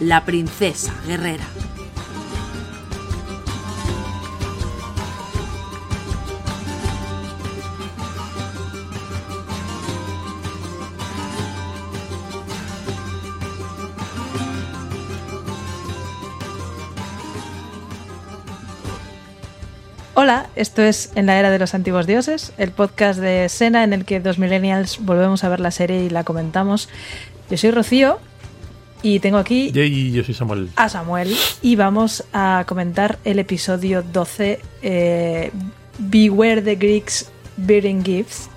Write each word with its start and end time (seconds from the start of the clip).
la 0.00 0.24
princesa 0.24 0.94
guerrera. 1.06 1.44
Hola, 20.18 20.46
esto 20.56 20.82
es 20.82 21.12
En 21.14 21.26
la 21.26 21.38
Era 21.38 21.50
de 21.50 21.58
los 21.58 21.74
Antiguos 21.74 22.06
Dioses, 22.06 22.52
el 22.56 22.70
podcast 22.70 23.20
de 23.20 23.48
Sena 23.50 23.84
en 23.84 23.92
el 23.92 24.06
que 24.06 24.18
dos 24.18 24.38
millennials 24.38 24.98
volvemos 25.04 25.44
a 25.44 25.48
ver 25.50 25.60
la 25.60 25.70
serie 25.70 26.04
y 26.04 26.10
la 26.10 26.24
comentamos. 26.24 26.88
Yo 27.50 27.56
soy 27.58 27.70
Rocío 27.70 28.18
y 29.02 29.20
tengo 29.20 29.38
aquí 29.38 29.70
Y 29.74 30.12
yo 30.12 30.24
soy 30.24 30.34
Samuel. 30.34 30.68
a 30.76 30.88
Samuel 30.88 31.34
y 31.62 31.76
vamos 31.76 32.24
a 32.32 32.64
comentar 32.66 33.18
el 33.24 33.38
episodio 33.38 34.02
12, 34.02 34.60
eh, 34.82 35.50
Beware 35.98 36.62
the 36.62 36.74
Greeks 36.76 37.30
Bearing 37.56 38.04
Gifts. 38.04 38.48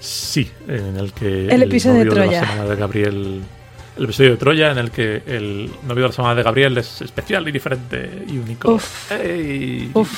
Sí, 0.00 0.50
en 0.68 0.96
el 0.98 1.12
que 1.12 1.46
El 1.46 1.62
episodio 1.62 2.00
de 2.00 2.04
novio 2.06 2.22
Troya. 2.22 2.40
la 2.42 2.46
semana 2.48 2.68
de 2.70 2.76
Gabriel. 2.76 3.42
El 3.96 4.04
episodio 4.04 4.30
de 4.32 4.36
Troya, 4.36 4.72
en 4.72 4.78
el 4.78 4.90
que 4.90 5.22
el 5.26 5.70
novio 5.86 6.02
de 6.02 6.08
la 6.08 6.12
semana 6.12 6.34
de 6.34 6.42
Gabriel 6.42 6.76
es 6.78 7.00
especial 7.00 7.48
y 7.48 7.52
diferente 7.52 8.24
y 8.28 8.36
único. 8.38 8.74
Uf. 8.74 9.12
¡Ey! 9.12 9.90
Uf, 9.94 10.10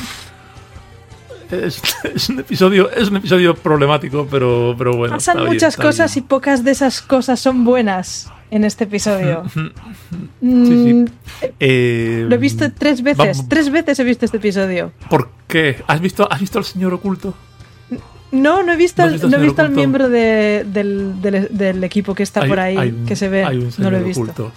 Es, 1.52 1.80
es 2.14 2.28
un 2.30 2.40
episodio, 2.40 2.90
es 2.90 3.08
un 3.10 3.16
episodio 3.18 3.54
problemático, 3.54 4.26
pero, 4.28 4.74
pero 4.76 4.96
bueno. 4.96 5.14
pasan 5.14 5.36
bien, 5.36 5.48
muchas 5.52 5.74
está 5.74 5.82
cosas 5.84 6.12
bien. 6.14 6.24
y 6.24 6.28
pocas 6.28 6.64
de 6.64 6.70
esas 6.72 7.00
cosas 7.02 7.38
son 7.38 7.64
buenas 7.64 8.28
en 8.50 8.64
este 8.64 8.84
episodio. 8.84 9.44
Sí, 9.52 10.46
Mm, 10.46 11.06
sí. 11.06 11.12
Eh, 11.58 12.26
Lo 12.28 12.34
he 12.34 12.38
visto 12.38 12.70
tres 12.72 13.02
veces, 13.02 13.48
tres 13.48 13.70
veces 13.70 13.98
he 13.98 14.04
visto 14.04 14.24
este 14.24 14.36
episodio. 14.36 14.92
¿Por 15.10 15.30
qué? 15.48 15.82
¿Has 15.86 16.00
visto, 16.00 16.28
¿Has 16.30 16.40
visto 16.40 16.58
al 16.58 16.64
señor 16.64 16.94
oculto? 16.94 17.34
No, 18.32 18.62
no 18.62 18.72
he 18.72 18.76
visto, 18.76 19.02
¿No 19.02 19.06
al- 19.06 19.12
visto 19.14 19.28
no 19.28 19.36
he 19.36 19.40
visto 19.40 19.62
al 19.62 19.70
miembro 19.70 20.08
de- 20.08 20.64
del, 20.66 21.20
del- 21.20 21.48
del 21.50 21.82
equipo 21.84 22.14
que 22.14 22.22
está 22.22 22.42
Hay- 22.42 22.48
por 22.48 22.60
ahí, 22.60 22.76
un- 22.76 23.06
que 23.06 23.16
se 23.16 23.28
ve. 23.28 23.44
hay 23.44 23.56
un 23.58 23.64
no 23.66 23.70
señor 23.70 23.92
lo 23.92 23.98
he 23.98 24.02
visto. 24.02 24.22
oculto. 24.22 24.52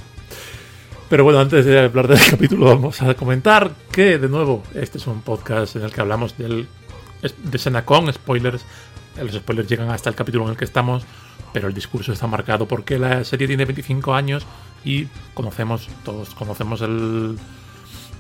Pero 1.10 1.24
bueno, 1.24 1.40
antes 1.40 1.66
de 1.66 1.80
hablar 1.80 2.08
del 2.08 2.20
capítulo, 2.30 2.66
vamos 2.68 3.02
a 3.02 3.14
comentar 3.16 3.72
que, 3.92 4.18
de 4.20 4.30
nuevo, 4.30 4.64
este 4.76 4.98
es 5.00 5.08
un 5.08 5.22
podcast 5.22 5.76
en 5.76 5.84
el 5.84 5.92
que 5.92 6.02
hablamos 6.02 6.38
del, 6.38 6.68
de 7.22 7.58
escena 7.58 7.86
con 7.86 8.12
spoilers. 8.14 8.64
Los 9.22 9.34
spoilers 9.34 9.68
llegan 9.68 9.90
hasta 9.90 10.10
el 10.10 10.16
capítulo 10.16 10.46
en 10.46 10.52
el 10.52 10.58
que 10.58 10.66
estamos, 10.66 11.04
pero 11.54 11.68
el 11.68 11.74
discurso 11.74 12.14
está 12.14 12.28
marcado 12.28 12.68
porque 12.68 13.00
la 13.00 13.24
serie 13.24 13.48
tiene 13.48 13.66
25 13.66 14.14
años 14.14 14.46
y 14.84 15.08
conocemos, 15.34 15.90
todos 16.04 16.34
conocemos 16.36 16.82
el, 16.82 17.38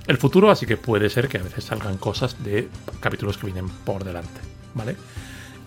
el 0.08 0.18
futuro, 0.18 0.52
así 0.52 0.66
que 0.66 0.78
puede 0.78 1.10
ser 1.10 1.28
que 1.28 1.38
a 1.38 1.44
veces 1.44 1.64
salgan 1.64 1.98
cosas 1.98 2.44
de 2.44 2.70
capítulos 3.00 3.38
que 3.38 3.46
vienen 3.46 3.70
por 3.86 4.04
delante, 4.04 4.42
¿vale? 4.74 4.96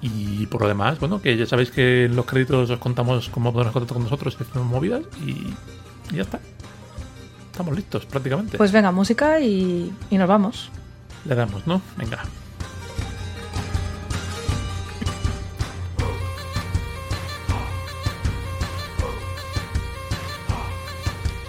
Y 0.03 0.47
por 0.47 0.63
lo 0.63 0.69
demás, 0.69 0.99
bueno, 0.99 1.23
que 1.23 1.37
ya 1.37 1.47
sabéis 1.47 1.71
que 1.71 2.07
en 2.07 2.17
los 2.17 2.27
créditos 2.27 2.69
os 2.69 2.79
contamos 2.81 3.29
cómo 3.29 3.53
podrán 3.53 3.73
contactar 3.73 3.95
con 3.95 4.05
nosotros 4.05 4.37
y 4.39 4.43
hacemos 4.43 4.69
movidas 4.69 5.03
y, 5.25 5.31
y 6.11 6.17
ya 6.17 6.23
está. 6.23 6.41
Estamos 7.53 7.77
listos 7.77 8.07
prácticamente. 8.07 8.59
Pues 8.59 8.73
venga, 8.73 8.91
música 8.91 9.39
y, 9.39 9.93
y 10.11 10.19
nos 10.19 10.27
vamos. 10.27 10.71
Le 11.25 11.37
damos, 11.37 11.67
¿no? 11.69 11.81
Venga. 11.97 12.25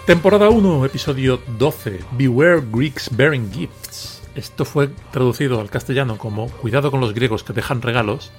Temporada 0.05 0.49
1, 0.49 0.85
episodio 0.85 1.39
12. 1.57 2.01
Beware 2.11 2.61
Greeks 2.69 3.09
Bearing 3.15 3.49
Gifts. 3.53 4.21
Esto 4.35 4.65
fue 4.65 4.89
traducido 5.13 5.61
al 5.61 5.69
castellano 5.69 6.17
como 6.17 6.49
Cuidado 6.49 6.91
con 6.91 6.99
los 6.99 7.13
griegos 7.13 7.45
que 7.45 7.53
dejan 7.53 7.81
regalos. 7.81 8.29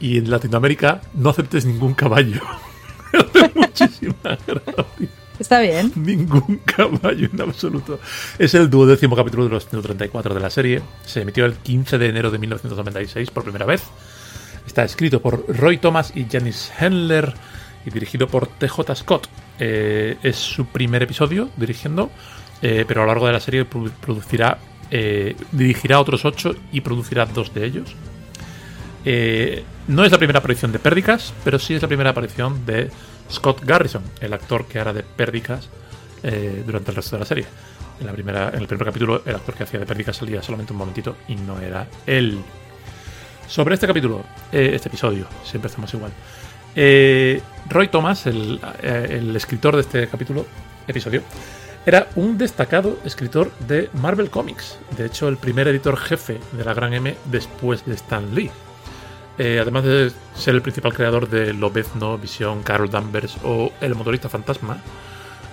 Y 0.00 0.18
en 0.18 0.28
Latinoamérica, 0.28 1.00
no 1.14 1.30
aceptes 1.30 1.66
ningún 1.66 1.94
caballo. 1.94 2.40
Muchísima 3.54 4.36
gracia. 4.44 4.84
Está 5.38 5.60
bien. 5.60 5.92
Ningún 5.94 6.60
caballo 6.64 7.28
en 7.32 7.40
absoluto. 7.40 8.00
Es 8.40 8.52
el 8.54 8.68
duodécimo 8.68 9.14
capítulo 9.14 9.44
de 9.44 9.50
los 9.50 9.68
134 9.68 10.34
de 10.34 10.40
la 10.40 10.50
serie. 10.50 10.82
Se 11.06 11.20
emitió 11.20 11.44
el 11.44 11.54
15 11.54 11.96
de 11.96 12.08
enero 12.08 12.32
de 12.32 12.38
1996 12.38 13.30
por 13.30 13.44
primera 13.44 13.66
vez. 13.66 13.84
Está 14.66 14.82
escrito 14.82 15.22
por 15.22 15.44
Roy 15.46 15.78
Thomas 15.78 16.12
y 16.16 16.26
Janice 16.28 16.72
Handler 16.76 17.34
y 17.84 17.90
dirigido 17.90 18.26
por 18.28 18.46
TJ 18.46 18.94
Scott. 18.94 19.28
Eh, 19.58 20.16
es 20.22 20.36
su 20.36 20.66
primer 20.66 21.02
episodio 21.02 21.50
dirigiendo, 21.56 22.10
eh, 22.62 22.84
pero 22.86 23.02
a 23.02 23.04
lo 23.04 23.08
largo 23.12 23.26
de 23.26 23.32
la 23.32 23.40
serie 23.40 23.68
produ- 23.68 23.90
producirá, 24.00 24.58
eh, 24.90 25.36
dirigirá 25.52 26.00
otros 26.00 26.24
ocho 26.24 26.54
y 26.72 26.80
producirá 26.80 27.26
dos 27.26 27.52
de 27.54 27.64
ellos. 27.66 27.94
No 29.88 30.04
es 30.04 30.12
la 30.12 30.18
primera 30.18 30.38
aparición 30.38 30.70
de 30.72 30.78
Pérdicas, 30.78 31.32
pero 31.44 31.58
sí 31.58 31.74
es 31.74 31.82
la 31.82 31.88
primera 31.88 32.10
aparición 32.10 32.64
de 32.64 32.88
Scott 33.30 33.62
Garrison, 33.64 34.02
el 34.20 34.32
actor 34.32 34.66
que 34.66 34.78
hará 34.78 34.92
de 34.92 35.02
Pérdicas 35.02 35.68
durante 36.64 36.90
el 36.92 36.96
resto 36.96 37.16
de 37.16 37.20
la 37.20 37.26
serie. 37.26 37.46
En, 37.98 38.06
la 38.06 38.12
primera, 38.12 38.50
en 38.50 38.60
el 38.60 38.66
primer 38.68 38.86
capítulo, 38.86 39.22
el 39.26 39.34
actor 39.34 39.54
que 39.56 39.64
hacía 39.64 39.80
de 39.80 39.86
Pérdicas 39.86 40.16
salía 40.16 40.40
solamente 40.42 40.72
un 40.72 40.78
momentito 40.78 41.16
y 41.28 41.34
no 41.34 41.58
era 41.60 41.86
él. 42.06 42.40
Sobre 43.48 43.74
este 43.74 43.86
capítulo, 43.88 44.24
este 44.52 44.88
episodio, 44.88 45.26
siempre 45.44 45.68
estamos 45.68 45.92
igual. 45.94 46.12
Eh, 46.74 47.40
Roy 47.68 47.88
Thomas, 47.88 48.26
el, 48.26 48.60
eh, 48.82 49.18
el 49.20 49.36
escritor 49.36 49.74
de 49.76 49.82
este 49.82 50.08
capítulo, 50.08 50.46
episodio, 50.86 51.22
era 51.84 52.08
un 52.16 52.38
destacado 52.38 52.98
escritor 53.04 53.50
de 53.66 53.90
Marvel 53.94 54.30
Comics. 54.30 54.78
De 54.96 55.06
hecho, 55.06 55.28
el 55.28 55.36
primer 55.36 55.68
editor 55.68 55.96
jefe 55.96 56.38
de 56.52 56.64
la 56.64 56.74
Gran 56.74 56.94
M 56.94 57.16
después 57.26 57.84
de 57.84 57.94
Stan 57.94 58.34
Lee. 58.34 58.50
Eh, 59.38 59.58
además 59.60 59.84
de 59.84 60.12
ser 60.34 60.54
el 60.54 60.62
principal 60.62 60.92
creador 60.92 61.28
de 61.28 61.54
Lobezno, 61.54 62.18
Visión, 62.18 62.62
Carol 62.62 62.90
Danvers 62.90 63.36
o 63.42 63.72
El 63.80 63.94
motorista 63.94 64.28
fantasma, 64.28 64.76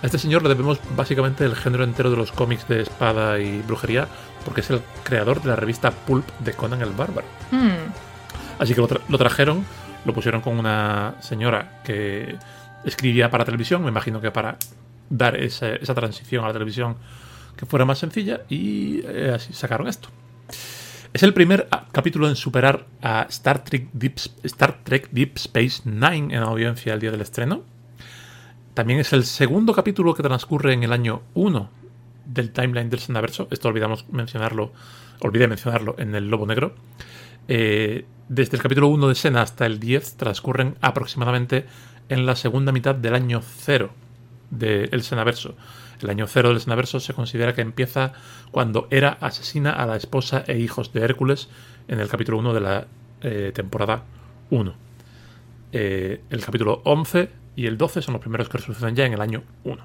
a 0.02 0.06
este 0.06 0.19
señor 0.19 0.44
le 0.44 0.50
debemos 0.50 0.79
básicamente 0.96 1.46
el 1.46 1.56
género 1.56 1.84
entero 1.84 2.12
de 2.12 2.18
los 2.18 2.31
cómics 2.31 2.68
de 2.68 2.81
espada 2.81 3.40
y 3.40 3.62
brujería, 3.62 4.08
porque 4.46 4.62
es 4.62 4.69
el 4.69 4.81
creador 5.03 5.41
de 5.41 5.50
la 5.50 5.56
revista 5.56 5.91
Pulp 5.91 6.25
de 6.40 6.53
Conan 6.53 6.81
el 6.81 6.91
Bárbaro. 6.91 7.28
Hmm. 7.52 7.91
Así 8.59 8.74
que 8.74 8.81
lo, 8.81 8.88
tra- 8.88 9.02
lo 9.08 9.18
trajeron, 9.18 9.66
lo 10.05 10.13
pusieron 10.13 10.41
con 10.41 10.57
una 10.57 11.15
señora 11.19 11.81
que 11.83 12.37
escribía 12.83 13.29
para 13.29 13.45
televisión, 13.45 13.83
me 13.83 13.89
imagino 13.89 14.21
que 14.21 14.31
para 14.31 14.57
dar 15.09 15.35
esa, 15.35 15.77
transición 15.93 16.43
a 16.43 16.47
la 16.47 16.53
televisión 16.53 16.97
que 17.57 17.66
fuera 17.66 17.85
más 17.85 17.99
sencilla, 17.99 18.41
y 18.47 19.01
eh, 19.05 19.34
así 19.35 19.53
sacaron 19.53 19.87
esto. 19.87 20.09
Es 21.11 21.23
el 21.23 21.34
primer 21.34 21.67
ah, 21.72 21.87
capítulo 21.91 22.29
en 22.29 22.35
superar 22.35 22.85
a 23.01 23.25
Star 23.29 23.63
Trek, 23.63 23.90
Deep, 23.93 24.17
Star 24.43 24.79
Trek 24.84 25.09
Deep 25.11 25.37
Space 25.37 25.81
Nine 25.85 26.35
en 26.35 26.43
audiencia 26.43 26.93
el 26.93 26.99
día 26.99 27.11
del 27.11 27.22
estreno. 27.22 27.63
También 28.75 28.99
es 28.99 29.11
el 29.11 29.25
segundo 29.25 29.73
capítulo 29.73 30.13
que 30.13 30.23
transcurre 30.23 30.73
en 30.73 30.84
el 30.84 30.93
año 30.93 31.23
1 31.34 31.69
del 32.25 32.52
timeline 32.52 32.90
del 32.90 32.99
Sendaverso. 32.99 33.47
Esto 33.49 33.67
olvidamos 33.67 34.07
mencionarlo, 34.09 34.72
olvidé 35.19 35.47
mencionarlo 35.47 35.95
en 35.97 36.13
el 36.13 36.29
Lobo 36.29 36.45
Negro. 36.45 36.75
Eh, 37.51 38.05
desde 38.28 38.57
el 38.57 38.61
capítulo 38.61 38.90
1 38.90 39.07
de 39.07 39.16
Sena 39.16 39.41
hasta 39.41 39.66
el 39.66 39.79
10 39.79 40.17
transcurren 40.17 40.75
aproximadamente 40.81 41.66
en 42.07 42.28
la 42.28 42.35
segunda 42.35 42.72
mitad 42.72 42.93
del 42.93 43.16
año 43.16 43.41
0 43.41 43.90
del 44.51 45.01
Senaverso. 45.01 45.55
El 45.99 46.11
año 46.11 46.28
0 46.28 46.49
del 46.49 46.61
Senaverso 46.61 46.99
se 46.99 47.16
considera 47.16 47.55
que 47.55 47.61
empieza 47.61 48.13
cuando 48.51 48.87
Hera 48.91 49.17
asesina 49.19 49.72
a 49.72 49.87
la 49.87 49.96
esposa 49.96 50.43
e 50.46 50.59
hijos 50.59 50.93
de 50.93 51.01
Hércules 51.01 51.49
en 51.87 51.99
el 51.99 52.07
capítulo 52.07 52.37
1 52.37 52.53
de 52.53 52.59
la 52.61 52.87
eh, 53.23 53.52
temporada 53.52 54.03
1. 54.52 54.73
Eh, 55.72 56.22
el 56.29 56.45
capítulo 56.45 56.81
11 56.85 57.29
y 57.55 57.66
el 57.66 57.79
12 57.79 58.03
son 58.03 58.13
los 58.13 58.22
primeros 58.22 58.47
que 58.47 58.59
suceden 58.59 58.95
ya 58.95 59.07
en 59.07 59.13
el 59.13 59.22
año 59.22 59.41
1. 59.63 59.84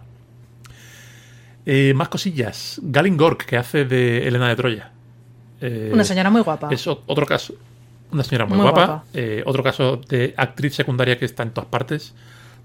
Eh, 1.64 1.94
más 1.94 2.10
cosillas. 2.10 2.78
Galin 2.82 3.16
Gork, 3.16 3.46
que 3.46 3.56
hace 3.56 3.86
de 3.86 4.28
Elena 4.28 4.48
de 4.48 4.56
Troya. 4.56 4.92
Eh, 5.66 5.90
Una 5.92 6.04
señora 6.04 6.28
muy 6.30 6.42
guapa. 6.42 6.68
es 6.70 6.86
otro 6.86 7.26
caso. 7.26 7.54
Una 8.12 8.22
señora 8.22 8.44
muy, 8.46 8.56
Muy 8.58 8.64
guapa. 8.64 8.86
guapa. 8.86 9.04
Eh, 9.14 9.42
otro 9.46 9.62
caso 9.62 9.96
de 10.08 10.34
actriz 10.36 10.74
secundaria 10.74 11.18
que 11.18 11.24
está 11.24 11.42
en 11.42 11.50
todas 11.50 11.68
partes. 11.70 12.14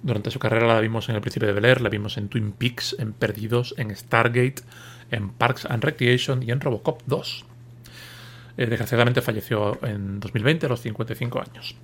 Durante 0.04 0.32
su 0.32 0.40
carrera 0.40 0.68
la 0.68 0.80
vimos 0.80 1.10
en 1.10 1.16
El 1.16 1.22
Príncipe 1.22 1.46
de 1.46 1.54
Bel 1.54 1.66
Air, 1.66 1.82
la 1.82 1.90
vimos 1.90 2.18
en 2.18 2.28
Twin 2.30 2.52
Peaks, 2.52 2.96
en 3.00 3.14
Perdidos, 3.14 3.74
en 3.78 3.96
Stargate, 3.96 4.62
en 5.12 5.30
Parks 5.30 5.66
and 5.66 5.84
Recreation 5.84 6.44
y 6.44 6.52
en 6.52 6.60
Robocop 6.62 7.02
2. 7.06 7.46
Eh, 8.58 8.66
desgraciadamente 8.66 9.22
falleció 9.22 9.78
en 9.86 10.20
2020 10.20 10.66
a 10.66 10.70
los 10.70 10.82
55 10.82 11.40
años. 11.40 11.76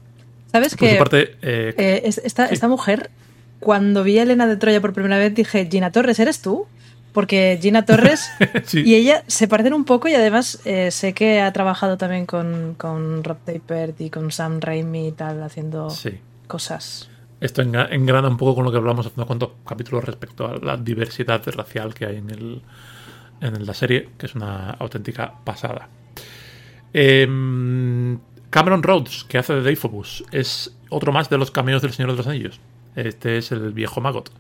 ¿Sabes 0.52 0.76
eh, 0.82 2.02
esta, 2.06 2.48
sí. 2.48 2.54
esta 2.54 2.68
mujer, 2.68 3.10
cuando 3.60 4.04
vi 4.04 4.20
a 4.20 4.24
Elena 4.24 4.48
de 4.48 4.58
Troya 4.58 4.80
por 4.82 4.94
primera 4.94 5.18
vez, 5.18 5.34
dije, 5.34 5.68
Gina 5.72 5.92
Torres, 5.92 6.20
¿eres 6.20 6.42
tú? 6.42 6.68
Porque 7.16 7.58
Gina 7.62 7.86
Torres 7.86 8.30
sí, 8.66 8.84
y 8.86 8.94
ella 8.94 9.24
se 9.26 9.48
parecen 9.48 9.74
un 9.74 9.86
poco 9.86 10.10
y 10.10 10.14
además 10.14 10.62
eh, 10.66 10.92
sé 10.92 11.14
que 11.14 11.42
ha 11.42 11.52
trabajado 11.54 11.98
también 11.98 12.26
con, 12.26 12.76
con 12.78 13.24
Rob 13.24 13.38
Tapert 13.46 14.00
y 14.02 14.10
con 14.10 14.32
Sam 14.32 14.60
Raimi 14.60 15.08
y 15.08 15.12
tal, 15.14 15.42
haciendo 15.42 15.90
sí. 15.90 16.20
cosas. 16.46 17.10
Esto 17.40 17.62
engrana 17.62 18.28
un 18.28 18.38
poco 18.38 18.56
con 18.56 18.66
lo 18.66 18.72
que 18.72 18.78
hablamos 18.78 19.06
hace 19.06 19.16
unos 19.16 19.28
cuantos 19.28 19.50
capítulos 19.66 20.04
respecto 20.04 20.46
a 20.46 20.58
la 20.58 20.76
diversidad 20.76 21.42
racial 21.46 21.94
que 21.94 22.06
hay 22.06 22.18
en, 22.18 22.30
el, 22.30 22.62
en 23.40 23.66
la 23.66 23.74
serie, 23.74 24.10
que 24.18 24.26
es 24.26 24.36
una 24.36 24.72
auténtica 24.72 25.34
pasada. 25.44 25.88
Em, 26.92 28.20
Cameron 28.50 28.84
Rhodes, 28.84 29.24
que 29.24 29.38
hace 29.38 29.54
de 29.54 29.62
Daphobus, 29.62 30.26
es 30.32 30.76
otro 30.90 31.14
más 31.14 31.30
de 31.30 31.38
los 31.38 31.52
cameos 31.52 31.82
del 31.82 31.94
Señor 31.94 32.12
de 32.12 32.18
los 32.18 32.28
Anillos. 32.28 32.60
Este 32.96 33.38
es 33.38 33.52
el 33.52 33.72
viejo 33.72 34.02
Magot. 34.02 34.32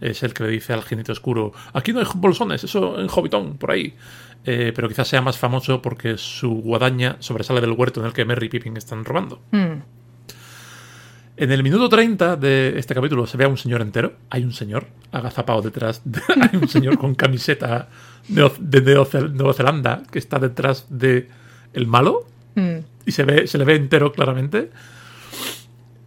Es 0.00 0.22
el 0.22 0.34
que 0.34 0.44
le 0.44 0.50
dice 0.50 0.72
al 0.72 0.82
jinete 0.82 1.12
oscuro: 1.12 1.52
Aquí 1.72 1.92
no 1.92 2.00
hay 2.00 2.06
bolsones, 2.14 2.62
eso 2.64 3.00
en 3.00 3.08
Hobbiton, 3.08 3.56
por 3.56 3.70
ahí. 3.70 3.94
Eh, 4.44 4.72
pero 4.74 4.88
quizás 4.88 5.08
sea 5.08 5.20
más 5.22 5.38
famoso 5.38 5.82
porque 5.82 6.16
su 6.18 6.50
guadaña 6.50 7.16
sobresale 7.18 7.60
del 7.60 7.72
huerto 7.72 8.00
en 8.00 8.06
el 8.06 8.12
que 8.12 8.24
Merry 8.24 8.46
y 8.46 8.48
Pippin 8.50 8.76
están 8.76 9.04
robando. 9.04 9.40
Hmm. 9.50 9.80
En 11.38 11.52
el 11.52 11.62
minuto 11.62 11.88
30 11.88 12.36
de 12.36 12.78
este 12.78 12.94
capítulo 12.94 13.26
se 13.26 13.36
ve 13.36 13.44
a 13.44 13.48
un 13.48 13.58
señor 13.58 13.82
entero. 13.82 14.14
Hay 14.30 14.44
un 14.44 14.52
señor 14.52 14.86
agazapado 15.12 15.60
detrás. 15.62 16.00
de- 16.04 16.20
hay 16.40 16.56
un 16.58 16.68
señor 16.68 16.96
con 16.98 17.14
camiseta 17.14 17.88
de 18.28 18.42
Neo- 18.82 19.30
Nueva 19.32 19.52
Zelanda 19.52 20.02
que 20.10 20.18
está 20.18 20.38
detrás 20.38 20.86
de 20.90 21.28
el 21.72 21.86
malo 21.86 22.26
Hmm. 22.54 22.78
y 23.04 23.12
se 23.12 23.24
ve 23.24 23.46
se 23.46 23.58
le 23.58 23.64
ve 23.66 23.74
entero 23.76 24.12
claramente. 24.12 24.70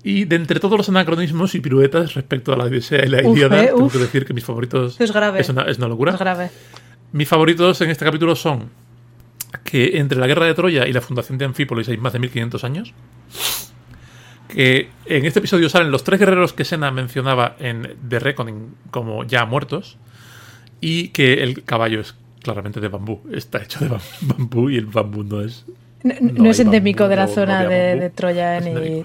Y 0.04 0.26
de 0.26 0.38
entre 0.38 0.60
todos 0.60 0.78
los 0.78 0.88
anacronismos 0.90 1.56
y 1.56 1.60
piruetas 1.60 2.14
respecto 2.14 2.54
a 2.54 2.58
la 2.58 2.64
Odisea 2.66 3.06
y 3.06 3.10
la 3.10 3.22
Ilíada, 3.22 3.64
eh, 3.64 3.68
tengo 3.68 3.84
uf. 3.86 3.92
que 3.94 4.00
decir 4.00 4.26
que 4.26 4.34
mis 4.34 4.46
favoritos 4.46 5.00
es 5.02 5.12
grave. 5.12 5.42
es 5.42 5.50
una, 5.50 5.64
es 5.64 5.78
una 5.78 5.88
locura. 5.90 6.14
Es 6.14 6.20
grave. 6.20 6.50
Mis 7.12 7.28
favoritos 7.28 7.82
en 7.82 7.90
este 7.90 8.06
capítulo 8.06 8.36
son 8.36 8.70
que 9.64 9.98
entre 9.98 10.18
la 10.20 10.28
guerra 10.28 10.46
de 10.46 10.54
Troya 10.54 10.88
y 10.88 10.94
la 10.94 11.02
fundación 11.02 11.38
de 11.38 11.46
Anfípolis 11.46 11.90
hay 11.90 11.98
más 11.98 12.14
de 12.14 12.20
1500 12.20 12.64
años. 12.64 12.94
Que 14.48 14.90
en 15.06 15.26
este 15.26 15.40
episodio 15.40 15.70
salen 15.70 15.92
los 15.92 16.04
tres 16.04 16.20
guerreros 16.20 16.54
que 16.54 16.66
Sena 16.66 16.90
mencionaba 16.92 17.56
en 17.60 17.96
The 18.08 18.20
Reckoning 18.20 18.74
como 18.90 19.24
ya 19.24 19.46
muertos. 19.46 19.98
Y 20.82 21.10
que 21.10 21.44
el 21.44 21.64
caballo 21.64 22.00
es 22.00 22.16
claramente 22.42 22.80
de 22.80 22.88
bambú. 22.88 23.20
Está 23.34 23.62
hecho 23.62 23.80
de 23.80 23.90
bam- 23.90 24.02
bambú 24.22 24.70
y 24.70 24.78
el 24.78 24.86
bambú 24.86 25.24
no 25.24 25.42
es. 25.42 25.66
No, 26.04 26.14
No 26.22 26.44
no 26.46 26.50
es 26.50 26.60
endémico 26.62 27.04
bambú, 27.04 27.10
de 27.10 27.16
la 27.18 27.26
no- 27.28 27.34
zona 27.34 27.64
de, 27.66 28.10
Troya 28.12 28.60
ni... 28.62 29.04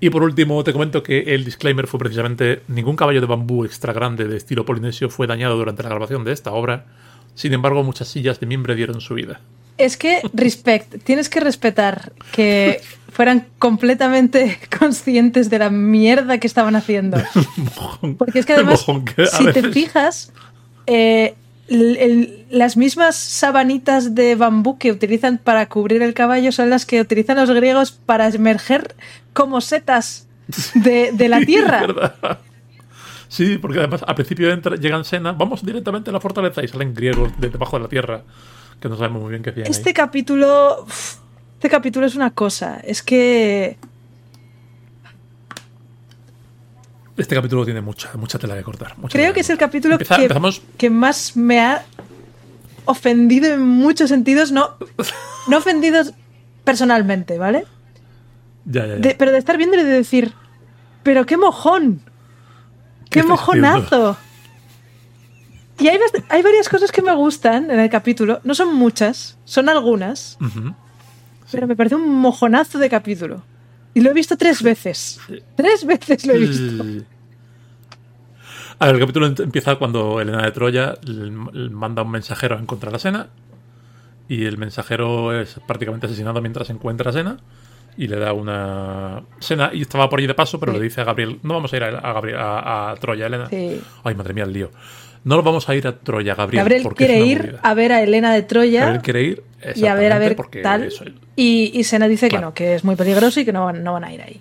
Y 0.00 0.10
por 0.10 0.22
último, 0.22 0.62
te 0.62 0.72
comento 0.72 1.02
que 1.02 1.34
el 1.34 1.44
disclaimer 1.44 1.86
fue 1.86 1.98
precisamente: 1.98 2.62
ningún 2.68 2.96
caballo 2.96 3.20
de 3.20 3.26
bambú 3.26 3.64
extra 3.64 3.92
grande 3.92 4.26
de 4.28 4.36
estilo 4.36 4.64
polinesio 4.64 5.10
fue 5.10 5.26
dañado 5.26 5.56
durante 5.56 5.82
la 5.82 5.88
grabación 5.88 6.24
de 6.24 6.32
esta 6.32 6.52
obra. 6.52 6.86
Sin 7.34 7.52
embargo, 7.52 7.82
muchas 7.84 8.08
sillas 8.08 8.40
de 8.40 8.46
mimbre 8.46 8.74
dieron 8.74 9.00
su 9.00 9.14
vida. 9.14 9.40
Es 9.76 9.96
que, 9.96 10.20
respect, 10.32 10.96
tienes 11.04 11.28
que 11.28 11.40
respetar 11.40 12.12
que 12.32 12.80
fueran 13.12 13.46
completamente 13.58 14.58
conscientes 14.78 15.50
de 15.50 15.58
la 15.58 15.70
mierda 15.70 16.38
que 16.38 16.46
estaban 16.46 16.76
haciendo. 16.76 17.18
Porque 18.18 18.40
es 18.40 18.46
que 18.46 18.54
además, 18.54 18.84
si 19.32 19.52
te 19.52 19.72
fijas, 19.72 20.32
eh, 20.86 21.34
el- 21.68 21.96
el- 21.96 22.46
las 22.50 22.76
mismas 22.76 23.14
sabanitas 23.16 24.14
de 24.14 24.34
bambú 24.34 24.78
que 24.78 24.90
utilizan 24.90 25.38
para 25.38 25.68
cubrir 25.68 26.02
el 26.02 26.14
caballo 26.14 26.50
son 26.52 26.70
las 26.70 26.86
que 26.86 27.00
utilizan 27.00 27.36
los 27.36 27.50
griegos 27.50 27.92
para 27.92 28.28
emerger 28.28 28.94
como 29.32 29.60
setas 29.60 30.26
de, 30.74 31.10
de 31.12 31.28
la 31.28 31.40
tierra. 31.46 32.40
Sí, 33.28 33.58
porque 33.58 33.78
además 33.80 34.02
al 34.06 34.14
principio 34.14 34.50
entra- 34.50 34.76
llegan 34.76 35.04
Sena, 35.04 35.32
vamos 35.32 35.64
directamente 35.64 36.08
a 36.10 36.12
la 36.14 36.20
fortaleza 36.20 36.62
y 36.64 36.68
salen 36.68 36.94
griegos 36.94 37.30
de 37.38 37.50
debajo 37.50 37.76
de 37.76 37.82
la 37.82 37.88
tierra, 37.88 38.22
que 38.80 38.88
no 38.88 38.96
sabemos 38.96 39.20
muy 39.20 39.30
bien 39.30 39.42
qué 39.42 39.50
hacían 39.50 39.66
ahí. 39.66 39.70
Este 39.70 39.92
capítulo. 39.92 40.86
Este 41.54 41.68
capítulo 41.68 42.06
es 42.06 42.14
una 42.14 42.30
cosa. 42.30 42.80
Es 42.84 43.02
que. 43.02 43.76
Este 47.18 47.34
capítulo 47.34 47.64
tiene 47.64 47.80
mucha, 47.80 48.10
mucha 48.16 48.38
tela 48.38 48.56
que 48.56 48.62
cortar. 48.62 48.96
mucha 48.96 49.12
Creo 49.18 49.34
que 49.34 49.40
es 49.40 49.50
el 49.50 49.58
capítulo 49.58 49.94
Empieza- 49.94 50.16
que, 50.16 50.22
Empezamos 50.22 50.62
que 50.78 50.88
más 50.88 51.36
me 51.36 51.60
ha 51.60 51.84
ofendido 52.86 53.52
en 53.52 53.60
muchos 53.66 54.08
sentidos. 54.08 54.52
No, 54.52 54.76
no 55.48 55.56
ofendidos 55.58 56.12
personalmente, 56.64 57.36
¿vale? 57.38 57.64
Ya, 58.64 58.82
ya, 58.86 58.94
ya. 58.94 59.00
De- 59.00 59.14
pero 59.18 59.32
de 59.32 59.38
estar 59.38 59.56
viendo 59.58 59.76
y 59.76 59.82
de 59.82 59.90
decir. 59.90 60.32
¡Pero 61.02 61.26
qué 61.26 61.36
mojón! 61.36 62.00
¡Qué 63.04 63.10
¿Qué 63.10 63.20
estás 63.20 63.30
mojonazo! 63.30 64.16
Y 65.78 65.88
hay, 65.88 65.98
hay 66.28 66.42
varias 66.42 66.68
cosas 66.68 66.90
que 66.92 67.02
me 67.02 67.14
gustan 67.14 67.70
en 67.70 67.78
el 67.80 67.88
capítulo. 67.88 68.40
No 68.44 68.54
son 68.54 68.74
muchas, 68.74 69.38
son 69.44 69.68
algunas. 69.68 70.36
Pero 71.50 71.66
me 71.66 71.76
parece 71.76 71.94
un 71.94 72.08
mojonazo 72.16 72.78
de 72.78 72.88
capítulo. 72.90 73.42
Y 73.98 74.00
lo 74.00 74.10
he 74.10 74.14
visto 74.14 74.36
tres 74.36 74.62
veces. 74.62 75.18
Tres 75.56 75.84
veces 75.84 76.24
lo 76.24 76.34
he 76.34 76.38
visto. 76.38 76.84
A 78.78 78.86
ver, 78.86 78.94
el 78.94 79.00
capítulo 79.00 79.26
empieza 79.26 79.74
cuando 79.74 80.20
Elena 80.20 80.42
de 80.44 80.52
Troya 80.52 80.94
manda 81.72 82.02
un 82.02 82.10
mensajero 82.12 82.56
a 82.56 82.60
encontrar 82.60 82.94
a 82.94 83.00
Sena 83.00 83.26
y 84.28 84.44
el 84.44 84.56
mensajero 84.56 85.38
es 85.40 85.58
prácticamente 85.66 86.06
asesinado 86.06 86.40
mientras 86.40 86.70
encuentra 86.70 87.10
a 87.10 87.12
Sena 87.12 87.38
y 87.96 88.06
le 88.06 88.20
da 88.20 88.32
una 88.34 89.24
Sena 89.40 89.70
y 89.74 89.80
estaba 89.82 90.08
por 90.08 90.20
allí 90.20 90.28
de 90.28 90.34
paso, 90.34 90.60
pero 90.60 90.70
Sí. 90.72 90.78
le 90.78 90.84
dice 90.84 91.00
a 91.00 91.04
Gabriel, 91.04 91.40
no 91.42 91.54
vamos 91.54 91.72
a 91.72 91.76
ir 91.76 91.82
a, 91.82 91.88
a 91.98 92.12
Gabriel, 92.12 92.38
a, 92.38 92.90
a 92.92 92.94
Troya, 92.94 93.26
Elena. 93.26 93.48
Sí. 93.48 93.80
Ay, 94.04 94.14
madre 94.14 94.32
mía, 94.32 94.44
el 94.44 94.52
lío. 94.52 94.70
No 95.24 95.34
lo 95.36 95.42
vamos 95.42 95.68
a 95.68 95.74
ir 95.74 95.84
a 95.88 95.96
Troya, 95.98 96.36
Gabriel. 96.36 96.60
Gabriel 96.62 96.82
porque 96.84 97.06
quiere 97.06 97.26
ir 97.26 97.38
movida. 97.42 97.60
a 97.64 97.74
ver 97.74 97.90
a 97.92 98.00
Elena 98.02 98.32
de 98.32 98.42
Troya 98.42 98.82
Gabriel 98.82 99.02
quiere 99.02 99.22
ir 99.24 99.42
y 99.74 99.86
a 99.86 99.94
ver, 99.96 100.12
a 100.12 100.20
ver 100.20 100.36
porque 100.36 100.60
tal. 100.62 100.84
eso- 100.84 101.04
Y, 101.40 101.70
y 101.72 101.84
Sena 101.84 102.08
dice 102.08 102.28
Claro. 102.28 102.52
que 102.54 102.64
no, 102.64 102.70
que 102.70 102.74
es 102.74 102.84
muy 102.84 102.96
peligroso 102.96 103.38
y 103.38 103.44
que 103.44 103.52
no 103.52 103.64
van, 103.66 103.84
no 103.84 103.92
van 103.92 104.02
a 104.04 104.12
ir 104.12 104.20
ahí. 104.22 104.40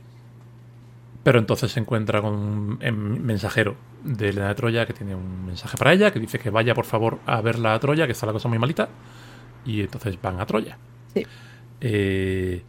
Pero 1.24 1.38
entonces 1.40 1.72
se 1.72 1.80
encuentra 1.80 2.22
con 2.22 2.34
un 2.34 2.78
em, 2.82 3.22
mensajero 3.22 3.76
de 4.04 4.30
Elena 4.30 4.48
de 4.48 4.56
Troya 4.56 4.86
que 4.88 4.94
tiene 4.94 5.14
un 5.14 5.46
mensaje 5.46 5.78
para 5.78 5.94
ella 5.94 6.10
que 6.12 6.20
dice 6.20 6.40
que 6.40 6.50
vaya 6.50 6.74
por 6.74 6.86
favor 6.86 7.20
a 7.26 7.40
verla 7.42 7.74
a 7.76 7.80
Troya, 7.80 8.06
que 8.08 8.14
está 8.14 8.26
la 8.26 8.32
cosa 8.34 8.48
muy 8.48 8.58
malita. 8.58 8.90
Y 9.66 9.82
entonces 9.82 10.18
van 10.22 10.40
a 10.40 10.46
Troya. 10.46 10.78
Sí. 11.14 11.28
Eh, 11.82 12.64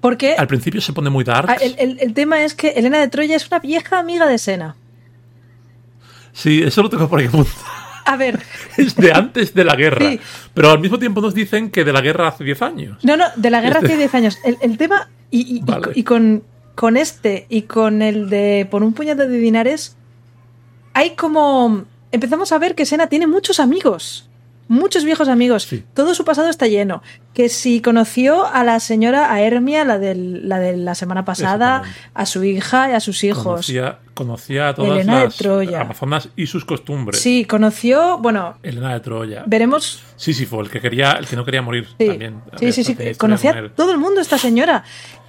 Porque 0.00 0.34
al 0.36 0.46
principio 0.46 0.80
se 0.80 0.92
pone 0.92 1.10
muy 1.10 1.24
dark. 1.24 1.50
ah, 1.50 1.54
el, 1.60 1.74
el- 1.78 1.98
el 2.00 2.14
tema 2.14 2.42
es 2.44 2.54
que 2.54 2.68
Elena 2.70 2.98
de 3.00 3.08
Troya 3.08 3.34
es 3.36 3.48
una 3.48 3.58
vieja 3.58 3.98
amiga 3.98 4.26
de 4.26 4.38
Sena. 4.38 4.76
Sí, 6.32 6.62
eso 6.62 6.82
lo 6.82 6.88
tengo 6.88 7.08
por 7.08 7.18
ahí 7.18 7.26
apuntado. 7.26 7.56
A 8.12 8.16
ver, 8.16 8.40
Es 8.76 8.96
de 8.96 9.12
antes 9.12 9.54
de 9.54 9.64
la 9.64 9.76
guerra. 9.76 10.10
Sí. 10.10 10.20
Pero 10.54 10.70
al 10.70 10.80
mismo 10.80 10.98
tiempo 10.98 11.20
nos 11.20 11.32
dicen 11.34 11.70
que 11.70 11.84
de 11.84 11.92
la 11.92 12.00
guerra 12.00 12.28
hace 12.28 12.42
10 12.44 12.62
años. 12.62 13.04
no, 13.04 13.16
no, 13.16 13.24
de 13.36 13.50
la 13.50 13.60
guerra 13.60 13.76
Este- 13.80 13.86
hace 13.86 13.96
10 13.98 14.14
años. 14.14 14.38
El, 14.44 14.56
el 14.62 14.76
tema, 14.78 15.08
y, 15.30 15.60
Vale. 15.64 15.92
y 15.94 16.02
con, 16.02 16.42
con 16.74 16.96
este 16.96 17.46
y 17.48 17.62
con 17.62 18.02
el 18.02 18.28
de 18.30 18.66
por 18.70 18.82
un 18.82 18.92
puñado 18.94 19.28
de 19.28 19.38
dinares, 19.38 19.96
hay 20.94 21.10
como... 21.10 21.84
Empezamos 22.12 22.50
a 22.52 22.58
ver 22.58 22.74
que 22.74 22.84
Sena 22.86 23.06
tiene 23.06 23.26
muchos 23.28 23.60
amigos. 23.60 24.28
Muchos 24.72 25.04
viejos 25.04 25.26
amigos. 25.28 25.64
Sí. 25.64 25.82
Todo 25.94 26.14
su 26.14 26.24
pasado 26.24 26.48
está 26.48 26.68
lleno. 26.68 27.02
Que 27.34 27.48
si 27.48 27.80
conoció 27.82 28.46
a 28.46 28.62
la 28.62 28.78
señora, 28.78 29.32
a 29.32 29.40
Hermia, 29.42 29.84
la, 29.84 29.98
del- 29.98 30.48
la 30.48 30.60
de 30.60 30.76
la 30.76 30.94
semana 30.94 31.24
pasada, 31.24 31.82
a 32.14 32.24
su 32.24 32.44
hija 32.44 32.88
y 32.88 32.92
a 32.92 33.00
sus 33.00 33.24
hijos. 33.24 33.42
Conocía, 33.44 33.98
conocía 34.14 34.68
a 34.68 34.74
todas 34.76 34.92
Elena 34.92 35.18
de 35.18 35.24
las 35.24 35.36
Troya. 35.36 35.80
amazonas 35.80 36.28
y 36.36 36.46
sus 36.46 36.64
costumbres. 36.64 37.20
Sí, 37.20 37.44
conoció, 37.46 38.18
bueno, 38.18 38.58
Elena 38.62 38.92
de 38.94 39.00
Troya. 39.00 39.42
veremos 39.44 40.04
Sísifo, 40.14 40.60
el 40.60 40.70
que 40.70 40.80
quería, 40.80 41.14
el 41.14 41.26
que 41.26 41.34
no 41.34 41.44
quería 41.44 41.62
morir 41.62 41.88
Sí, 41.98 42.06
también. 42.06 42.40
sí, 42.60 42.70
sí, 42.72 42.84
sí, 42.84 42.96
Conocía 43.18 43.50
a 43.50 43.68
todo 43.70 43.90
el 43.90 43.98
mundo 43.98 44.20
esta 44.20 44.38
señora. 44.38 44.84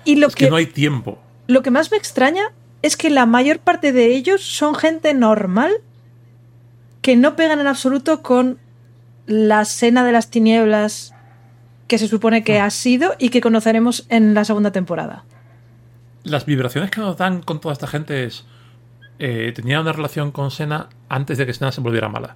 Y 0.05 0.17
lo 0.17 0.27
Es 0.27 0.35
que 0.35 0.45
que, 0.45 0.49
no 0.51 0.57
hay 0.57 0.67
tiempo. 0.67 1.17
lo 1.47 1.63
que 1.63 1.71
más 1.71 1.89
me 1.89 1.97
extraña 1.97 2.43
es 2.83 2.95
que 2.95 3.09
la 3.09 3.25
mayor 3.25 3.57
parte 3.57 3.91
de 3.91 4.05
ellos 4.13 4.43
son 4.43 4.75
gente 4.75 5.15
normal 5.15 5.71
que 7.01 7.15
no 7.15 7.35
pegan 7.35 7.59
en 7.59 7.65
absoluto 7.65 8.21
con 8.21 8.59
la 9.31 9.65
cena 9.65 10.03
de 10.03 10.11
las 10.11 10.29
tinieblas 10.29 11.13
que 11.87 11.97
se 11.97 12.07
supone 12.07 12.43
que 12.43 12.59
Mm. 12.59 12.63
ha 12.63 12.69
sido 12.69 13.13
y 13.19 13.29
que 13.29 13.41
conoceremos 13.41 14.05
en 14.09 14.33
la 14.33 14.45
segunda 14.45 14.71
temporada. 14.71 15.23
Las 16.23 16.45
vibraciones 16.45 16.91
que 16.91 17.01
nos 17.01 17.17
dan 17.17 17.41
con 17.41 17.59
toda 17.59 17.73
esta 17.73 17.87
gente 17.87 18.25
es. 18.25 18.45
eh, 19.23 19.51
tenía 19.55 19.79
una 19.79 19.93
relación 19.93 20.31
con 20.31 20.49
Sena 20.49 20.87
antes 21.07 21.37
de 21.37 21.45
que 21.45 21.53
Sena 21.53 21.71
se 21.71 21.79
volviera 21.79 22.09
mala. 22.09 22.35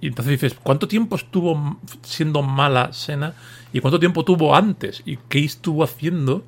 Y 0.00 0.06
entonces 0.06 0.30
dices, 0.40 0.56
¿cuánto 0.62 0.86
tiempo 0.86 1.16
estuvo 1.16 1.78
siendo 2.02 2.40
mala 2.42 2.92
Sena? 2.92 3.32
¿Y 3.72 3.80
cuánto 3.80 3.98
tiempo 3.98 4.24
tuvo 4.24 4.54
antes? 4.54 5.02
¿Y 5.04 5.16
qué 5.28 5.44
estuvo 5.44 5.82
haciendo 5.82 6.44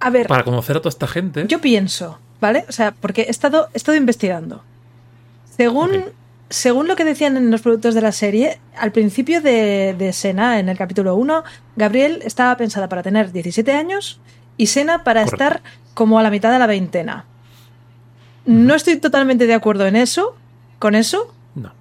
A 0.00 0.10
ver, 0.10 0.26
para 0.26 0.44
conocer 0.44 0.76
a 0.76 0.80
toda 0.80 0.90
esta 0.90 1.06
gente? 1.06 1.46
yo 1.48 1.62
pienso, 1.62 2.18
¿vale? 2.38 2.66
O 2.68 2.72
sea, 2.72 2.92
porque 2.92 3.22
he 3.22 3.30
estado, 3.30 3.68
he 3.72 3.78
estado 3.78 3.96
investigando. 3.96 4.62
Según. 5.56 5.90
Según 6.50 6.86
lo 6.88 6.96
que 6.96 7.04
decían 7.04 7.36
en 7.36 7.50
los 7.50 7.62
productos 7.62 7.94
de 7.94 8.00
la 8.00 8.12
serie, 8.12 8.58
al 8.76 8.92
principio 8.92 9.40
de, 9.40 9.94
de 9.98 10.12
Sena, 10.12 10.58
en 10.60 10.68
el 10.68 10.78
capítulo 10.78 11.14
1, 11.16 11.42
Gabriel 11.76 12.20
estaba 12.24 12.56
pensada 12.56 12.88
para 12.88 13.02
tener 13.02 13.32
17 13.32 13.72
años 13.72 14.20
y 14.56 14.66
Sena 14.66 15.02
para 15.04 15.24
Correcto. 15.24 15.44
estar 15.44 15.62
como 15.94 16.18
a 16.18 16.22
la 16.22 16.30
mitad 16.30 16.52
de 16.52 16.58
la 16.58 16.66
veintena. 16.66 17.24
No 18.44 18.74
estoy 18.74 18.96
totalmente 18.96 19.46
de 19.46 19.54
acuerdo 19.54 19.86
en 19.86 19.96
eso, 19.96 20.36
con 20.78 20.94
eso, 20.94 21.34
No. 21.56 21.72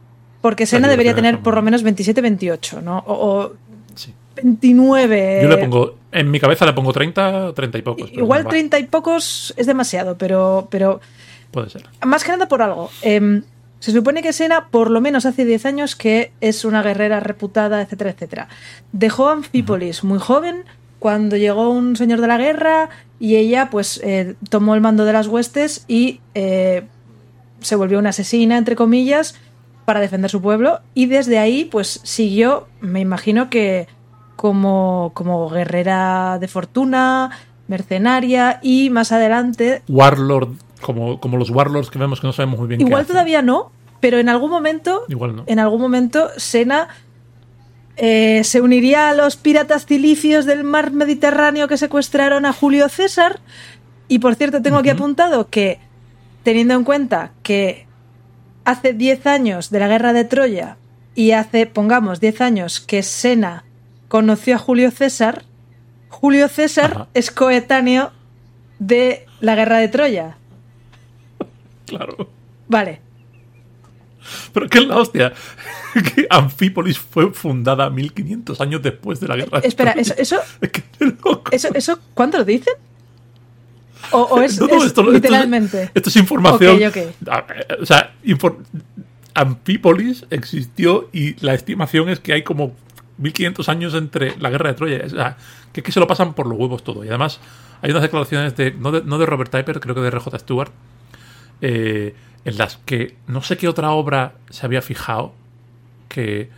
porque 0.42 0.66
Sena 0.66 0.88
debería 0.88 1.14
tener 1.14 1.40
por 1.42 1.54
lo 1.56 1.62
menos 1.62 1.84
27, 1.84 2.22
28, 2.22 2.82
¿no? 2.82 3.04
O, 3.06 3.14
o 3.14 3.54
Sí. 3.94 4.14
29. 4.36 5.40
Yo 5.44 5.48
le 5.50 5.58
pongo, 5.58 5.96
en 6.12 6.30
mi 6.32 6.40
cabeza 6.40 6.66
le 6.66 6.74
pongo 6.74 6.92
30, 6.92 7.54
30 7.54 7.78
y 7.78 7.82
pocos. 7.82 8.12
Igual 8.12 8.46
va, 8.46 8.50
30 8.50 8.80
y 8.80 8.84
pocos 8.86 9.54
es 9.56 9.68
demasiado, 9.68 10.18
pero, 10.18 10.68
pero 10.72 11.00
Puede 11.52 11.70
ser. 11.70 11.84
más 12.06 12.24
que 12.24 12.32
nada 12.32 12.48
por 12.48 12.62
algo. 12.62 12.90
Em, 13.02 13.44
se 13.86 13.92
supone 13.92 14.24
que 14.24 14.34
Sena, 14.34 14.70
por 14.70 14.90
lo 14.90 15.00
menos 15.00 15.28
hace 15.28 15.46
10 15.46 15.68
años, 15.68 15.96
que 15.96 16.32
es 16.42 16.66
una 16.66 16.82
guerrera 16.82 17.20
reputada, 17.20 17.84
etcétera, 17.84 18.10
etcétera. 18.10 18.48
Dejó 18.94 19.30
Anfípolis 19.30 20.04
muy 20.04 20.18
joven, 20.18 20.64
cuando 20.98 21.38
llegó 21.38 21.70
un 21.70 21.96
señor 21.96 22.20
de 22.20 22.26
la 22.26 22.40
guerra, 22.40 22.90
y 23.20 23.36
ella, 23.36 23.70
pues, 23.70 24.02
eh, 24.04 24.38
tomó 24.50 24.74
el 24.74 24.82
mando 24.82 25.06
de 25.06 25.14
las 25.14 25.28
huestes 25.28 25.86
y 25.88 26.20
eh, 26.34 26.88
se 27.60 27.76
volvió 27.76 28.00
una 28.00 28.10
asesina, 28.10 28.58
entre 28.58 28.76
comillas, 28.76 29.36
para 29.86 30.00
defender 30.00 30.32
su 30.32 30.42
pueblo. 30.42 30.80
Y 30.96 31.06
desde 31.06 31.38
ahí, 31.38 31.66
pues, 31.66 32.00
siguió, 32.02 32.68
me 32.82 33.02
imagino 33.02 33.52
que 33.52 33.88
como, 34.36 35.12
como 35.14 35.48
guerrera 35.48 36.40
de 36.40 36.48
fortuna, 36.48 37.30
mercenaria, 37.68 38.60
y 38.64 38.90
más 38.90 39.12
adelante 39.12 39.84
Warlord, 39.88 40.56
como, 40.82 41.20
como 41.20 41.38
los 41.38 41.52
Warlords 41.52 41.92
que 41.92 42.00
vemos 42.00 42.20
que 42.20 42.26
no 42.26 42.34
sabemos 42.34 42.58
muy 42.58 42.68
bien 42.68 42.80
qué 42.80 42.86
Igual 42.86 43.04
hacen. 43.04 43.14
todavía 43.14 43.44
no, 43.44 43.72
pero 44.00 44.18
en 44.20 44.30
algún 44.30 44.50
momento, 44.52 45.04
Igual 45.10 45.36
no. 45.36 45.44
en 45.48 45.60
algún 45.60 45.82
momento, 45.82 46.30
Sena 46.38 46.88
eh, 47.98 48.42
se 48.44 48.62
uniría 48.62 49.10
a 49.10 49.14
los 49.16 49.38
piratas 49.38 49.86
cilicios 49.86 50.46
del 50.46 50.64
mar 50.64 50.92
Mediterráneo 50.92 51.68
que 51.68 51.78
secuestraron 51.78 52.46
a 52.46 52.54
Julio 52.54 52.90
César. 52.90 53.40
Y 54.08 54.20
por 54.20 54.36
cierto, 54.36 54.62
tengo 54.62 54.78
aquí 54.78 54.90
Ujú. 54.90 54.98
apuntado 54.98 55.48
que, 55.50 55.80
teniendo 56.44 56.74
en 56.76 56.84
cuenta 56.84 57.32
que 57.42 57.88
hace 58.66 58.94
10 58.94 59.26
años 59.28 59.70
de 59.70 59.80
la 59.80 59.88
guerra 59.88 60.12
de 60.14 60.26
Troya 60.26 60.78
y 61.16 61.32
hace, 61.32 61.66
pongamos, 61.66 62.20
10 62.20 62.42
años 62.42 62.80
que 62.82 63.02
Sena 63.02 63.64
conoció 64.10 64.56
a 64.56 64.60
Julio 64.60 64.92
César, 64.92 65.44
Julio 66.10 66.48
César 66.50 66.92
Ajá. 66.94 67.08
es 67.14 67.32
coetáneo 67.32 68.12
de 68.80 69.26
la 69.40 69.56
guerra 69.56 69.78
de 69.78 69.88
Troya. 69.88 70.38
Claro. 71.86 72.28
Vale. 72.68 73.00
Pero 74.56 74.68
qué 74.70 74.80
es 74.80 74.88
la 74.88 74.98
hostia. 74.98 75.34
que 76.16 76.26
Anfípolis 76.32 76.98
fue 76.98 77.32
fundada 77.32 77.90
1500 77.92 78.60
años 78.62 78.82
después 78.82 79.20
de 79.20 79.28
la 79.28 79.36
guerra. 79.36 79.60
de 79.62 79.68
Espera, 79.68 79.94
Troya. 79.94 80.14
eso, 80.18 80.38
eso, 80.38 80.38
loco. 81.00 81.44
eso, 81.52 81.68
eso, 81.76 82.00
¿cuándo 82.16 82.40
lo 82.40 82.44
dicen? 82.46 82.74
¿O, 84.12 84.22
o 84.22 84.42
es, 84.42 84.60
No, 84.60 84.66
no, 84.68 84.74
es 84.78 84.86
esto- 84.86 85.02
esto- 85.02 85.12
literalmente? 85.12 85.92
Esto, 85.94 86.10
es 86.10 86.16
información. 86.16 86.76
Ok, 86.78 86.84
ok. 86.90 86.96
Eh, 86.98 87.14
O 87.82 87.86
sea, 87.86 88.14
infor- 88.26 88.58
Anfípolis 89.34 90.26
existió 90.30 91.10
y 91.12 91.36
la 91.46 91.54
estimación 91.54 92.10
es 92.10 92.20
que 92.20 92.34
hay 92.34 92.44
como 92.44 92.74
1500 93.18 93.68
años 93.70 93.94
entre 93.94 94.38
la 94.40 94.50
guerra 94.50 94.70
de 94.70 94.76
Troya. 94.76 95.02
O 95.06 95.10
sea, 95.10 95.38
que 95.74 95.82
es 95.82 95.86
que 95.86 95.92
se 95.92 96.00
lo 96.00 96.08
pasan 96.08 96.34
por 96.34 96.48
los 96.48 96.58
huevos 96.58 96.84
todo. 96.84 97.04
Y 97.04 97.10
además, 97.10 97.40
hay 97.82 97.92
unas 97.92 98.04
declaraciones 98.04 98.56
de 98.56 98.72
no 98.72 98.92
de, 98.92 99.04
no 99.04 99.18
de 99.18 99.26
Robert 99.26 99.52
Typer, 99.52 99.80
creo 99.80 99.96
que 99.96 100.02
de 100.02 100.10
RJ 100.12 100.40
Stewart, 100.40 100.72
eh, 101.62 102.16
en 102.46 102.58
las 102.58 102.78
que 102.78 103.16
no 103.28 103.42
sé 103.42 103.58
qué 103.58 103.68
otra 103.68 103.92
obra 103.92 104.36
se 104.50 104.66
había 104.66 104.82
fijado 104.82 105.34
que 106.08 106.50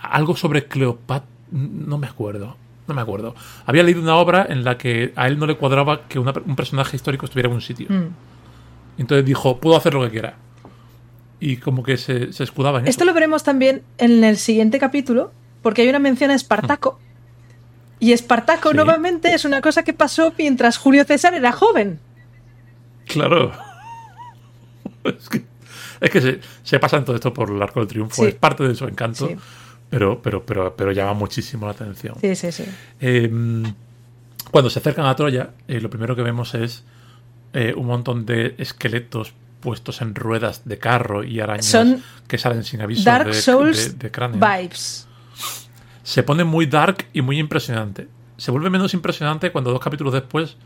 algo 0.00 0.36
sobre 0.36 0.66
Cleopatra, 0.66 1.28
no 1.52 1.98
me 1.98 2.06
acuerdo, 2.06 2.56
no 2.86 2.94
me 2.94 3.00
acuerdo. 3.02 3.34
Había 3.66 3.82
leído 3.82 4.00
una 4.02 4.16
obra 4.16 4.46
en 4.48 4.64
la 4.64 4.78
que 4.78 5.12
a 5.16 5.26
él 5.28 5.38
no 5.38 5.46
le 5.46 5.56
cuadraba 5.56 6.08
que 6.08 6.18
una- 6.18 6.32
un 6.46 6.56
personaje 6.56 6.96
histórico 6.96 7.26
estuviera 7.26 7.48
en 7.48 7.54
un 7.56 7.60
sitio. 7.60 7.86
Mm. 7.90 8.08
Entonces 8.98 9.24
dijo, 9.26 9.58
puedo 9.58 9.76
hacer 9.76 9.94
lo 9.94 10.02
que 10.04 10.10
quiera. 10.10 10.36
Y 11.40 11.58
como 11.58 11.82
que 11.84 11.96
se, 11.98 12.32
se 12.32 12.42
escudaba 12.44 12.80
en 12.80 12.88
Esto 12.88 13.04
eso. 13.04 13.10
lo 13.10 13.14
veremos 13.14 13.44
también 13.44 13.82
en 13.98 14.24
el 14.24 14.36
siguiente 14.38 14.78
capítulo, 14.78 15.30
porque 15.62 15.82
hay 15.82 15.88
una 15.88 15.98
mención 16.00 16.30
a 16.30 16.34
Espartaco. 16.34 16.98
Y 18.00 18.12
Espartaco 18.12 18.70
Sí. 18.70 18.76
nuevamente 18.76 19.34
es 19.34 19.44
una 19.44 19.60
cosa 19.60 19.82
que 19.84 19.92
pasó 19.92 20.32
mientras 20.38 20.78
Julio 20.78 21.04
César 21.04 21.34
era 21.34 21.52
joven. 21.52 22.00
Claro. 23.06 23.52
es 25.18 25.28
que, 25.28 25.44
es 26.00 26.10
que 26.10 26.20
se, 26.20 26.40
se 26.62 26.78
pasan 26.78 27.04
todo 27.04 27.16
esto 27.16 27.32
por 27.34 27.50
el 27.50 27.60
arco 27.62 27.80
del 27.80 27.88
triunfo. 27.88 28.22
Sí. 28.22 28.28
Es 28.28 28.34
parte 28.34 28.66
de 28.66 28.74
su 28.74 28.84
encanto. 28.86 29.28
Sí. 29.28 29.36
Pero, 29.90 30.20
pero, 30.22 30.44
pero, 30.44 30.76
pero 30.76 30.92
llama 30.92 31.14
muchísimo 31.14 31.66
la 31.66 31.72
atención. 31.72 32.14
Sí, 32.20 32.34
sí, 32.36 32.52
sí. 32.52 32.64
Eh, 33.00 33.30
cuando 34.50 34.70
se 34.70 34.78
acercan 34.78 35.06
a 35.06 35.16
Troya, 35.16 35.50
eh, 35.66 35.80
lo 35.80 35.88
primero 35.90 36.14
que 36.16 36.22
vemos 36.22 36.54
es 36.54 36.84
eh, 37.52 37.72
un 37.76 37.86
montón 37.86 38.26
de 38.26 38.54
esqueletos 38.58 39.32
puestos 39.60 40.00
en 40.02 40.14
ruedas 40.14 40.62
de 40.66 40.78
carro 40.78 41.24
y 41.24 41.40
arañas 41.40 41.66
Son 41.66 42.02
que 42.28 42.38
salen 42.38 42.62
sin 42.64 42.80
aviso 42.80 43.02
Dark 43.04 43.26
de, 43.28 43.34
Souls 43.34 43.92
de- 43.98 44.04
de 44.04 44.10
cráneo. 44.10 44.38
vibes. 44.38 45.06
Se 46.02 46.22
pone 46.22 46.44
muy 46.44 46.66
dark 46.66 47.06
y 47.12 47.22
muy 47.22 47.38
impresionante. 47.38 48.08
Se 48.36 48.50
vuelve 48.50 48.70
menos 48.70 48.94
impresionante 48.94 49.50
cuando 49.50 49.70
dos 49.72 49.80
capítulos 49.80 50.12
después 50.12 50.56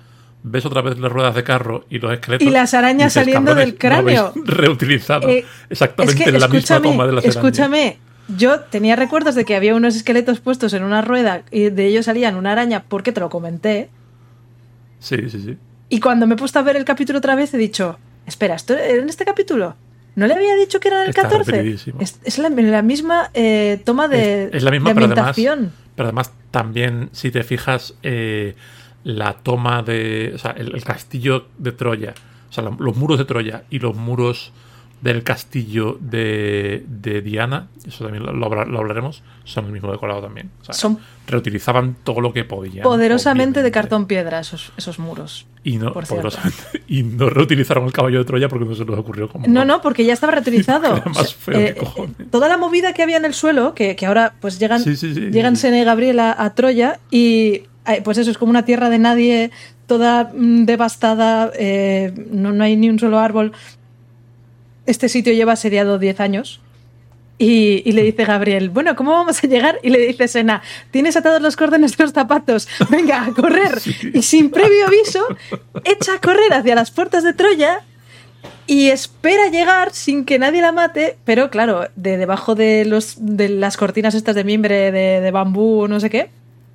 ves 0.44 0.64
otra 0.66 0.82
vez 0.82 0.98
las 0.98 1.10
ruedas 1.12 1.34
de 1.34 1.44
carro 1.44 1.84
y 1.90 1.98
los 1.98 2.12
esqueletos. 2.12 2.46
Y 2.46 2.50
las 2.50 2.74
arañas 2.74 3.14
dices, 3.14 3.22
saliendo 3.24 3.50
"Cabrones, 3.50 3.66
del 3.66 3.78
cráneo". 3.78 4.26
habéis 4.28 4.46
reutilizado 4.46 5.28
Eh, 5.28 5.44
exactamente 5.70 6.18
es 6.22 6.24
que, 6.24 6.38
la 6.38 6.48
misma 6.48 6.80
toma 6.82 7.06
de 7.06 7.12
las 7.12 7.24
arañas. 7.24 7.36
escúchame, 7.36 7.98
yo 8.36 8.60
tenía 8.60 8.96
recuerdos 8.96 9.34
de 9.34 9.44
que 9.44 9.54
había 9.56 9.74
unos 9.74 9.94
esqueletos 9.96 10.40
puestos 10.40 10.72
en 10.72 10.82
una 10.84 11.02
rueda 11.02 11.42
y 11.50 11.70
de 11.70 11.86
ellos 11.86 12.06
salían 12.06 12.36
una 12.36 12.52
araña 12.52 12.84
porque 12.88 13.12
te 13.12 13.20
lo 13.20 13.28
comenté. 13.28 13.90
Sí, 14.98 15.16
sí, 15.28 15.40
sí. 15.42 15.56
Y 15.88 16.00
cuando 16.00 16.26
me 16.26 16.34
he 16.34 16.38
puesto 16.38 16.58
a 16.58 16.62
ver 16.62 16.76
el 16.76 16.84
capítulo 16.84 17.18
otra 17.18 17.34
vez 17.34 17.52
he 17.54 17.58
dicho, 17.58 17.98
espera, 18.26 18.54
¿esto 18.54 18.76
en 18.78 19.08
este 19.08 19.24
capítulo? 19.24 19.76
¿No 20.14 20.26
le 20.26 20.34
había 20.34 20.54
dicho 20.56 20.78
que 20.80 20.88
era 20.88 20.98
en 20.98 21.04
el 21.04 21.10
Está 21.10 21.22
14? 21.22 21.50
repetidísimo. 21.50 22.00
Es, 22.00 22.18
es 22.24 22.38
la, 22.38 22.48
la 22.50 22.82
misma 22.82 23.30
eh, 23.34 23.80
toma 23.84 24.08
de, 24.08 24.44
es, 24.44 24.54
es 24.54 24.62
la 24.62 24.70
misma, 24.70 24.90
de 24.90 24.94
pero 24.94 25.06
además, 25.06 25.36
pero 25.96 26.08
además 26.08 26.32
también, 26.50 27.08
si 27.12 27.30
te 27.30 27.42
fijas, 27.44 27.94
eh, 28.02 28.54
la 29.04 29.34
toma 29.34 29.82
de. 29.82 30.32
O 30.34 30.38
sea, 30.38 30.52
el, 30.52 30.74
el 30.74 30.84
castillo 30.84 31.46
de 31.58 31.72
Troya. 31.72 32.14
O 32.50 32.52
sea, 32.52 32.64
la- 32.64 32.76
los 32.78 32.96
muros 32.96 33.18
de 33.18 33.24
Troya 33.24 33.64
y 33.70 33.78
los 33.78 33.96
muros 33.96 34.52
del 35.00 35.24
castillo 35.24 35.98
de, 36.00 36.84
de 36.86 37.22
Diana, 37.22 37.66
eso 37.84 38.04
también 38.04 38.24
lo, 38.24 38.32
lo 38.32 38.46
habla- 38.46 38.64
lo 38.66 38.78
hablaremos, 38.78 39.24
son 39.42 39.64
el 39.66 39.72
mismo 39.72 39.90
decorado 39.90 40.20
también. 40.22 40.50
O 40.60 40.64
sea, 40.64 40.74
Son 40.74 40.96
reutilizaban 41.26 41.96
todo 42.04 42.20
lo 42.20 42.32
que 42.32 42.44
podían. 42.44 42.84
poderosamente 42.84 43.64
de 43.64 43.70
cartón 43.72 44.06
piedra 44.06 44.38
esos, 44.38 44.70
esos 44.76 45.00
muros. 45.00 45.46
Y 45.64 45.78
no, 45.78 45.92
poderosamente. 45.92 46.84
y 46.86 47.02
no 47.02 47.30
reutilizaron 47.30 47.84
el 47.86 47.92
caballo 47.92 48.18
de 48.20 48.24
Troya 48.26 48.48
porque 48.48 48.64
no 48.64 48.76
se 48.76 48.84
les 48.84 48.96
ocurrió 48.96 49.28
como. 49.28 49.48
No, 49.48 49.64
no, 49.64 49.80
porque 49.82 50.04
ya 50.04 50.12
estaba 50.12 50.34
reutilizado. 50.34 50.86
Era 50.96 51.04
más 51.06 51.34
feo 51.34 51.58
que 51.58 51.74
cojones. 51.74 52.30
toda 52.30 52.46
la 52.48 52.56
movida 52.56 52.92
que 52.92 53.02
había 53.02 53.16
en 53.16 53.24
el 53.24 53.34
suelo, 53.34 53.74
que, 53.74 53.96
que 53.96 54.06
ahora 54.06 54.34
pues 54.40 54.60
llegan, 54.60 54.80
Sí, 54.84 54.94
sí, 54.94 55.14
sí, 55.14 55.20
llegan 55.32 55.56
sí. 55.56 55.62
Sena 55.62 55.80
y 55.80 55.84
Gabriel 55.84 56.20
a, 56.20 56.40
a 56.40 56.54
Troya 56.54 57.00
y 57.10 57.54
eh, 57.54 57.66
pues 58.04 58.18
eso 58.18 58.30
es 58.30 58.38
como 58.38 58.50
una 58.50 58.64
tierra 58.64 58.88
de 58.88 58.98
nadie, 58.98 59.50
toda 59.86 60.30
mm, 60.32 60.64
devastada, 60.64 61.50
eh, 61.54 62.12
no, 62.30 62.52
no 62.52 62.64
hay 62.64 62.76
ni 62.76 62.88
un 62.88 62.98
solo 62.98 63.18
árbol. 63.18 63.52
Este 64.86 65.08
sitio 65.08 65.32
lleva 65.32 65.52
asediado 65.52 65.98
10 65.98 66.20
años. 66.20 66.60
Y, 67.38 67.82
y 67.84 67.92
le 67.92 68.02
dice 68.02 68.24
Gabriel, 68.24 68.70
bueno, 68.70 68.94
¿cómo 68.94 69.10
vamos 69.10 69.42
a 69.42 69.46
llegar? 69.48 69.80
Y 69.82 69.90
le 69.90 69.98
dice 70.06 70.28
Sena, 70.28 70.62
tienes 70.92 71.16
atados 71.16 71.42
los 71.42 71.56
cordones 71.56 71.96
de 71.96 72.04
los 72.04 72.12
zapatos, 72.12 72.68
venga, 72.90 73.24
a 73.24 73.32
correr. 73.32 73.80
Y 74.14 74.22
sin 74.22 74.50
previo 74.50 74.86
aviso, 74.86 75.26
echa 75.84 76.14
a 76.14 76.20
correr 76.20 76.52
hacia 76.52 76.76
las 76.76 76.92
puertas 76.92 77.24
de 77.24 77.32
Troya 77.32 77.80
y 78.66 78.90
espera 78.90 79.48
llegar 79.48 79.92
sin 79.92 80.24
que 80.24 80.38
nadie 80.38 80.62
la 80.62 80.70
mate, 80.70 81.16
pero 81.24 81.50
claro, 81.50 81.88
de 81.96 82.16
debajo 82.16 82.54
de, 82.54 82.84
los, 82.84 83.16
de 83.18 83.48
las 83.48 83.76
cortinas 83.76 84.14
estas 84.14 84.36
de 84.36 84.44
mimbre, 84.44 84.92
de, 84.92 85.20
de 85.20 85.30
bambú 85.32 85.80
o 85.82 85.88
no 85.88 85.98
sé 85.98 86.10
qué, 86.10 86.30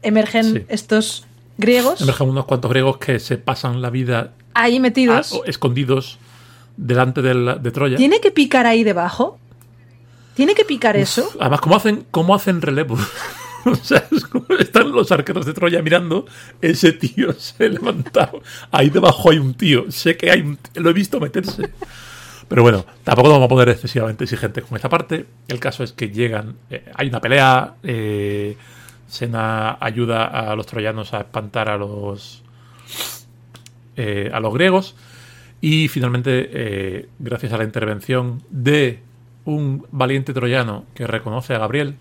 emergen 0.08 0.54
Sí. 0.54 0.66
estos 0.70 1.26
griegos 1.58 2.02
Emergen 2.02 2.30
unos 2.30 2.46
cuantos 2.46 2.70
griegos 2.72 2.98
que 2.98 3.20
se 3.20 3.38
pasan 3.38 3.82
la 3.82 3.90
vida 3.90 4.34
ahí 4.54 4.78
a- 4.78 4.80
metidos. 4.80 5.32
o 5.34 5.46
escondidos 5.46 6.18
delante 6.78 7.22
del- 7.22 7.58
de 7.62 7.72
Troya. 7.72 7.98
¿Tiene 7.98 8.20
que 8.22 8.32
picar 8.32 8.66
ahí 8.68 8.84
debajo? 8.84 9.40
¿Tiene 10.36 10.54
que 10.54 10.66
picar 10.66 10.96
eso? 10.98 11.32
Además, 11.40 11.62
¿cómo 11.62 11.76
hacen, 11.76 12.06
cómo 12.12 12.36
hacen 12.36 12.62
relevo? 12.62 12.96
o 13.66 13.76
sea, 13.76 14.06
es 14.12 14.24
como 14.26 14.46
están 14.60 14.92
los 14.92 15.12
arqueros 15.12 15.46
de 15.48 15.54
Troya 15.54 15.82
mirando, 15.82 16.26
ese 16.62 16.92
tío 16.94 17.34
se 17.40 17.66
ha 17.66 17.70
levantado. 17.70 18.42
Ahí 18.72 18.90
debajo 18.92 19.32
hay 19.32 19.40
un 19.40 19.56
tío. 19.56 19.92
Sé 19.92 20.16
que 20.16 20.30
hay 20.30 20.42
un 20.42 20.58
tío, 20.58 20.84
lo 20.84 20.92
he 20.92 20.94
visto 20.94 21.20
meterse. 21.20 21.70
Pero 22.48 22.62
bueno, 22.62 22.86
tampoco 23.04 23.28
nos 23.30 23.38
vamos 23.40 23.48
a 23.48 23.50
poner 23.50 23.70
excesivamente 23.70 24.24
exigentes 24.26 24.64
con 24.64 24.76
esta 24.76 24.88
parte. 24.90 25.26
El 25.48 25.60
caso 25.60 25.84
es 25.84 25.92
que 25.92 26.12
llegan, 26.12 26.56
eh, 26.70 26.86
hay 26.96 27.08
una 27.10 27.20
pelea, 27.20 27.74
eh, 27.84 28.56
Sena 29.08 29.78
ayuda 29.80 30.26
a 30.26 30.56
los 30.56 30.66
troyanos 30.66 31.14
a 31.14 31.20
espantar 31.20 31.70
a 31.70 31.78
los, 31.78 32.44
eh, 33.96 34.30
a 34.34 34.40
los 34.40 34.54
griegos. 34.54 34.96
Y 35.60 35.88
finalmente, 35.88 36.50
eh, 36.52 37.10
gracias 37.20 37.54
a 37.54 37.58
la 37.58 37.64
intervención 37.64 38.44
de 38.50 39.02
un 39.46 39.86
valiente 39.92 40.34
troyano 40.34 40.86
que 40.94 41.08
reconoce 41.08 41.56
a 41.56 41.60
Gabriel, 41.60 41.96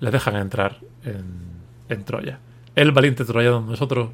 le 0.00 0.10
dejan 0.10 0.36
entrar 0.36 0.78
en, 1.04 1.24
en 1.88 2.04
Troya. 2.04 2.38
El 2.74 2.92
valiente 2.92 3.24
troyano 3.24 3.60
no 3.60 3.74
es 3.74 3.82
otro 3.82 4.12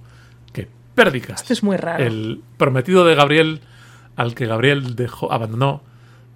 que 0.53 0.69
Pérdicas. 0.99 1.43
Esto 1.43 1.53
es 1.53 1.63
muy 1.63 1.77
raro. 1.77 2.05
El 2.05 2.43
prometido 2.57 3.05
de 3.05 3.15
Gabriel, 3.15 3.61
al 4.17 4.35
que 4.35 4.47
Gabriel 4.47 4.97
dejó, 4.97 5.33
abandonó 5.33 5.83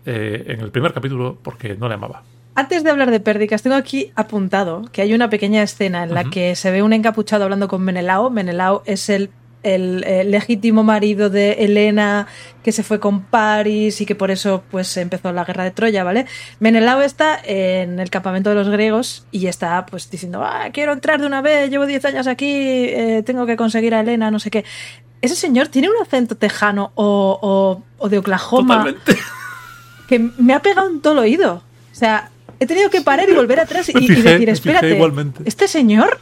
eh, 0.07 0.45
en 0.47 0.61
el 0.61 0.71
primer 0.71 0.93
capítulo 0.93 1.37
porque 1.43 1.75
no 1.75 1.89
le 1.89 1.95
amaba. 1.95 2.23
Antes 2.55 2.85
de 2.85 2.91
hablar 2.91 3.11
de 3.11 3.19
pérdicas, 3.21 3.63
tengo 3.63 3.77
aquí 3.77 4.13
apuntado 4.15 4.83
que 4.93 5.01
hay 5.03 5.15
una 5.15 5.31
pequeña 5.31 5.63
escena 5.63 6.03
en 6.05 6.13
la 6.15 6.25
que 6.25 6.55
se 6.55 6.71
ve 6.71 6.83
un 6.83 6.93
encapuchado 6.93 7.45
hablando 7.45 7.67
con 7.67 7.83
Menelao. 7.83 8.29
Menelao 8.29 8.83
es 8.85 9.09
el, 9.09 9.31
el, 9.63 10.01
legítimo 10.31 10.83
marido 10.83 11.31
de 11.31 11.53
Helena 11.53 12.27
que 12.63 12.71
se 12.73 12.83
fue 12.83 13.01
con 13.01 13.23
Paris 13.23 14.03
y 14.03 14.07
que 14.07 14.15
por 14.15 14.31
eso 14.31 14.63
pues 14.71 14.95
empezó 14.99 15.33
la 15.33 15.45
guerra 15.45 15.65
de 15.65 15.71
Troya, 15.71 16.05
¿vale? 16.05 16.27
Menelao 16.61 17.01
está 17.01 17.41
en 17.43 17.99
el 17.99 18.11
campamento 18.11 18.51
de 18.51 18.57
los 18.57 18.69
griegos 18.69 19.25
y 19.31 19.47
está 19.47 19.87
pues 19.87 20.11
diciendo, 20.11 20.43
ah, 20.45 20.69
quiero 20.75 20.93
entrar 20.93 21.21
de 21.23 21.27
una 21.27 21.41
vez, 21.41 21.71
llevo 21.71 21.87
10 21.87 22.05
años 22.05 22.27
aquí, 22.27 22.47
eh, 22.55 23.23
tengo 23.25 23.47
que 23.47 23.57
conseguir 23.57 23.95
a 23.95 24.01
Helena, 24.01 24.31
no 24.31 24.39
sé 24.39 24.51
qué. 24.51 24.65
Ese 25.23 25.37
señor 25.37 25.69
tiene 25.69 25.89
un 25.89 25.97
acento 26.03 26.37
tejano 26.37 26.93
o, 26.97 27.39
o- 27.41 27.83
o 27.97 28.09
de 28.11 28.19
Oklahoma 28.19 28.85
Totalmente. 28.85 29.17
que 30.07 30.19
me 30.19 30.53
ha 30.53 30.61
pegado 30.61 30.91
en 30.91 31.01
todo 31.01 31.15
el 31.15 31.19
oído. 31.21 31.63
O 31.93 31.95
sea, 31.95 32.31
he 32.63 32.67
tenido 32.67 32.91
que 32.91 33.01
parar 33.01 33.29
y 33.29 33.35
volver 33.35 33.61
atrás 33.61 33.89
y, 33.89 34.07
decir, 34.07 34.49
espérate, 34.49 34.99
este 35.45 35.69
señor 35.69 36.19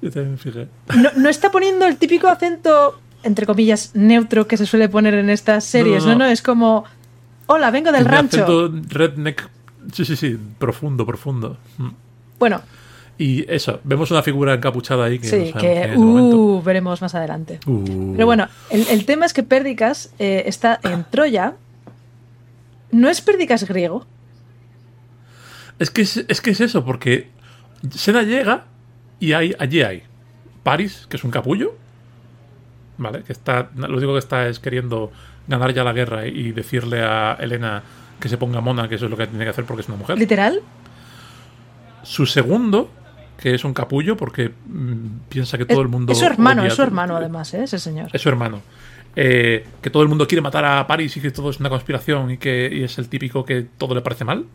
Yo 0.00 0.10
también 0.10 0.32
me 0.32 0.38
fijé. 0.38 0.68
no, 0.96 1.10
no 1.16 1.28
está 1.28 1.50
poniendo 1.50 1.86
el 1.86 1.96
típico 1.96 2.28
acento, 2.28 3.00
entre 3.22 3.46
comillas, 3.46 3.90
neutro 3.94 4.46
que 4.46 4.56
se 4.56 4.66
suele 4.66 4.88
poner 4.88 5.14
en 5.14 5.30
estas 5.30 5.64
series, 5.64 6.04
¿no? 6.04 6.12
no, 6.12 6.18
No, 6.18 6.24
no. 6.26 6.30
es 6.30 6.42
como, 6.42 6.84
hola, 7.46 7.70
vengo 7.70 7.92
del 7.92 8.04
rancho. 8.04 8.42
acento 8.42 8.72
redneck. 8.88 9.48
Sí, 9.92 10.04
sí, 10.04 10.16
sí. 10.16 10.38
Profundo, 10.58 11.04
profundo. 11.04 11.56
Mm. 11.78 11.88
Bueno, 12.38 12.62
Y 13.18 13.44
eso, 13.52 13.80
vemos 13.84 14.10
una 14.10 14.22
figura 14.22 14.54
encapuchada 14.54 15.04
ahí 15.04 15.18
que 15.18 15.26
no 15.26 15.44
sí, 15.44 15.52
quién 15.58 15.92
que 15.92 15.96
uh, 15.96 16.62
veremos 16.62 17.02
más 17.02 17.14
adelante. 17.14 17.60
Uh. 17.66 18.12
Pero 18.14 18.26
bueno, 18.26 18.48
el, 18.70 18.86
el 18.88 19.04
tema 19.04 19.26
es 19.26 19.32
que 19.32 19.42
Pérdicas 19.42 20.12
eh, 20.18 20.44
está 20.46 20.80
en 20.82 21.04
Troya. 21.04 21.54
No 22.90 23.08
es 23.08 23.20
Pérdicas 23.20 23.64
griego. 23.68 24.06
Es 25.82 25.90
que 25.90 26.02
es, 26.02 26.24
es 26.28 26.40
que 26.40 26.50
es 26.50 26.60
eso, 26.60 26.84
porque 26.84 27.28
Sena 27.90 28.22
llega 28.22 28.66
y 29.18 29.32
hay, 29.32 29.52
allí 29.58 29.82
hay 29.82 30.04
Paris, 30.62 31.08
que 31.10 31.16
es 31.16 31.24
un 31.24 31.32
capullo, 31.32 31.74
¿vale? 32.98 33.24
Que 33.24 33.32
está, 33.32 33.68
lo 33.74 33.96
único 33.96 34.12
que 34.12 34.20
está 34.20 34.46
es 34.46 34.60
queriendo 34.60 35.10
ganar 35.48 35.74
ya 35.74 35.82
la 35.82 35.92
guerra 35.92 36.24
y 36.28 36.52
decirle 36.52 37.02
a 37.02 37.36
Elena 37.40 37.82
que 38.20 38.28
se 38.28 38.38
ponga 38.38 38.60
mona, 38.60 38.88
que 38.88 38.94
eso 38.94 39.06
es 39.06 39.10
lo 39.10 39.16
que 39.16 39.26
tiene 39.26 39.42
que 39.42 39.50
hacer 39.50 39.64
porque 39.64 39.80
es 39.80 39.88
una 39.88 39.98
mujer. 39.98 40.16
Literal. 40.16 40.60
Su 42.04 42.26
segundo, 42.26 42.88
que 43.36 43.52
es 43.52 43.64
un 43.64 43.74
capullo 43.74 44.16
porque 44.16 44.50
mm, 44.50 45.28
piensa 45.28 45.58
que 45.58 45.64
todo 45.64 45.80
es, 45.80 45.84
el 45.84 45.90
mundo... 45.90 46.12
es 46.12 46.18
su 46.20 46.26
hermano, 46.26 46.64
es 46.64 46.74
su 46.74 46.82
hermano 46.82 47.16
además, 47.16 47.54
¿eh? 47.54 47.64
ese 47.64 47.80
señor. 47.80 48.08
Es 48.12 48.22
su 48.22 48.28
hermano. 48.28 48.62
Eh, 49.16 49.66
que 49.82 49.90
todo 49.90 50.04
el 50.04 50.08
mundo 50.08 50.28
quiere 50.28 50.42
matar 50.42 50.64
a 50.64 50.86
Paris 50.86 51.16
y 51.16 51.20
que 51.20 51.32
todo 51.32 51.50
es 51.50 51.58
una 51.58 51.70
conspiración 51.70 52.30
y 52.30 52.38
que 52.38 52.70
y 52.72 52.84
es 52.84 52.98
el 52.98 53.08
típico 53.08 53.44
que 53.44 53.62
todo 53.62 53.96
le 53.96 54.00
parece 54.00 54.24
mal. 54.24 54.46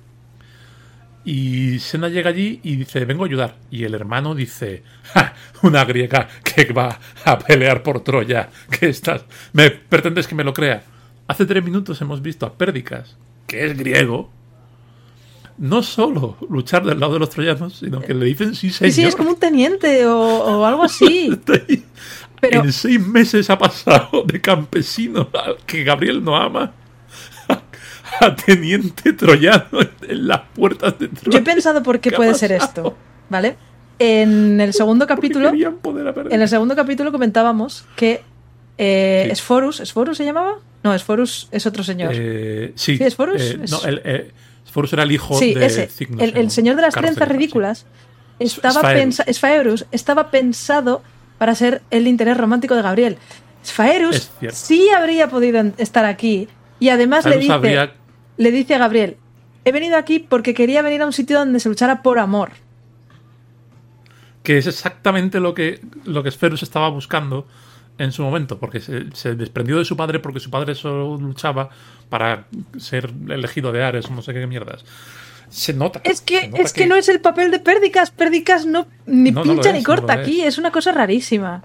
Y 1.30 1.80
Sena 1.80 2.08
llega 2.08 2.30
allí 2.30 2.62
y 2.64 2.78
dice, 2.78 3.04
vengo 3.04 3.24
a 3.24 3.28
ayudar. 3.28 3.58
Y 3.70 3.84
el 3.84 3.94
hermano 3.94 4.34
dice, 4.34 4.82
"Ja, 5.12 5.34
una 5.62 5.84
griega 5.84 6.30
que 6.42 6.72
va 6.72 6.98
a 7.26 7.38
pelear 7.38 7.84
por 7.84 8.00
Troya. 8.02 8.48
¿Qué 8.72 8.88
estás? 8.88 9.26
¿Me 9.52 9.70
pretendes 9.72 10.26
que 10.26 10.36
me 10.36 10.46
lo 10.46 10.54
crea? 10.54 10.84
Hace 11.28 11.46
tres 11.46 11.62
minutos 11.66 12.00
hemos 12.00 12.22
visto 12.22 12.46
a 12.46 12.54
Pérdicas, 12.54 13.18
que 13.46 13.66
es 13.66 13.78
griego, 13.78 14.32
no 15.58 15.84
solo 15.84 16.38
luchar 16.50 16.86
del 16.86 17.00
lado 17.02 17.13
de 17.16 17.20
los 17.20 17.30
troyanos, 17.30 17.76
sino 17.78 18.00
que 18.00 18.13
le 18.13 18.26
dicen 18.26 18.56
sí, 18.56 18.70
Sí, 18.70 18.78
señor. 18.78 18.94
sí, 18.94 19.04
es 19.04 19.16
como 19.18 19.32
un 19.32 19.40
teniente 19.40 20.06
o, 20.06 20.18
o 20.20 20.66
algo 20.66 20.84
así. 20.86 21.38
Pero- 22.40 22.63
En 22.63 22.72
seis 22.72 23.06
meses 23.06 23.50
ha 23.50 23.58
pasado 23.58 24.24
de 24.26 24.40
campesino 24.40 25.28
al 25.34 25.58
que 25.66 25.84
Gabriel 25.84 26.24
no 26.24 26.38
ama 26.38 26.72
a, 28.22 28.36
teniente 28.36 29.13
troyano 29.13 29.80
en 30.08 30.28
las 30.28 30.41
puertas 30.56 30.98
de 31.00 31.08
Troya. 31.08 31.32
Yo 31.32 31.38
he 31.39 31.41
pensado 31.41 31.84
por 31.84 32.00
qué 32.00 32.10
¿Qué 32.10 32.15
ha 32.15 32.17
puede 32.17 32.34
ser 32.36 32.52
esto, 32.52 32.96
¿vale? 33.30 33.56
En 34.00 34.62
el 34.62 34.74
segundo 34.74 35.08
capítulo, 35.08 35.50
en 35.50 36.41
el 36.41 36.48
segundo 36.48 36.76
capítulo 36.76 37.12
comentábamos 37.12 37.86
que 37.96 38.22
eh. 38.78 39.28
Esforus, 39.32 39.80
¿Esforus 39.80 40.17
se 40.17 40.26
llamaba? 40.26 40.58
No, 40.84 40.93
Esforus 40.93 41.48
es 41.52 41.65
otro 41.65 41.84
señor. 41.84 42.12
Eh, 42.13 42.74
sí, 42.76 42.98
¿Sí, 42.98 43.04
eh, 43.04 43.08
Es- 43.08 43.72
no, 43.72 43.84
el, 43.86 44.32
Forus 44.72 44.93
era 44.93 45.04
el 45.04 45.12
hijo 45.12 45.39
sí, 45.39 45.54
de 45.56 45.65
ese. 45.65 45.89
El, 46.20 46.38
el 46.38 46.52
señor 46.52 46.76
de 46.76 46.84
las 46.84 46.93
trenzas 46.93 47.28
sí. 47.28 47.34
ridículas 47.34 47.86
estaba 48.39 48.82
Sfaerus. 48.82 49.24
Sfaerus 49.32 49.86
estaba 49.91 50.30
pensado 50.30 51.02
para 51.38 51.56
ser 51.56 51.82
el 51.89 52.08
interés 52.08 52.38
romántico 52.38 52.76
de 52.76 52.82
Gabriel. 52.82 53.17
Sfaerus 53.65 54.30
sí 54.52 54.89
habría 54.89 55.30
podido 55.30 55.63
estar 55.78 56.06
aquí 56.06 56.48
y 56.80 56.90
además 56.90 57.26
le 57.26 57.32
Sfaerus 57.32 57.42
dice, 57.44 57.54
habría- 57.54 57.94
le 58.38 58.52
dice 58.52 58.76
a 58.76 58.78
Gabriel, 58.78 59.18
he 59.66 59.72
venido 59.72 59.98
aquí 59.98 60.20
porque 60.20 60.54
quería 60.54 60.82
venir 60.82 61.02
a 61.02 61.06
un 61.06 61.13
sitio 61.13 61.40
donde 61.40 61.60
se 61.60 61.70
luchara 61.70 62.02
por 62.04 62.20
amor. 62.20 62.52
que 64.44 64.58
es 64.58 64.66
exactamente 64.68 65.40
lo 65.42 65.54
que, 65.54 65.82
lo 66.06 66.24
que 66.24 66.32
Sferus 66.32 66.63
estaba 66.63 66.88
buscando 66.90 67.46
en 67.98 68.13
su 68.13 68.22
momento, 68.24 68.60
porque 68.60 68.80
se, 68.80 69.13
se 69.13 69.36
desprendió 69.36 69.78
de 69.78 69.84
su 69.84 69.98
padre 69.98 70.20
porque 70.20 70.40
su 70.40 70.50
padre 70.50 70.74
solo 70.74 71.18
luchaba 71.18 71.70
para 72.10 72.46
ser 72.78 73.12
elegido 73.28 73.72
de 73.74 73.84
Ares 73.84 74.06
o 74.06 74.12
no 74.13 74.22
sé 74.22 74.34
qué 74.34 74.48
mierdas. 74.48 74.86
Se 75.50 75.74
nota. 75.74 76.00
Es 76.06 76.22
que, 76.22 76.48
nota 76.48 76.62
es 76.62 76.72
que 76.74 76.86
no 76.86 76.96
es 76.96 77.10
el 77.10 77.20
papel 77.20 77.52
de 77.52 77.60
Pérdicas. 77.60 78.12
Pérdicas 78.12 78.66
no 78.66 78.88
ni 79.06 79.32
No, 79.32 79.42
no 79.44 79.46
lo 79.46 79.54
pincha 79.56 79.70
es, 79.72 79.76
ni 79.76 79.84
corta 79.84 80.13
aquí. 80.13 80.42
es. 80.42 80.48
Es 80.50 80.58
una 80.58 80.72
cosa 80.72 80.92
rarísima. 80.94 81.63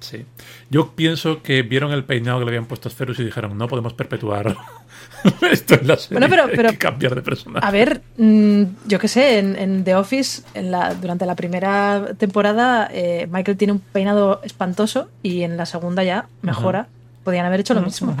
Sí. 0.00 0.24
Yo 0.70 0.92
pienso 0.92 1.42
que 1.42 1.62
vieron 1.62 1.92
el 1.92 2.04
peinado 2.04 2.38
que 2.40 2.44
le 2.44 2.50
habían 2.50 2.66
puesto 2.66 2.88
a 2.88 2.90
Sferus 2.92 3.18
y 3.20 3.24
dijeron, 3.24 3.56
no 3.56 3.66
podemos 3.68 3.92
perpetuar 3.94 4.56
esto 5.50 5.74
en 5.74 5.86
la 5.88 5.96
serie. 5.96 6.18
Bueno, 6.18 6.28
pero- 6.28 6.44
hay 6.50 6.56
pero- 6.56 6.70
que 6.70 6.78
cambiar 6.78 7.14
de 7.14 7.22
personaje. 7.22 7.66
A 7.66 7.70
ver, 7.70 8.02
mm, 8.18 8.62
yo 8.86 8.98
qué 8.98 9.08
sé, 9.08 9.38
en, 9.38 9.56
en 9.58 9.84
The 9.84 9.94
Office, 9.94 10.42
en 10.54 10.70
la, 10.70 10.94
durante 10.94 11.24
la 11.26 11.34
primera 11.34 12.08
temporada, 12.18 12.88
eh, 12.92 13.26
Michael 13.30 13.56
tiene 13.56 13.72
un 13.72 13.80
peinado 13.80 14.40
espantoso 14.44 15.08
y 15.22 15.42
en 15.42 15.56
la 15.56 15.66
segunda 15.66 16.04
ya 16.04 16.26
mejora. 16.42 16.88
Podían 17.24 17.46
haber 17.46 17.60
hecho 17.60 17.74
lo 17.74 17.82
mismo. 17.82 18.14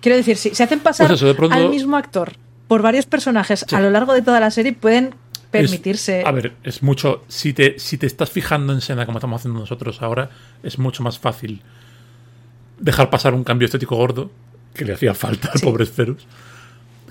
Quiero 0.00 0.16
decir, 0.16 0.36
si 0.36 0.54
se 0.54 0.62
hacen 0.62 0.80
pasar 0.80 1.08
Pues 1.08 1.18
eso, 1.20 1.26
de 1.26 1.34
pronto- 1.34 1.56
al 1.56 1.68
mismo 1.70 1.96
actor 1.96 2.32
por 2.68 2.82
varios 2.82 3.06
personajes 3.06 3.64
Sí. 3.68 3.74
a 3.74 3.80
lo 3.80 3.90
largo 3.90 4.12
de 4.12 4.22
toda 4.22 4.40
la 4.40 4.50
serie, 4.50 4.72
pueden 4.74 5.14
permitirse. 5.50 6.20
Es- 6.20 6.26
a 6.26 6.30
ver, 6.32 6.52
es 6.62 6.82
mucho. 6.82 7.24
Si 7.28 7.52
te, 7.52 7.78
si 7.78 7.98
te 7.98 8.06
estás 8.06 8.30
fijando 8.30 8.72
en 8.72 8.78
escena 8.78 9.06
como 9.06 9.18
estamos 9.18 9.40
haciendo 9.40 9.60
nosotros 9.60 10.02
ahora, 10.02 10.30
es 10.62 10.78
mucho 10.78 11.02
más 11.02 11.18
fácil 11.18 11.62
dejar 12.78 13.10
pasar 13.10 13.34
un 13.34 13.44
cambio 13.44 13.66
estético 13.66 13.96
gordo 13.96 14.30
que 14.74 14.84
le 14.84 14.92
hacía 14.94 15.14
falta 15.14 15.48
al 15.52 15.58
Sí. 15.58 15.66
pobre 15.66 15.84
Sferus 15.86 16.26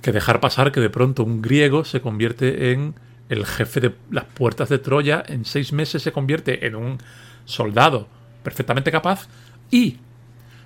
que 0.02 0.12
dejar 0.12 0.40
pasar 0.40 0.72
que 0.72 0.80
de 0.80 0.90
pronto 0.90 1.24
un 1.24 1.42
griego 1.42 1.84
se 1.84 2.00
convierte 2.02 2.72
en 2.72 2.94
el 3.30 3.46
jefe 3.46 3.82
de 3.82 3.96
las 4.12 4.24
puertas 4.26 4.70
de 4.70 4.78
Troya, 4.80 5.24
en 5.28 5.44
seis 5.44 5.74
meses 5.74 6.02
se 6.04 6.12
convierte 6.14 6.66
en 6.68 6.76
un 6.76 6.98
soldado 7.46 8.08
perfectamente 8.44 8.92
capaz 8.92 9.28
y 9.72 9.98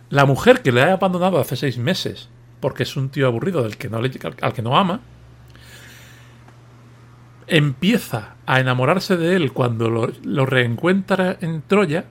la 0.09 0.25
mujer 0.25 0.61
que 0.61 0.71
le 0.71 0.83
ha 0.83 0.93
abandonado 0.93 1.39
hace 1.39 1.55
seis 1.55 1.77
meses 1.79 2.29
porque 2.59 2.83
es 2.83 2.95
un 2.97 3.09
tío 3.09 3.25
aburrido 3.25 3.63
del 3.63 3.77
que 3.77 3.89
no 3.89 3.99
le, 4.01 4.11
al, 4.23 4.35
al 4.41 4.53
que 4.53 4.61
no 4.61 4.77
ama 4.77 4.99
empieza 7.51 8.35
a 8.47 8.59
enamorarse 8.59 9.17
de 9.17 9.35
él 9.35 9.51
cuando 9.53 9.89
lo, 9.89 10.11
lo 10.23 10.45
reencuentra 10.45 11.37
en 11.41 11.61
Troya 11.61 12.05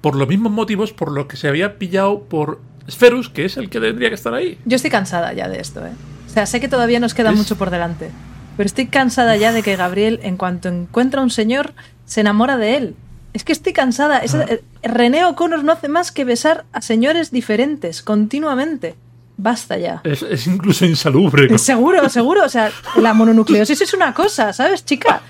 por 0.00 0.14
los 0.16 0.28
mismos 0.28 0.52
motivos 0.52 0.92
por 0.92 1.10
los 1.10 1.26
que 1.26 1.36
se 1.36 1.48
había 1.48 1.78
pillado 1.78 2.22
por 2.24 2.60
Sferus, 2.88 3.28
que 3.28 3.44
es 3.44 3.56
el 3.56 3.68
que 3.70 3.80
tendría 3.80 4.08
que 4.08 4.14
estar 4.14 4.32
ahí. 4.34 4.58
Yo 4.64 4.76
estoy 4.76 4.90
cansada 4.90 5.32
ya 5.32 5.48
de 5.48 5.60
esto, 5.60 5.84
¿eh? 5.84 5.92
O 6.26 6.30
sea, 6.30 6.46
sé 6.46 6.60
que 6.60 6.68
todavía 6.68 7.00
nos 7.00 7.14
queda 7.14 7.30
Es- 7.32 7.36
mucho 7.36 7.56
por 7.56 7.70
delante. 7.70 8.10
Pero 8.56 8.66
estoy 8.66 8.86
cansada 8.86 9.36
ya 9.36 9.52
de 9.52 9.62
que 9.62 9.76
Gabriel, 9.76 10.20
en 10.22 10.36
cuanto 10.36 10.68
encuentra 10.68 11.20
a 11.20 11.24
un 11.24 11.30
señor, 11.30 11.72
se 12.04 12.20
enamora 12.20 12.56
de 12.56 12.76
él. 12.76 12.94
Es 13.32 13.44
que 13.44 13.52
estoy 13.52 13.72
cansada. 13.72 14.18
Es- 14.18 14.34
Ah. 14.34 14.44
René 14.82 15.24
O'Connor 15.24 15.64
no 15.64 15.72
hace 15.72 15.88
más 15.88 16.12
que 16.12 16.24
besar 16.24 16.64
a 16.72 16.82
señores 16.82 17.30
diferentes 17.30 18.02
continuamente. 18.02 18.96
Basta 19.42 19.78
ya. 19.78 20.00
Es, 20.04 20.22
es 20.22 20.46
incluso 20.46 20.84
insalubre. 20.84 21.48
¿no? 21.48 21.56
Seguro, 21.58 22.08
seguro. 22.08 22.44
O 22.44 22.48
sea, 22.48 22.70
la 22.96 23.14
mononucleosis 23.14 23.80
es 23.80 23.94
una 23.94 24.12
cosa, 24.12 24.52
¿sabes, 24.52 24.84
chica? 24.84 25.22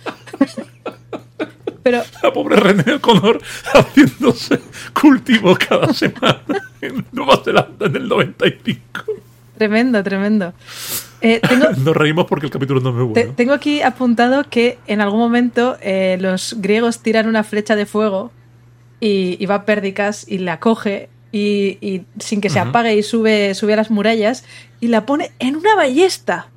Pero 1.83 2.03
La 2.23 2.33
pobre 2.33 2.57
René 2.57 2.95
O'Connor 2.95 3.41
haciéndose 3.73 4.61
cultivo 5.01 5.57
cada 5.57 5.93
semana 5.95 6.45
en 6.83 7.07
Nueva 7.13 7.41
Zelanda 7.43 7.87
en 7.87 7.97
el 7.97 8.09
95. 8.09 8.83
tremendo, 9.57 10.03
tremendo. 10.03 10.53
Eh, 11.23 11.41
tengo, 11.47 11.67
Nos 11.79 11.97
reímos 11.97 12.27
porque 12.27 12.47
el 12.47 12.53
capítulo 12.53 12.81
no 12.81 12.91
es 12.91 12.95
muy 12.97 13.15
Te- 13.15 13.21
bueno. 13.23 13.35
tengo 13.37 13.53
aquí 13.55 13.81
apuntado 13.83 14.45
que 14.51 14.79
en 14.87 15.01
algún 15.01 15.21
momento 15.21 15.77
eh, 15.81 16.19
los 16.21 16.57
griegos 16.59 17.01
tiran 17.01 17.27
una 17.29 17.45
flecha 17.45 17.77
de 17.77 17.87
fuego 17.87 18.31
y, 19.01 19.37
y 19.43 19.47
va 19.47 19.65
Pérdicas 19.65 20.27
y 20.29 20.39
la 20.39 20.61
coge 20.61 21.09
y, 21.33 21.79
y 21.81 22.05
sin 22.19 22.41
que 22.41 22.51
se 22.51 22.59
apague 22.59 22.95
y 22.97 23.03
sube, 23.03 23.55
sube 23.55 23.73
a 23.75 23.77
las 23.77 23.91
murallas 23.91 24.45
y 24.81 24.89
la 24.89 25.07
pone 25.07 25.33
en 25.39 25.57
una 25.57 25.75
ballesta. 25.77 26.49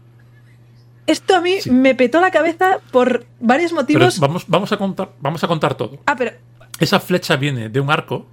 Esto 1.06 1.36
a 1.36 1.42
mí 1.42 1.56
Sí. 1.62 1.70
me 1.70 1.96
petó 1.96 2.22
la 2.22 2.32
cabeza 2.32 2.80
por 2.92 3.26
varios 3.40 3.72
Pero 3.72 3.82
motivos. 3.82 4.20
vamos, 4.20 4.46
vamos, 4.48 4.72
a 4.72 4.78
contar, 4.78 5.12
vamos 5.20 5.44
a 5.44 5.48
contar 5.48 5.76
todo. 5.76 6.00
Ah, 6.06 6.16
pero 6.16 6.32
Esa 6.80 7.00
flecha 7.00 7.36
viene 7.36 7.70
de 7.70 7.80
un 7.80 7.92
arco 7.92 8.26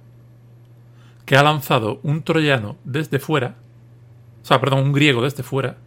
que 1.25 1.35
ha 1.35 1.43
lanzado 1.43 1.99
un 2.03 2.23
troyano 2.23 2.77
desde 2.83 3.19
fuera, 3.19 3.55
o 4.41 4.45
sea, 4.45 4.59
perdón, 4.59 4.79
un 4.79 4.93
griego 4.93 5.21
desde 5.21 5.43
fuera, 5.43 5.77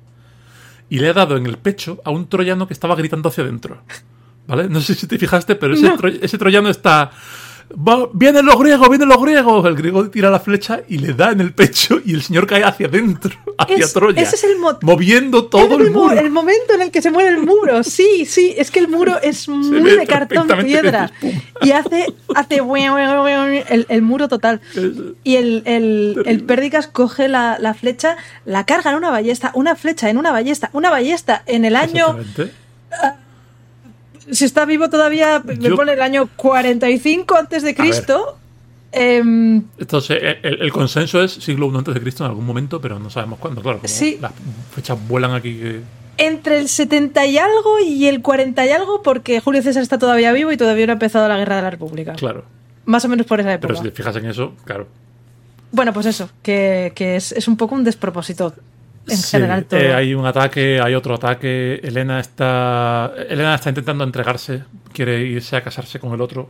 y 0.89 0.99
le 0.99 1.09
ha 1.09 1.13
dado 1.15 1.37
en 1.37 1.47
el 1.47 1.57
pecho 1.59 2.01
a 2.05 2.11
un 2.11 2.29
troyano 2.29 2.67
que 2.69 2.73
estaba 2.75 2.95
gritando 2.95 3.29
hacia 3.29 3.43
adentro. 3.45 3.83
¿Vale? 4.47 4.69
No 4.69 4.81
sé 4.83 4.95
si 4.95 5.07
te 5.07 5.19
fijaste, 5.19 5.55
pero 5.57 5.73
ese, 5.75 5.89
No. 5.89 5.97
tro- 5.97 6.19
ese 6.21 6.37
troyano 6.39 6.69
está... 6.69 7.11
"Va- 7.73 8.09
¡Vienen 8.13 8.47
los 8.47 8.59
griegos! 8.59 8.89
¡Vienen 8.89 9.09
los 9.09 9.21
griegos! 9.23 9.67
El 9.67 9.75
griego 9.77 10.09
tira 10.11 10.31
la 10.31 10.41
flecha 10.41 10.81
y 10.89 10.99
le 10.99 11.13
da 11.15 11.33
en 11.33 11.41
el 11.41 11.53
pecho 11.53 12.01
y 12.05 12.15
el 12.15 12.23
señor 12.23 12.47
cae 12.47 12.63
hacia 12.65 12.87
adentro, 12.87 13.31
hacia 13.59 13.77
Es- 13.85 13.93
Troya. 13.93 14.21
ese 14.23 14.37
es 14.37 14.45
el 14.45 14.59
mo- 14.59 14.79
moviendo 14.83 15.47
todo 15.47 15.77
el, 15.79 15.91
mu- 15.91 16.05
muro. 16.05 16.19
el 16.19 16.31
momento 16.31 16.75
en 16.75 16.83
el 16.83 16.91
que 16.91 17.03
se 17.03 17.11
muere 17.11 17.31
el 17.31 17.39
muro. 17.39 17.83
Sí, 17.83 18.25
sí, 18.27 18.55
es 18.57 18.71
que 18.71 18.79
el 18.81 18.89
muro 18.89 19.17
es 19.23 19.49
muy 19.49 19.81
de 19.91 20.07
cartón 20.07 20.47
piedra. 20.65 21.11
Y 21.63 21.71
hace, 21.73 22.07
hace 22.35 22.57
el, 23.69 23.87
el 23.89 24.03
muro 24.03 24.29
total. 24.29 24.61
Y 25.25 25.37
el, 25.37 25.63
el, 25.67 26.23
el 26.27 26.43
Pérdicas 26.45 26.87
coge 26.87 27.29
la, 27.29 27.59
la 27.59 27.75
flecha, 27.75 28.17
la 28.45 28.65
carga 28.67 28.91
en 28.91 28.97
una 28.97 29.11
ballesta, 29.11 29.51
una 29.55 29.75
flecha 29.77 30.11
en 30.11 30.19
una 30.19 30.31
ballesta, 30.33 30.71
una 30.73 30.91
ballesta 30.91 31.43
en 31.47 31.65
el 31.65 31.77
año. 31.77 32.17
Si 34.31 34.45
está 34.45 34.65
vivo 34.65 34.89
todavía, 34.91 35.43
me 35.45 35.57
Yo- 35.59 35.77
pone 35.77 35.93
el 35.93 36.03
año 36.03 36.29
45 36.37 37.37
antes 37.37 37.63
de 37.63 37.75
Cristo. 37.75 38.39
Em, 38.93 39.63
Entonces, 39.79 40.19
eh, 40.23 40.39
el, 40.43 40.63
el 40.63 40.73
consenso 40.73 41.23
es 41.23 41.33
siglo 41.33 41.71
I 41.73 41.77
antes 41.79 41.95
de 41.95 42.01
Cristo 42.01 42.25
en 42.25 42.31
algún 42.31 42.47
momento, 42.47 42.81
pero 42.81 42.99
no 43.01 43.11
sabemos 43.11 43.39
cuándo. 43.41 43.61
Claro, 43.61 43.81
Sí. 43.85 44.19
las 44.21 44.33
fechas 44.75 44.97
vuelan 45.09 45.33
aquí. 45.33 45.61
entre 46.17 46.59
el 46.59 46.69
70 46.69 47.27
y 47.27 47.39
algo 47.39 47.81
y 47.85 48.07
el 48.07 48.23
40 48.23 48.65
y 48.67 48.71
algo, 48.71 49.03
porque 49.03 49.41
Julio 49.41 49.61
César 49.63 49.83
está 49.83 49.99
todavía 49.99 50.31
vivo 50.33 50.53
y 50.53 50.57
todavía 50.57 50.87
no 50.87 50.93
ha 50.93 50.95
empezado 50.95 51.27
la 51.27 51.37
guerra 51.37 51.57
de 51.57 51.63
la 51.63 51.71
República. 51.71 52.13
Claro. 52.13 52.45
Más 52.85 53.05
o 53.05 53.09
menos 53.09 53.27
por 53.27 53.41
esa 53.41 53.53
época. 53.55 53.67
Pero 53.67 53.79
si 53.83 53.91
te 53.91 53.91
fijas 53.91 54.15
en 54.15 54.27
eso, 54.27 54.53
claro. 54.65 54.87
Bueno, 55.73 55.93
pues 55.93 56.07
eso, 56.07 56.31
que, 56.41 56.93
que 56.95 57.17
es, 57.17 57.33
es 57.33 57.49
un 57.49 57.57
poco 57.57 57.75
un 57.75 57.83
despropósito 57.83 58.55
en 59.09 59.17
Sí, 59.17 59.31
general 59.33 59.65
todo. 59.67 59.81
eh, 59.81 59.93
hay 59.95 60.15
un 60.15 60.25
ataque, 60.27 60.81
hay 60.83 60.95
otro 60.95 61.15
ataque. 61.15 61.81
Elena 61.83 62.21
está. 62.21 63.13
Elena 63.29 63.55
está 63.55 63.69
intentando 63.71 64.05
entregarse. 64.05 64.65
Quiere 64.93 65.21
irse 65.21 65.57
a 65.57 65.63
casarse 65.63 65.99
con 65.99 66.13
el 66.15 66.21
otro. 66.21 66.49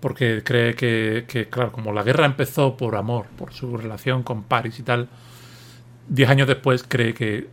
Porque 0.00 0.42
cree 0.44 0.74
que, 0.74 1.24
que, 1.28 1.48
claro, 1.48 1.70
como 1.72 1.92
la 1.92 2.02
guerra 2.02 2.26
empezó 2.26 2.76
por 2.76 2.96
amor, 2.96 3.26
por 3.38 3.52
su 3.52 3.76
relación 3.76 4.22
con 4.24 4.42
Paris 4.42 4.78
y 4.80 4.82
tal, 4.82 5.08
diez 6.08 6.28
años 6.28 6.48
después 6.48 6.84
cree 6.86 7.14
que 7.14 7.46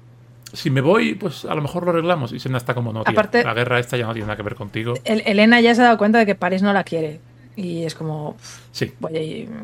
si 0.51 0.71
me 0.71 0.81
voy, 0.81 1.13
pues 1.13 1.45
a 1.45 1.53
lo 1.53 1.61
mejor 1.61 1.83
lo 1.83 1.91
arreglamos. 1.91 2.31
Y 2.31 2.39
Sena 2.39 2.57
está 2.57 2.73
como, 2.73 2.91
no, 2.91 3.01
Aparte- 3.05 3.43
la 3.43 3.53
guerra 3.53 3.77
esta 3.77 3.97
ya 3.97 4.07
no 4.07 4.13
tiene 4.13 4.25
nada 4.25 4.35
que 4.37 4.41
ver 4.41 4.55
contigo. 4.55 4.95
El- 5.05 5.21
Elena 5.27 5.61
ya 5.61 5.75
se 5.75 5.81
ha 5.81 5.85
dado 5.85 5.99
cuenta 5.99 6.17
de 6.17 6.25
que 6.25 6.33
París 6.33 6.63
no 6.63 6.73
la 6.73 6.83
quiere. 6.83 7.19
Y 7.55 7.83
es 7.83 7.93
como, 7.95 8.37
Sí. 8.71 8.93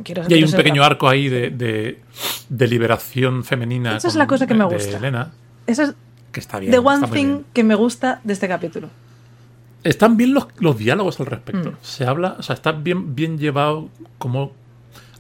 quiero 0.04 0.24
Y 0.28 0.34
hay 0.34 0.44
un 0.44 0.52
pequeño 0.52 0.84
arco 0.84 1.08
ahí 1.08 1.30
de, 1.30 1.50
de, 1.50 2.02
de 2.50 2.68
liberación 2.68 3.44
femenina. 3.44 3.96
Esa 3.98 4.08
es 4.10 4.16
la 4.16 4.28
cosa 4.28 4.48
que 4.48 4.54
me 4.54 4.66
de 4.68 4.74
gusta. 4.76 4.98
Elena, 4.98 5.32
Esa 5.66 5.84
es 5.84 5.96
que 6.32 6.40
está 6.42 6.60
bien. 6.60 6.72
the 6.72 6.80
one 6.80 7.08
thing 7.08 7.26
bien. 7.28 7.46
que 7.54 7.64
me 7.64 7.76
gusta 7.76 8.20
de 8.24 8.34
este 8.34 8.48
capítulo. 8.48 8.90
Están 9.84 10.18
bien 10.18 10.34
los, 10.34 10.48
los 10.60 10.78
diálogos 10.78 11.20
al 11.20 11.28
respecto. 11.28 11.72
Mm. 11.72 11.76
Se 11.82 12.06
habla, 12.06 12.36
o 12.40 12.44
sea, 12.44 12.56
está 12.56 12.72
bien, 12.72 13.16
bien 13.16 13.38
llevado 13.38 13.90
como... 14.18 14.52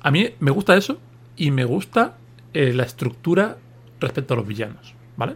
A 0.01 0.11
mí 0.11 0.29
me 0.39 0.51
gusta 0.51 0.75
eso 0.75 0.99
y 1.37 1.51
me 1.51 1.63
gusta 1.65 2.17
eh, 2.53 2.73
la 2.73 2.83
estructura 2.83 3.57
respecto 3.99 4.33
a 4.33 4.37
los 4.37 4.45
villanos, 4.47 4.93
¿vale? 5.17 5.35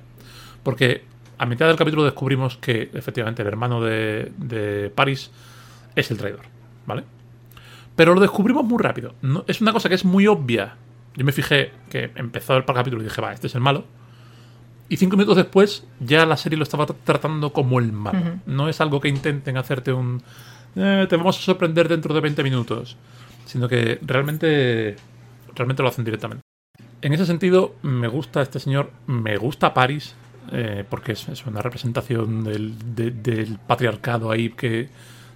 Porque 0.64 1.04
a 1.38 1.46
mitad 1.46 1.68
del 1.68 1.78
capítulo 1.78 2.04
descubrimos 2.04 2.58
que 2.58 2.90
efectivamente 2.94 3.42
el 3.44 3.48
hermano 3.48 3.82
de, 3.82 4.32
de 4.38 4.92
Paris 4.94 5.32
es 5.96 6.12
el 6.12 6.18
traidor, 6.18 6.42
¿vale? 6.86 7.04
Pero 8.00 8.14
lo 8.14 8.22
descubrimos 8.22 8.64
muy 8.64 8.82
rápido. 8.82 9.14
No- 9.22 9.44
es 9.46 9.60
una 9.60 9.74
cosa 9.74 9.90
que 9.90 9.96
es 9.96 10.06
muy 10.06 10.26
obvia. 10.26 10.76
Yo 11.18 11.26
me 11.26 11.34
fijé 11.34 11.74
que 11.90 12.12
empezó 12.16 12.56
el 12.56 12.64
capítulo 12.64 13.02
y 13.02 13.04
dije, 13.04 13.20
va, 13.22 13.34
este 13.34 13.48
es 13.48 13.56
el 13.56 13.60
malo. 13.62 13.84
Y 14.88 14.96
cinco 14.96 15.18
minutos 15.18 15.36
después 15.36 15.86
ya 16.00 16.26
la 16.26 16.38
serie 16.38 16.56
lo 16.58 16.64
estaba 16.64 16.88
tra- 16.88 16.96
tratando 17.04 17.52
como 17.52 17.78
el 17.78 17.92
malo. 17.92 18.18
No 18.46 18.70
es 18.70 18.80
algo 18.80 19.02
que 19.02 19.10
intenten 19.10 19.58
hacerte 19.58 19.92
un... 19.92 20.24
"Eh, 20.78 21.08
te 21.10 21.18
vamos 21.18 21.38
a 21.38 21.42
sorprender 21.42 21.90
dentro 21.90 22.14
de 22.16 22.22
20 22.22 22.42
minutos. 22.42 22.96
Sino 23.46 23.68
que 23.68 24.00
realmente, 24.02 24.96
realmente 25.54 25.84
lo 25.84 25.90
hacen 25.90 26.06
directamente. 26.06 26.42
En 27.02 27.12
ese 27.12 27.26
sentido, 27.26 27.76
me 27.82 28.08
gusta 28.08 28.42
este 28.42 28.60
señor, 28.62 28.92
me 29.08 29.36
gusta 29.36 29.74
Paris, 29.74 30.16
eh, 30.54 30.86
porque 30.90 31.12
es, 31.12 31.28
es 31.28 31.46
una 31.46 31.62
representación 31.62 32.46
del, 32.46 32.96
de- 32.96 33.12
del 33.12 33.58
patriarcado 33.68 34.32
ahí 34.32 34.52
que 34.52 34.88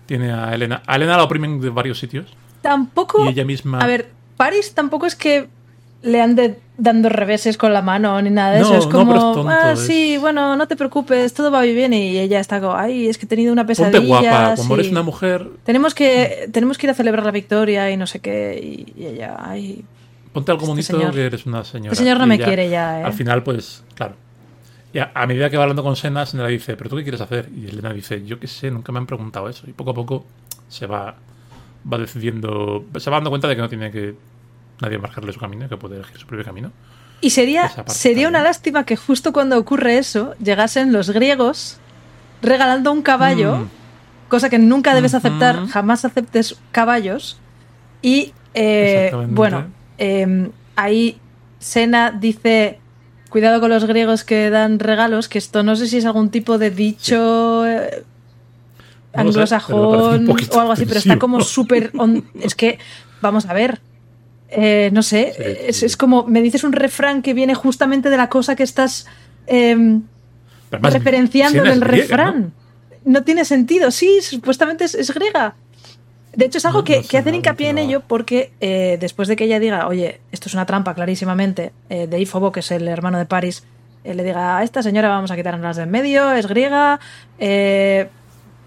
tiene 0.05 0.31
a 0.31 0.53
Elena. 0.55 0.81
A 0.87 0.95
Elena 0.95 1.17
la 1.17 1.23
oprimen 1.23 1.59
de 1.59 1.69
varios 1.69 1.99
sitios. 1.99 2.27
Tampoco. 2.63 3.23
Y 3.25 3.29
ella 3.29 3.45
misma... 3.45 3.79
A 3.79 3.85
ver, 3.85 4.09
París 4.37 4.73
tampoco 4.73 5.05
es 5.05 5.15
que 5.15 5.47
le 6.01 6.19
ande 6.19 6.59
dando 6.77 7.07
reveses 7.07 7.55
con 7.57 7.71
la 7.71 7.81
mano 7.83 8.19
ni 8.21 8.29
nada 8.31 8.53
de 8.53 8.59
No, 8.61 8.65
eso. 8.65 8.77
Es 8.77 8.85
no, 8.87 8.91
como, 8.91 9.13
pero 9.13 9.29
es 9.29 9.35
tonto, 9.35 9.49
ah, 9.49 9.71
es- 9.73 9.79
sí, 9.81 10.17
bueno, 10.17 10.55
no 10.55 10.67
te 10.67 10.75
preocupes, 10.75 11.33
todo 11.33 11.51
va 11.51 11.61
bien. 11.61 11.93
Y 11.93 12.17
ella 12.17 12.39
está 12.39 12.59
como, 12.59 12.73
ay, 12.75 13.07
es 13.07 13.17
que 13.19 13.25
he 13.25 13.29
tenido 13.29 13.53
una 13.53 13.65
pesadilla. 13.67 13.99
Ponte 13.99 14.07
guapa, 14.07 14.55
como 14.55 14.67
sí. 14.69 14.73
eres 14.81 14.91
una 14.91 15.03
mujer, 15.03 15.47
Tenemos 15.63 15.93
que, 15.93 16.49
tenemos 16.51 16.77
que 16.79 16.87
ir 16.87 16.91
a 16.91 16.93
celebrar 16.95 17.23
la 17.25 17.31
victoria 17.31 17.91
y 17.91 17.97
no 17.97 18.07
sé 18.07 18.19
qué. 18.19 18.59
Y, 18.63 18.99
y 19.01 19.05
ella, 19.05 19.35
ay, 19.39 19.85
ponte 20.33 20.51
algo 20.51 20.63
Este 20.63 20.71
bonito 20.71 20.97
señor- 20.97 21.13
que 21.13 21.25
eres 21.27 21.45
una 21.45 21.63
señora. 21.63 21.91
este 21.91 22.03
señor 22.03 22.17
no 22.17 22.25
Y 22.25 22.29
me 22.29 22.35
ella, 22.35 22.45
quiere 22.45 22.69
ya, 22.69 23.01
¿eh? 23.01 23.03
Al 23.03 23.13
final, 23.13 23.43
pues, 23.43 23.83
claro. 23.93 24.15
Y 24.93 24.99
a, 24.99 25.11
a 25.13 25.25
medida 25.27 25.49
que 25.49 25.57
va 25.57 25.63
hablando 25.63 25.83
con 25.83 25.95
Sena, 25.95 26.25
Sena 26.25 26.43
le 26.45 26.51
dice, 26.51 26.75
¿pero 26.75 26.89
tú 26.89 26.95
qué 26.97 27.03
quieres 27.03 27.21
hacer? 27.21 27.49
Y 27.55 27.67
Elena 27.67 27.91
dice, 27.93 28.23
yo 28.25 28.39
qué 28.39 28.47
sé, 28.47 28.69
nunca 28.71 28.91
me 28.91 28.99
han 28.99 29.05
preguntado 29.07 29.47
eso. 29.49 29.67
Y 29.69 29.73
poco 29.73 29.91
a 29.91 29.93
poco 29.93 30.25
se 30.69 30.85
va, 30.85 31.15
va 31.91 31.97
decidiendo, 31.97 32.85
se 32.97 33.09
va 33.09 33.17
dando 33.17 33.29
cuenta 33.29 33.47
de 33.47 33.55
que 33.55 33.61
no 33.61 33.69
tiene 33.69 33.91
que 33.91 34.15
nadie 34.81 34.97
marcarle 34.97 35.31
su 35.33 35.39
camino, 35.39 35.67
que 35.69 35.77
puede 35.77 35.95
elegir 35.97 36.17
su 36.17 36.25
propio 36.27 36.45
camino. 36.45 36.71
Y 37.21 37.29
sería, 37.29 37.71
sería 37.87 38.27
una 38.27 38.41
lástima 38.41 38.85
que 38.85 38.97
justo 38.97 39.31
cuando 39.31 39.57
ocurre 39.57 39.97
eso 39.97 40.35
llegasen 40.43 40.91
los 40.91 41.09
griegos 41.09 41.77
regalando 42.41 42.91
un 42.91 43.01
caballo, 43.01 43.57
Mm. 43.57 43.69
cosa 44.27 44.49
que 44.49 44.59
nunca 44.59 44.93
debes 44.93 45.13
aceptar, 45.13 45.67
jamás 45.67 46.03
aceptes 46.03 46.57
caballos. 46.71 47.37
Y 48.01 48.33
eh, 48.53 49.11
bueno, 49.29 49.67
eh, 49.97 50.49
ahí 50.75 51.17
Sena 51.59 52.11
dice, 52.11 52.79
cuidado 53.29 53.61
con 53.61 53.69
los 53.69 53.85
griegos 53.85 54.25
que 54.25 54.49
dan 54.49 54.79
regalos, 54.79 55.29
que 55.29 55.37
esto 55.37 55.63
no 55.63 55.75
sé 55.77 55.87
si 55.87 55.97
es 55.99 56.05
algún 56.05 56.29
tipo 56.29 56.57
de 56.57 56.71
dicho... 56.71 57.65
eh, 57.65 58.03
No 59.15 59.21
sé, 59.21 59.39
anglosajón 59.39 60.27
o 60.29 60.59
algo 60.59 60.71
así, 60.71 60.85
pero 60.85 60.99
está 60.99 61.19
como 61.19 61.41
súper... 61.41 61.91
Es 62.41 62.55
que, 62.55 62.79
vamos 63.21 63.45
a 63.45 63.53
ver, 63.53 63.79
eh, 64.49 64.89
no 64.93 65.03
sé, 65.03 65.33
Sí, 65.35 65.43
es, 65.67 65.77
sí. 65.77 65.85
es 65.85 65.97
como 65.97 66.25
me 66.25 66.41
dices 66.41 66.63
un 66.63 66.73
refrán 66.73 67.21
que 67.21 67.33
viene 67.33 67.53
justamente 67.55 68.09
de 68.09 68.17
la 68.17 68.29
cosa 68.29 68.55
que 68.55 68.63
estás 68.63 69.05
em, 69.47 70.03
además, 70.71 70.93
referenciando 70.93 71.63
del 71.63 71.79
griega, 71.79 72.17
refrán. 72.17 72.53
¿no? 73.05 73.23
tiene 73.23 73.45
sentido, 73.45 73.91
sí, 73.91 74.19
supuestamente 74.21 74.85
es, 74.85 74.95
es 74.95 75.13
griega. 75.13 75.55
De 76.35 76.45
hecho, 76.45 76.57
es 76.57 76.65
algo 76.65 76.79
No, 76.79 76.83
que, 76.85 77.01
no 77.01 77.07
que 77.07 77.17
hacen 77.19 77.35
hincapié 77.35 77.69
en 77.69 77.77
ello 77.77 78.01
porque 78.07 78.51
eh, 78.59 78.97
después 78.99 79.27
de 79.27 79.35
que 79.35 79.43
ella 79.43 79.59
diga, 79.59 79.87
oye, 79.87 80.19
esto 80.31 80.49
es 80.49 80.55
una 80.55 80.65
trampa 80.65 80.95
clarísimamente, 80.95 81.71
eh, 81.89 82.07
de 82.07 82.19
Ifobo, 82.19 82.51
que 82.51 82.61
es 82.61 82.71
el 82.71 82.87
hermano 82.87 83.19
de 83.19 83.25
Paris, 83.27 83.63
eh, 84.03 84.15
le 84.15 84.23
diga, 84.23 84.57
a 84.57 84.63
esta 84.63 84.81
señora 84.81 85.09
vamos 85.09 85.29
a 85.29 85.35
quitarnos 85.35 85.77
de 85.77 85.83
en 85.83 85.91
medio, 85.91 86.31
es 86.31 86.47
griega, 86.47 86.99
eh, 87.37 88.09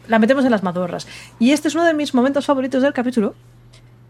la 0.08 0.18
metemos 0.18 0.44
en 0.44 0.50
las 0.50 0.62
mazmorras. 0.62 1.06
Y 1.38 1.52
este 1.52 1.68
es 1.68 1.74
uno 1.74 1.84
de 1.84 1.94
mis 1.94 2.14
momentos 2.14 2.46
favoritos 2.46 2.82
del 2.82 2.92
capítulo, 2.92 3.34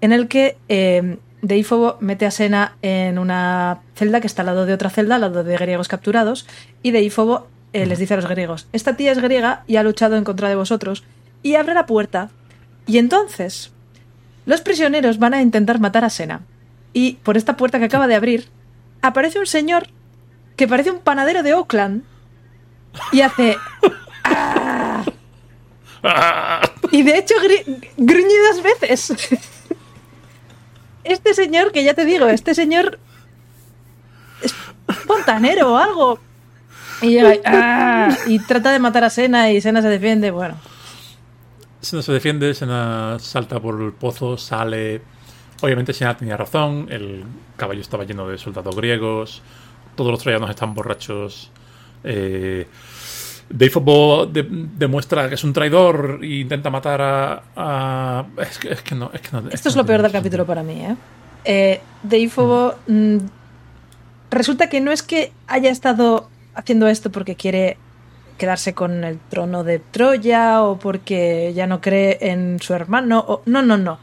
en 0.01 0.13
el 0.13 0.29
que 0.29 0.57
eh, 0.69 1.19
Deifobo 1.43 1.97
mete 2.01 2.27
a 2.27 2.31
Sena 2.31 2.77
en 2.83 3.19
una 3.19 3.81
celda 3.95 4.21
que 4.21 4.27
está 4.27 4.43
al 4.43 4.47
lado 4.47 4.67
de 4.67 4.75
otra 4.75 4.91
celda, 4.91 5.17
al 5.17 5.21
lado 5.23 5.45
de 5.45 5.57
griegos 5.57 5.89
capturados, 5.89 6.47
y 6.83 6.91
Deifobo 6.91 7.47
eh, 7.73 7.87
les 7.87 7.99
dice 7.99 8.15
a 8.15 8.17
los 8.17 8.29
griegos, 8.29 8.69
esta 8.73 8.97
tía 8.97 9.13
es 9.13 9.21
griega 9.21 9.63
y 9.67 9.77
ha 9.77 9.83
luchado 9.83 10.17
en 10.17 10.25
contra 10.25 10.49
de 10.49 10.57
vosotros, 10.57 11.05
y 11.43 11.55
abre 11.55 11.75
la 11.75 11.87
puerta. 11.87 12.31
Y 12.87 12.99
entonces, 12.99 13.73
los 14.47 14.61
prisioneros 14.61 15.19
van 15.19 15.35
a 15.35 15.43
intentar 15.43 15.81
matar 15.81 16.05
a 16.05 16.11
Sena. 16.11 16.43
Y 16.93 17.15
por 17.23 17.37
esta 17.37 17.57
puerta 17.57 17.79
que 17.79 17.85
acaba 17.87 18.07
de 18.07 18.15
abrir, 18.15 18.49
aparece 19.03 19.39
un 19.39 19.47
señor 19.47 19.89
que 20.57 20.67
parece 20.67 20.91
un 20.91 21.01
panadero 21.01 21.43
de 21.43 21.55
Oakland 21.55 22.03
y 23.13 23.21
hace... 23.21 23.57
"Ah". 24.25 25.05
Y 26.93 27.03
de 27.03 27.19
hecho 27.19 27.35
gri- 27.43 27.65
dos 27.97 28.63
veces. 28.63 29.13
Este 31.05 31.35
señor, 31.35 31.73
que 31.73 31.85
ya 31.85 31.95
te 31.95 32.05
digo, 32.05 32.27
este 32.27 32.55
señor 32.55 32.99
es 34.43 34.53
fontanero 35.07 35.73
o 35.75 35.77
algo. 35.77 36.19
Y 37.03 37.09
llega 37.11 37.35
y, 37.35 37.41
"Ah", 37.45 38.17
y 38.27 38.39
trata 38.41 38.73
de 38.73 38.79
matar 38.79 39.05
a 39.05 39.11
Sena 39.11 39.51
y 39.53 39.61
Sena 39.61 39.83
se 39.83 39.89
defiende. 39.89 40.31
Bueno, 40.31 40.57
Sena 41.81 42.03
se 42.03 42.13
defiende, 42.13 42.55
Sena 42.55 43.19
salta 43.21 43.61
por 43.61 43.81
el 43.83 43.93
pozo, 43.93 44.37
sale, 44.39 45.03
obviamente 45.61 45.93
Senna 45.93 46.17
tenía 46.17 46.37
razón, 46.37 46.89
el 46.91 47.25
caballo 47.57 47.81
estaba 47.81 48.05
lleno 48.05 48.27
de 48.29 48.39
soldados 48.39 48.75
griegos, 48.75 49.43
todos 49.95 50.11
los 50.11 50.21
troyanos 50.21 50.51
están 50.51 50.75
borrachos. 50.75 51.51
Eh, 52.05 52.67
Dave 53.49 54.27
de- 54.33 54.47
demuestra 54.77 55.29
que 55.29 55.37
es 55.37 55.45
un 55.45 55.53
traidor 55.53 56.19
e 56.23 56.41
intenta 56.41 56.69
matar 56.71 57.01
a. 57.01 57.43
a- 57.55 58.27
es, 58.39 58.59
que, 58.59 58.73
es 58.73 58.83
que 58.83 58.95
no. 58.95 59.11
Es 59.13 59.21
que 59.21 59.29
no- 59.33 59.39
Esto 59.39 59.51
que 59.51 59.69
es 59.69 59.77
no 59.77 59.83
lo 59.83 59.87
peor 59.87 60.03
del 60.03 60.13
capítulo 60.13 60.45
para 60.47 60.63
mí, 60.63 60.81
¿eh? 60.85 60.97
eh 61.45 61.81
Deífobo, 62.03 62.75
mm, 62.89 63.19
resulta 64.31 64.69
que 64.69 64.81
no 64.81 64.91
es 64.91 65.03
que 65.03 65.33
haya 65.47 65.71
estado 65.71 66.29
haciendo 66.55 66.89
esto 66.89 67.11
porque 67.11 67.37
quiere 67.37 67.77
quedarse 68.39 68.75
con 68.75 69.05
el 69.05 69.19
trono 69.31 69.65
de 69.65 69.79
Troya 69.79 70.63
o 70.63 70.79
porque 70.79 71.53
ya 71.55 71.67
no 71.67 71.81
cree 71.81 72.19
en 72.21 72.59
su 72.61 72.75
hermano. 72.75 73.25
O, 73.27 73.43
no, 73.47 73.63
no, 73.63 73.79
no. 73.79 73.99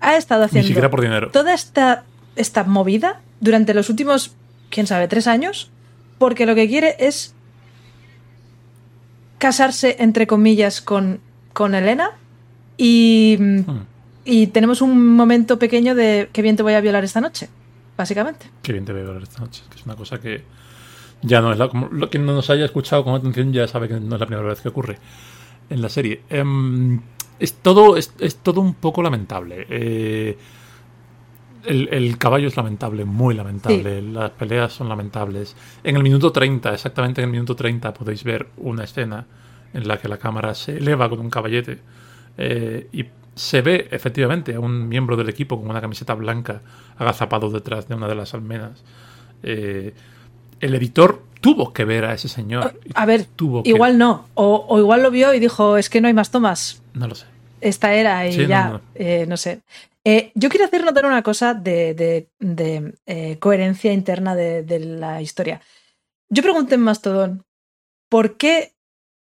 Ha 0.00 0.16
estado 0.16 0.40
Ni 0.40 0.46
haciendo 0.46 0.68
siquiera 0.68 0.90
por 0.90 1.00
dinero. 1.02 1.30
toda 1.30 1.54
esta, 1.54 2.04
esta 2.34 2.64
movida 2.64 3.20
durante 3.40 3.74
los 3.74 3.88
últimos, 3.90 4.34
quién 4.70 4.86
sabe, 4.86 5.06
tres 5.08 5.26
años, 5.26 5.70
porque 6.18 6.46
lo 6.46 6.54
que 6.54 6.66
quiere 6.66 6.96
es 6.98 7.34
casarse, 9.38 9.96
entre 9.98 10.26
comillas, 10.26 10.80
con, 10.80 11.20
con 11.52 11.74
Elena 11.74 12.10
y, 12.76 13.36
Hmm, 13.38 13.64
y 14.28 14.48
tenemos 14.48 14.82
un 14.82 15.14
momento 15.14 15.58
pequeño 15.58 15.94
de 15.94 16.28
qué 16.32 16.42
bien 16.42 16.56
te 16.56 16.64
voy 16.64 16.74
a 16.74 16.80
violar 16.80 17.04
esta 17.04 17.20
noche, 17.20 17.48
básicamente. 17.96 18.46
Qué 18.60 18.72
bien 18.72 18.84
te 18.84 18.92
veo 18.92 19.14
ver 19.14 19.22
esta 19.22 19.40
noche. 19.40 19.62
Que 19.70 19.78
es 19.78 19.86
una 19.86 19.94
cosa 19.94 20.20
que. 20.20 20.42
Ya 21.22 21.40
no 21.40 21.52
es 21.52 21.58
la. 21.58 21.68
Como, 21.68 21.88
lo 21.88 22.10
que 22.10 22.18
no 22.18 22.34
nos 22.34 22.50
haya 22.50 22.64
escuchado 22.64 23.04
con 23.04 23.14
atención 23.14 23.52
ya 23.52 23.68
sabe 23.68 23.86
que 23.86 24.00
no 24.00 24.16
es 24.16 24.20
la 24.20 24.26
primera 24.26 24.48
vez 24.48 24.60
que 24.60 24.68
ocurre 24.68 24.98
en 25.70 25.80
la 25.80 25.88
serie. 25.88 26.22
Em, 26.28 27.00
es 27.38 27.54
todo. 27.54 27.96
Es, 27.96 28.12
es 28.18 28.36
todo 28.36 28.60
un 28.60 28.74
poco 28.74 29.00
lamentable. 29.00 29.66
Eh, 29.70 30.36
el, 31.66 31.88
el 31.92 32.18
caballo 32.18 32.48
es 32.48 32.56
lamentable, 32.56 33.04
muy 33.04 33.34
lamentable. 33.34 34.00
Las 34.02 34.30
peleas 34.30 34.72
son 34.72 34.88
lamentables. 34.88 35.54
En 35.84 35.96
el 35.96 36.02
minuto 36.02 36.32
30, 36.32 36.72
exactamente 36.74 37.20
en 37.20 37.26
el 37.26 37.32
minuto 37.32 37.54
30, 37.56 37.92
podéis 37.94 38.24
ver 38.24 38.48
una 38.56 38.84
escena 38.84 39.26
en 39.74 39.86
la 39.88 39.98
que 39.98 40.08
la 40.08 40.18
cámara 40.18 40.54
se 40.54 40.76
eleva 40.78 41.08
con 41.08 41.20
un 41.20 41.28
caballete 41.30 41.78
eh, 42.38 42.88
y 42.92 43.04
se 43.34 43.60
ve 43.60 43.88
efectivamente 43.90 44.54
a 44.54 44.60
un 44.60 44.88
miembro 44.88 45.16
del 45.16 45.28
equipo 45.28 45.58
con 45.60 45.68
una 45.68 45.80
camiseta 45.80 46.14
blanca 46.14 46.62
agazapado 46.96 47.50
detrás 47.50 47.86
de 47.88 47.94
una 47.94 48.08
de 48.08 48.14
las 48.14 48.32
almenas. 48.32 48.82
Eh, 49.42 49.92
el 50.60 50.74
editor 50.74 51.22
tuvo 51.42 51.72
que 51.74 51.84
ver 51.84 52.06
a 52.06 52.14
ese 52.14 52.28
señor. 52.28 52.74
A 52.94 53.04
ver, 53.06 53.26
tuvo 53.36 53.62
que- 53.62 53.68
igual 53.68 53.98
no, 53.98 54.26
o, 54.34 54.64
o 54.68 54.78
igual 54.78 55.02
lo 55.02 55.10
vio 55.10 55.34
y 55.34 55.40
dijo, 55.40 55.76
es 55.76 55.90
que 55.90 56.00
no 56.00 56.08
hay 56.08 56.14
más 56.14 56.30
tomas, 56.30 56.82
No 56.94 57.06
lo 57.08 57.14
sé. 57.14 57.26
esta 57.60 57.92
era 57.94 58.26
y 58.26 58.32
Sí, 58.32 58.42
no, 58.42 58.48
ya, 58.48 58.68
no. 58.70 58.80
eh, 58.94 59.26
no 59.28 59.36
sé. 59.36 59.60
Eh, 60.08 60.30
yo 60.36 60.50
quiero 60.50 60.66
hacer 60.66 60.84
notar 60.84 61.04
una 61.04 61.24
cosa 61.24 61.52
de, 61.52 62.28
eh, 63.06 63.38
coherencia 63.40 63.92
interna 63.92 64.36
de, 64.36 64.78
la 64.78 65.20
historia. 65.20 65.60
Yo 66.28 66.44
pregunté 66.44 66.76
en 66.76 66.82
Mastodon, 66.82 67.44
¿por 68.08 68.36
qué, 68.36 68.76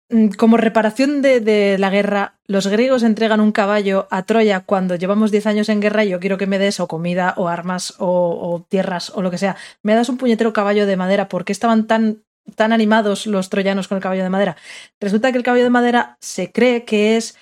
mm, 0.10 0.30
como 0.38 0.56
reparación 0.56 1.22
de, 1.22 1.78
la 1.78 1.90
guerra, 1.90 2.40
los 2.48 2.68
griegos 2.68 3.04
entregan 3.04 3.42
un 3.42 3.52
caballo 3.52 4.08
a 4.10 4.24
Troya 4.24 4.62
cuando 4.62 4.96
llevamos 4.96 5.32
10 5.32 5.48
años 5.48 5.68
en 5.68 5.82
guerra 5.82 6.06
y 6.06 6.12
yo 6.12 6.22
quiero 6.22 6.38
que 6.38 6.48
me 6.48 6.60
des 6.60 6.80
o 6.80 6.88
comida 6.88 7.34
o 7.36 7.50
armas 7.50 7.96
o, 7.98 8.66
tierras 8.70 9.10
o 9.10 9.22
lo 9.22 9.32
que 9.32 9.38
sea? 9.38 9.58
Me 9.84 9.96
das 9.96 10.08
un 10.08 10.18
puñetero 10.18 10.54
caballo 10.54 10.86
de 10.86 10.96
madera, 10.96 11.28
¿por 11.28 11.44
qué 11.44 11.52
estaban 11.52 11.88
tan 11.88 12.24
animados 12.58 13.28
los 13.28 13.50
troyanos 13.50 13.90
con 13.90 13.98
el 13.98 14.02
caballo 14.02 14.24
de 14.24 14.30
madera? 14.30 14.56
Resulta 15.02 15.34
que 15.34 15.40
el 15.40 15.44
caballo 15.44 15.66
de 15.66 15.72
madera 15.72 16.18
se 16.22 16.54
cree 16.54 16.86
que 16.86 17.18
es 17.18 17.36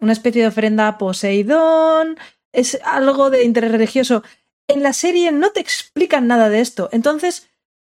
una 0.00 0.12
especie 0.12 0.42
de 0.42 0.48
ofrenda 0.48 0.88
a 0.88 0.98
Poseidón, 0.98 2.16
es 2.52 2.78
algo 2.84 3.30
de 3.30 3.44
interés 3.44 3.70
religioso. 3.72 4.22
En 4.68 4.82
la 4.82 4.92
serie 4.92 5.32
no 5.32 5.50
te 5.50 5.60
explican 5.60 6.26
nada 6.26 6.48
de 6.48 6.60
esto. 6.60 6.88
Entonces, 6.92 7.48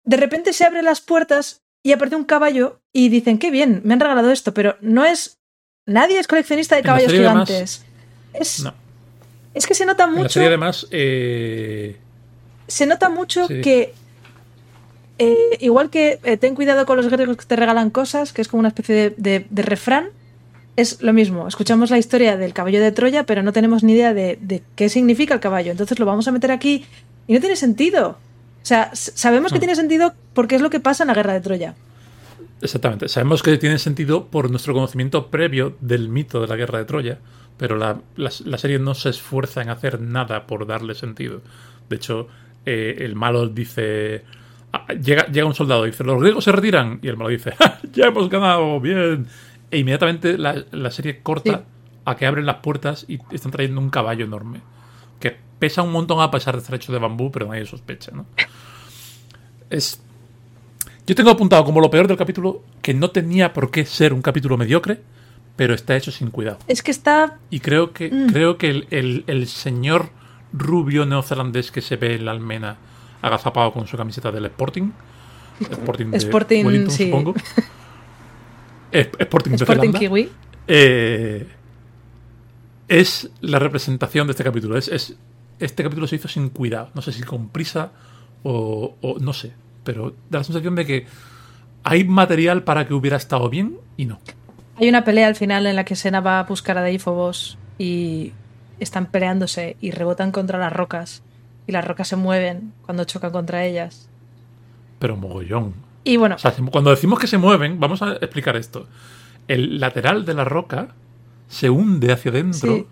de 0.06 0.18
repente 0.18 0.54
se 0.54 0.66
abren 0.66 0.86
las 0.86 1.02
puertas 1.02 1.62
y 1.84 1.92
aparece 1.92 2.16
un 2.16 2.24
caballo 2.26 2.82
y 2.92 3.10
dicen, 3.10 3.38
qué 3.40 3.52
bien, 3.52 3.82
me 3.84 3.94
han 3.94 4.00
regalado 4.00 4.32
esto, 4.32 4.54
pero 4.54 4.78
no 4.82 5.06
es... 5.06 5.40
Nadie 5.86 6.18
es 6.20 6.28
coleccionista 6.28 6.76
de 6.76 6.80
En 6.82 6.86
caballos 6.86 7.10
además, 7.10 7.48
gigantes. 7.50 7.86
es, 8.34 8.64
No. 8.64 8.74
es 9.54 9.68
que 9.68 9.74
se 9.76 9.86
nota 9.86 10.06
En 10.06 10.12
la 10.14 10.18
mucho 10.18 10.30
serie, 10.30 10.48
además, 10.48 10.88
eh, 10.92 11.98
se 12.68 12.86
nota 12.86 13.10
mucho 13.10 13.48
Sí. 13.48 13.60
que 13.62 13.94
eh, 15.20 15.58
igual 15.60 15.90
que 15.90 16.20
eh, 16.24 16.38
ten 16.38 16.56
cuidado 16.56 16.86
con 16.86 16.98
los 16.98 17.08
griegos 17.08 17.38
que 17.38 17.46
te 17.46 17.56
regalan 17.56 17.90
cosas, 17.90 18.34
que 18.34 18.42
es 18.42 18.48
como 18.48 18.60
una 18.62 18.70
especie 18.70 18.96
de, 18.96 19.10
de- 19.18 19.46
de 19.50 19.62
refrán, 19.62 20.10
es 20.76 21.02
lo 21.02 21.14
mismo. 21.14 21.48
Escuchamos 21.48 21.90
la 21.92 21.98
historia 21.98 22.36
del 22.38 22.54
caballo 22.54 22.82
de 22.82 22.92
Troya, 22.92 23.26
pero 23.26 23.44
no 23.44 23.54
tenemos 23.54 23.84
ni 23.84 23.94
idea 23.94 24.14
de, 24.14 24.38
de 24.42 24.64
qué 24.76 24.90
significa 24.90 25.34
el 25.34 25.40
caballo. 25.40 25.72
Entonces 25.72 26.00
lo 26.00 26.06
vamos 26.06 26.28
a 26.28 26.32
meter 26.32 26.52
aquí 26.52 26.86
y 27.28 27.34
no 27.34 27.40
tiene 27.40 27.56
sentido. 27.56 28.10
O 28.62 28.66
sea, 28.66 28.90
sabemos 28.94 29.52
que 29.52 29.60
tiene 29.60 29.76
sentido 29.76 30.14
porque 30.34 30.56
es 30.56 30.62
lo 30.62 30.70
que 30.70 30.80
pasa 30.80 31.04
en 31.04 31.08
la 31.10 31.14
guerra 31.14 31.34
de 31.34 31.42
Troya. 31.42 31.76
Exactamente. 32.62 33.10
Sabemos 33.10 33.44
que 33.44 33.58
tiene 33.58 33.78
sentido 33.78 34.28
por 34.28 34.50
nuestro 34.50 34.74
conocimiento 34.74 35.28
previo 35.28 35.76
del 35.82 36.08
mito 36.10 36.40
de 36.42 36.48
la 36.48 36.56
guerra 36.56 36.80
de 36.80 36.86
Troya, 36.86 37.20
pero 37.58 37.76
la, 37.78 38.00
la- 38.16 38.32
la 38.46 38.58
serie 38.58 38.80
no 38.80 38.94
se 38.96 39.10
esfuerza 39.10 39.62
en 39.62 39.70
hacer 39.70 40.00
nada 40.00 40.48
por 40.48 40.66
darle 40.66 40.96
sentido. 40.96 41.42
De 41.90 41.98
hecho, 41.98 42.28
eh, 42.66 42.96
el 43.02 43.16
malo 43.16 43.48
dice... 43.50 44.24
ah, 44.72 44.86
Llega, 44.94 45.28
llega 45.28 45.46
un 45.46 45.54
soldado 45.56 45.86
y 45.86 45.92
dice, 45.92 46.06
los 46.06 46.22
griegos 46.22 46.46
se 46.46 46.52
retiran. 46.54 47.00
Y 47.02 47.10
el 47.10 47.18
malo 47.18 47.30
dice, 47.32 47.52
"Ja, 47.60 47.80
ya 47.92 48.06
hemos 48.06 48.30
ganado, 48.30 48.80
bien. 48.80 49.28
E 49.74 49.80
inmediatamente 49.80 50.38
la, 50.38 50.64
la 50.72 50.92
serie 50.92 51.20
corta 51.22 51.58
Sí. 51.58 51.64
a 52.06 52.16
que 52.16 52.26
abren 52.26 52.46
las 52.46 52.58
puertas 52.58 53.06
y 53.08 53.20
están 53.32 53.52
trayendo 53.52 53.80
un 53.82 53.90
caballo 53.90 54.26
enorme. 54.26 54.60
Que 55.20 55.36
pesa 55.60 55.82
un 55.82 55.92
montón 55.92 56.22
a 56.22 56.30
pesar 56.32 56.56
de 56.56 56.62
estar 56.62 56.76
hecho 56.76 56.92
de 56.94 57.00
bambú, 57.00 57.32
pero 57.32 57.48
nadie 57.48 57.66
sospecha, 57.66 58.12
¿no? 58.14 58.26
Es 59.70 60.02
yo 61.06 61.16
tengo 61.16 61.32
apuntado 61.32 61.66
como 61.66 61.82
lo 61.82 61.90
peor 61.90 62.08
del 62.08 62.16
capítulo 62.18 62.64
que 62.82 62.94
no 62.94 63.10
tenía 63.12 63.52
por 63.52 63.72
qué 63.72 63.86
ser 63.86 64.14
un 64.14 64.22
capítulo 64.22 64.58
mediocre, 64.58 65.02
pero 65.58 65.74
está 65.74 65.98
hecho 65.98 66.12
sin 66.12 66.30
cuidado. 66.32 66.60
Es 66.68 66.82
que 66.82 66.92
está... 66.92 67.40
Y 67.50 67.60
creo 67.60 67.92
que, 67.92 68.10
Mm. 68.10 68.28
creo 68.32 68.58
que 68.58 68.70
el, 68.70 68.88
el- 68.90 69.24
el 69.28 69.48
señor 69.48 70.10
rubio 70.54 71.06
neozelandés 71.06 71.72
que 71.72 71.82
se 71.82 71.98
ve 71.98 72.16
en 72.16 72.26
la 72.26 72.32
almena 72.32 72.78
agazapado 73.22 73.74
con 73.74 73.86
su 73.88 73.98
camiseta 73.98 74.32
del 74.32 74.46
Sporting, 74.46 74.92
Sporting, 75.60 76.06
de 76.12 76.18
Sporting, 76.18 76.66
Wellington, 76.66 76.92
sí. 76.92 77.06
supongo. 77.06 77.34
Es- 78.94 79.10
Sporting, 79.20 79.52
de 79.52 79.56
Sporting. 79.58 79.92
Kiwi. 79.94 80.30
Eh, 80.68 81.48
es 82.88 83.30
la 83.42 83.60
representación 83.60 84.28
de 84.28 84.32
este 84.32 84.44
capítulo. 84.44 84.78
Es, 84.78 84.88
es- 84.88 85.16
este 85.60 85.84
capítulo 85.84 86.08
se 86.08 86.16
hizo 86.18 86.28
sin 86.28 86.50
cuidado. 86.50 86.90
No 86.94 87.02
sé 87.02 87.12
si 87.12 87.24
con 87.24 87.50
prisa 87.50 87.92
o, 88.44 88.96
o 89.02 89.20
no 89.20 89.34
sé. 89.34 89.54
Pero 89.84 90.12
da 90.30 90.40
la 90.40 90.44
sensación 90.44 90.76
de 90.76 90.86
que 90.86 91.06
hay 91.84 92.04
material 92.04 92.64
para 92.64 92.88
que 92.88 92.94
hubiera 92.94 93.18
estado 93.18 93.50
bien 93.50 93.78
y 93.98 94.06
no. 94.06 94.20
Hay 94.76 94.90
una 94.90 95.04
pelea 95.04 95.28
al 95.28 95.36
final 95.36 95.66
en 95.68 95.76
la 95.76 95.84
que 95.86 95.96
Sena 95.96 96.20
va 96.22 96.40
a 96.40 96.44
buscar 96.44 96.78
a 96.78 96.82
Deifobos 96.82 97.58
y 97.78 98.32
están 98.80 99.06
peleándose 99.08 99.78
y 99.82 99.92
rebotan 99.92 100.32
contra 100.32 100.58
las 100.60 100.74
rocas 100.74 101.22
y 101.68 101.72
las 101.72 101.86
rocas 101.86 102.08
se 102.08 102.16
mueven 102.16 102.74
cuando 102.84 103.04
chocan 103.06 103.32
contra 103.32 103.64
ellas. 103.66 104.10
Pero 105.00 105.16
mogollón. 105.16 105.74
Y 106.04 106.18
bueno, 106.18 106.36
O 106.36 106.38
sea, 106.40 106.52
se- 106.52 106.62
cuando 106.64 106.90
decimos 106.90 107.20
que 107.20 107.28
se 107.28 107.38
mueven, 107.38 107.80
vamos 107.80 108.02
a 108.02 108.14
explicar 108.14 108.56
esto. 108.56 108.88
El 109.48 109.80
lateral 109.80 110.26
de 110.26 110.34
la 110.34 110.44
roca 110.46 110.90
se 111.48 111.70
hunde 111.70 112.12
hacia 112.12 112.32
adentro 112.32 112.76
Sí. 112.76 112.86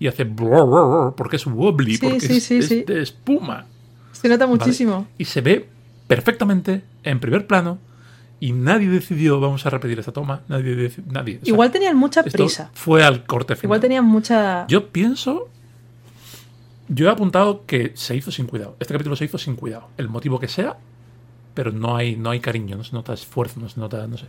y 0.00 0.06
hace 0.08 0.24
porque 0.24 1.36
es 1.36 1.46
wobbly, 1.46 1.96
Sí, 1.96 2.06
porque 2.06 2.20
sí, 2.20 2.56
es, 2.58 2.68
de 2.86 3.02
espuma. 3.02 3.66
se 4.12 4.28
nota 4.28 4.46
¿vale? 4.46 4.58
muchísimo. 4.58 5.06
Y 5.18 5.24
se 5.26 5.40
ve 5.40 5.68
perfectamente 6.06 6.82
en 7.04 7.20
primer 7.20 7.46
plano 7.46 7.78
y 8.40 8.52
nadie 8.52 8.88
decidió 8.88 9.38
vamos 9.40 9.64
a 9.66 9.70
repetir 9.70 9.98
esta 9.98 10.12
toma. 10.12 10.42
Nadie. 10.48 10.90
nadie 11.06 11.36
O 11.36 11.44
sea, 11.44 11.52
Igual 11.52 11.70
tenían 11.70 11.96
mucha 11.96 12.22
prisa. 12.24 12.70
Fue 12.74 13.04
al 13.04 13.24
corte 13.24 13.54
final. 13.54 13.66
Igual 13.66 13.80
tenían 13.80 14.04
mucha... 14.04 14.66
Yo 14.66 14.88
pienso. 14.88 15.48
Yo 16.88 17.06
he 17.06 17.10
apuntado 17.10 17.64
que 17.66 17.92
se 17.94 18.16
hizo 18.16 18.30
sin 18.30 18.46
cuidado. 18.46 18.76
Este 18.80 18.92
capítulo 18.94 19.16
se 19.16 19.24
hizo 19.24 19.38
sin 19.38 19.54
cuidado. 19.56 19.88
El 19.96 20.08
motivo 20.08 20.38
que 20.40 20.48
sea, 20.48 20.76
pero 21.54 21.72
no 21.72 21.96
hay, 21.96 22.16
no 22.16 22.30
hay 22.30 22.40
cariño, 22.40 22.76
no 22.76 22.84
se 22.84 22.92
nota 22.94 23.12
esfuerzo, 23.12 23.60
no 23.60 23.68
se 23.68 23.80
nota, 23.80 24.06
no 24.06 24.16
sé. 24.16 24.26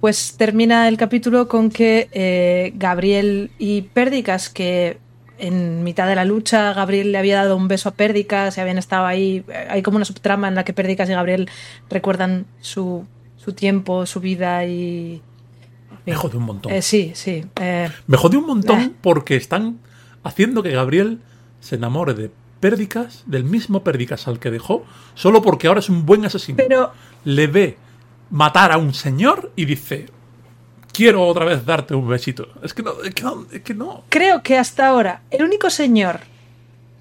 Pues 0.00 0.36
termina 0.36 0.88
el 0.88 0.96
capítulo 0.96 1.48
con 1.48 1.70
que 1.70 2.08
eh, 2.12 2.72
Gabriel 2.76 3.50
y 3.58 3.82
Pérdicas, 3.82 4.48
que 4.50 4.98
en 5.38 5.84
mitad 5.84 6.06
de 6.08 6.14
la 6.14 6.24
lucha 6.24 6.72
Gabriel 6.72 7.12
le 7.12 7.18
había 7.18 7.36
dado 7.36 7.56
un 7.56 7.68
beso 7.68 7.88
a 7.88 7.92
Pérdicas 7.92 8.56
y 8.56 8.60
habían 8.60 8.78
estado 8.78 9.06
ahí, 9.06 9.44
eh, 9.48 9.66
hay 9.68 9.82
como 9.82 9.96
una 9.96 10.04
subtrama 10.04 10.48
en 10.48 10.54
la 10.54 10.64
que 10.64 10.72
Pérdicas 10.72 11.08
y 11.08 11.12
Gabriel 11.12 11.48
recuerdan 11.88 12.46
su, 12.60 13.06
su 13.36 13.52
tiempo, 13.52 14.06
su 14.06 14.20
vida 14.20 14.64
y... 14.66 15.22
Me 16.04 16.14
jode 16.14 16.36
un 16.36 16.44
montón. 16.44 16.72
Eh, 16.72 16.82
sí, 16.82 17.12
sí. 17.14 17.44
eh, 17.60 17.88
Me 18.06 18.16
jode 18.16 18.36
un 18.36 18.46
montón 18.46 18.94
porque 19.00 19.36
están 19.36 19.78
haciendo 20.22 20.62
que 20.62 20.70
Gabriel 20.70 21.20
se 21.60 21.76
enamore 21.76 22.14
de 22.14 22.30
Pérdicas, 22.60 23.22
del 23.26 23.44
mismo 23.44 23.82
Pérdicas 23.84 24.26
al 24.28 24.38
que 24.38 24.50
dejó, 24.50 24.84
solo 25.14 25.42
porque 25.42 25.66
ahora 25.68 25.80
es 25.80 25.88
un 25.88 26.06
buen 26.06 26.24
asesino. 26.24 26.56
pero 26.56 26.92
Le 27.24 27.46
ve 27.46 27.76
matar 28.30 28.72
a 28.72 28.78
un 28.78 28.94
señor 28.94 29.52
y 29.56 29.64
dice: 29.66 30.06
Quiero 30.92 31.26
otra 31.26 31.44
vez 31.44 31.64
darte 31.66 31.94
un 31.94 32.08
besito. 32.08 32.48
Es 32.62 32.72
que 32.74 32.82
no, 32.82 32.92
es 33.04 33.14
que 33.14 33.22
no, 33.22 33.46
es 33.52 33.60
que 33.62 33.74
no. 33.74 34.02
creo 34.08 34.42
que 34.42 34.56
hasta 34.58 34.86
ahora 34.88 35.22
el 35.30 35.44
único 35.44 35.68
señor 35.70 36.20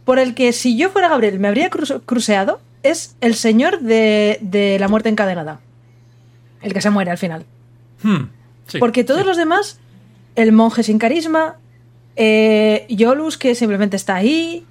por 0.04 0.20
el 0.20 0.36
que 0.36 0.52
si 0.54 0.78
yo 0.78 0.90
fuera 0.90 1.10
Gabriel 1.10 1.40
me 1.40 1.48
habría 1.48 1.70
cru- 1.72 2.02
cruceado 2.06 2.60
es 2.84 3.16
el 3.22 3.34
señor 3.36 3.80
de, 3.80 4.38
de 4.42 4.78
la 4.80 4.88
muerte 4.88 5.10
encadenada. 5.10 5.60
El 6.62 6.74
que 6.74 6.82
se 6.82 6.90
muere 6.92 7.10
al 7.12 7.18
final. 7.18 7.46
Hmm, 8.04 8.26
sí, 8.68 8.78
Porque 8.78 9.04
todos 9.04 9.22
sí. 9.22 9.28
los 9.28 9.38
demás, 9.38 9.80
el 10.36 10.52
monje 10.52 10.84
sin 10.84 11.00
carisma, 11.00 11.56
eh, 12.16 12.86
Yolus 12.90 13.38
que 13.38 13.56
simplemente 13.56 13.96
está 13.96 14.16
ahí, 14.16 14.66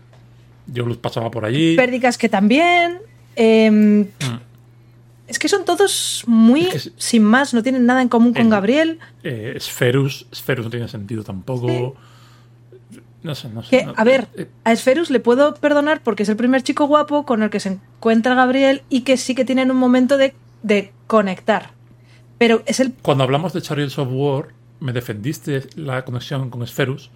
Yo 0.66 0.86
los 0.86 0.96
pasaba 0.96 1.30
por 1.30 1.44
allí. 1.44 1.76
Pérdicas 1.76 2.18
que 2.18 2.28
también. 2.28 2.98
em, 3.36 4.02
Mm. 4.02 4.06
es 5.26 5.38
que 5.40 5.48
son 5.48 5.64
todos 5.64 6.22
muy 6.26 6.62
Es 6.66 6.72
que 6.72 6.78
sí. 6.78 6.92
sin 6.96 7.24
más, 7.24 7.52
no 7.52 7.62
tienen 7.62 7.84
nada 7.86 8.00
en 8.02 8.08
común 8.08 8.32
con 8.32 8.42
El- 8.42 8.50
Gabriel. 8.50 8.98
Eh, 9.24 9.56
Sferus, 9.58 10.26
Sferus 10.32 10.64
no 10.66 10.70
tiene 10.70 10.86
sentido 10.88 11.24
tampoco. 11.24 11.96
No 13.22 13.34
sé, 13.34 13.48
no 13.48 13.62
sé. 13.62 13.70
Que, 13.70 13.86
no- 13.86 13.94
a 13.96 14.04
ver, 14.04 14.28
eh, 14.36 14.48
a 14.64 14.72
Esferus 14.72 15.10
le 15.10 15.18
puedo 15.18 15.54
perdonar 15.54 16.02
porque 16.02 16.22
es 16.24 16.28
el 16.28 16.36
primer 16.36 16.62
chico 16.62 16.86
guapo 16.86 17.24
con 17.24 17.42
el 17.42 17.50
que 17.50 17.58
se 17.58 17.70
encuentra 17.70 18.34
Gabriel 18.34 18.82
y 18.90 19.00
que 19.00 19.16
sí 19.16 19.34
que 19.34 19.44
tienen 19.46 19.70
un 19.70 19.78
momento 19.78 20.16
de, 20.18 20.34
de 20.62 20.92
conectar. 21.06 21.70
Pero 22.38 22.62
es 22.66 22.80
el. 22.80 22.92
cuando 22.92 23.24
hablamos 23.24 23.52
de 23.54 23.62
Chariots 23.62 23.98
of 23.98 24.08
War, 24.12 24.48
me 24.80 24.92
defendiste 24.92 25.62
la 25.76 26.04
conexión 26.04 26.50
con 26.50 26.66
Sferus 26.66 27.10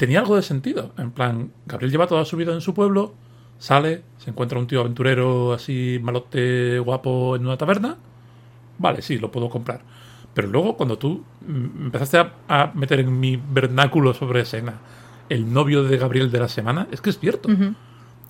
tenía 0.00 0.20
algo 0.20 0.34
de 0.34 0.40
sentido. 0.40 0.94
En 0.96 1.10
plan, 1.10 1.52
Gabriel 1.66 1.92
lleva 1.92 2.06
toda 2.06 2.24
su 2.24 2.34
vida 2.38 2.54
en 2.54 2.62
su 2.62 2.72
pueblo, 2.72 3.12
sale, 3.58 4.02
se 4.16 4.30
encuentra 4.30 4.58
un 4.58 4.66
tío 4.66 4.80
aventurero 4.80 5.52
así 5.52 6.00
malote, 6.02 6.78
guapo 6.78 7.36
en 7.36 7.44
una 7.44 7.58
taberna. 7.58 7.98
Vale, 8.78 9.02
sí, 9.02 9.18
lo 9.18 9.30
puedo 9.30 9.50
comprar. 9.50 9.82
Pero 10.32 10.48
luego, 10.48 10.78
cuando 10.78 10.96
tú 10.96 11.22
empezaste 11.46 12.16
a, 12.16 12.32
a 12.48 12.72
meter 12.74 13.00
en 13.00 13.20
mi 13.20 13.36
vernáculo 13.36 14.14
sobre 14.14 14.40
escena 14.40 14.78
el 15.28 15.52
novio 15.52 15.82
de 15.84 15.98
Gabriel 15.98 16.30
de 16.30 16.40
la 16.40 16.48
semana, 16.48 16.88
es 16.90 17.02
que 17.02 17.10
es 17.10 17.18
cierto. 17.18 17.50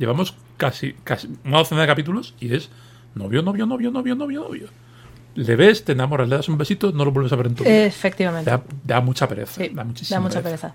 Llevamos 0.01 0.35
casi, 0.57 0.95
casi 1.05 1.29
una 1.45 1.59
docena 1.59 1.83
de 1.83 1.87
capítulos 1.87 2.35
y 2.41 2.53
es 2.53 2.69
novio, 3.15 3.43
novio, 3.43 3.65
novio, 3.65 3.93
novio, 3.93 4.17
novio, 4.17 4.41
novio. 4.41 4.69
Le 5.35 5.57
ves, 5.57 5.85
te 5.85 5.93
enamoras, 5.93 6.29
le 6.29 6.37
das 6.37 6.49
un 6.49 6.59
besito, 6.59 6.93
no 6.93 7.05
lo 7.05 7.13
vuelves 7.13 7.33
a 7.33 7.37
ver 7.37 7.47
en 7.47 7.55
tu 7.55 7.65
vida. 7.65 7.85
Efectivamente. 7.85 8.51
Da, 8.51 8.63
da 8.85 9.01
mucha 9.01 9.29
pereza. 9.29 9.61
Sí, 9.63 9.71
da 9.73 9.85
muchísima 9.85 10.17
da 10.19 10.21
mucha 10.23 10.43
pereza. 10.43 10.75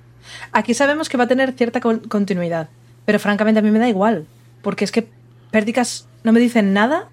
Aquí 0.51 0.73
sabemos 0.73 1.09
que 1.09 1.17
va 1.17 1.25
a 1.25 1.27
tener 1.27 1.51
cierta 1.53 1.79
con- 1.81 1.99
continuidad, 1.99 2.69
pero 3.05 3.19
francamente 3.19 3.59
a 3.59 3.61
mí 3.61 3.69
me 3.71 3.79
da 3.79 3.89
igual, 3.89 4.25
porque 4.61 4.85
es 4.85 4.91
que 4.91 5.07
Pérdicas 5.51 6.07
no 6.23 6.31
me 6.31 6.39
dicen 6.39 6.73
nada, 6.73 7.09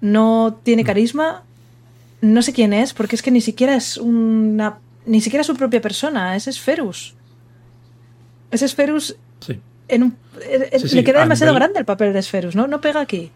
no 0.00 0.50
Mm. 0.58 0.62
tiene 0.64 0.84
carisma, 0.84 1.42
no 2.20 2.42
sé 2.42 2.52
quién 2.52 2.72
es, 2.72 2.94
porque 2.94 3.16
es 3.16 3.22
que 3.22 3.30
ni 3.30 3.40
siquiera 3.40 3.74
es 3.74 3.96
una... 3.98 4.78
ni 5.06 5.20
siquiera 5.20 5.40
es 5.42 5.46
su 5.46 5.56
propia 5.56 5.80
persona, 5.80 6.36
es 6.36 6.46
Esferus. 6.48 7.14
Es 8.50 8.62
Esferus 8.62 9.16
Sí. 9.40 9.60
en 9.88 10.02
un... 10.04 10.16
Sí, 10.78 10.88
sí, 10.88 10.96
le 10.96 11.04
queda 11.04 11.20
demasiado 11.20 11.52
nivel- 11.52 11.58
grande 11.60 11.78
el 11.80 11.84
papel 11.84 12.12
de 12.12 12.20
Esferus, 12.20 12.54
¿no? 12.56 12.66
No 12.66 12.80
pega 12.80 13.00
aquí. 13.00 13.30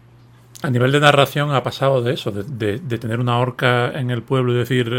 A 0.63 0.69
nivel 0.69 0.91
de 0.91 0.99
narración 0.99 1.51
ha 1.53 1.61
pasado 1.61 2.01
de 2.01 2.13
eso, 2.13 2.31
de, 2.31 2.43
de- 2.43 2.79
de 2.79 2.97
tener 2.97 3.19
una 3.19 3.37
horca 3.37 3.91
en 3.99 4.09
el 4.11 4.23
pueblo 4.23 4.53
y 4.53 4.57
decir, 4.57 4.89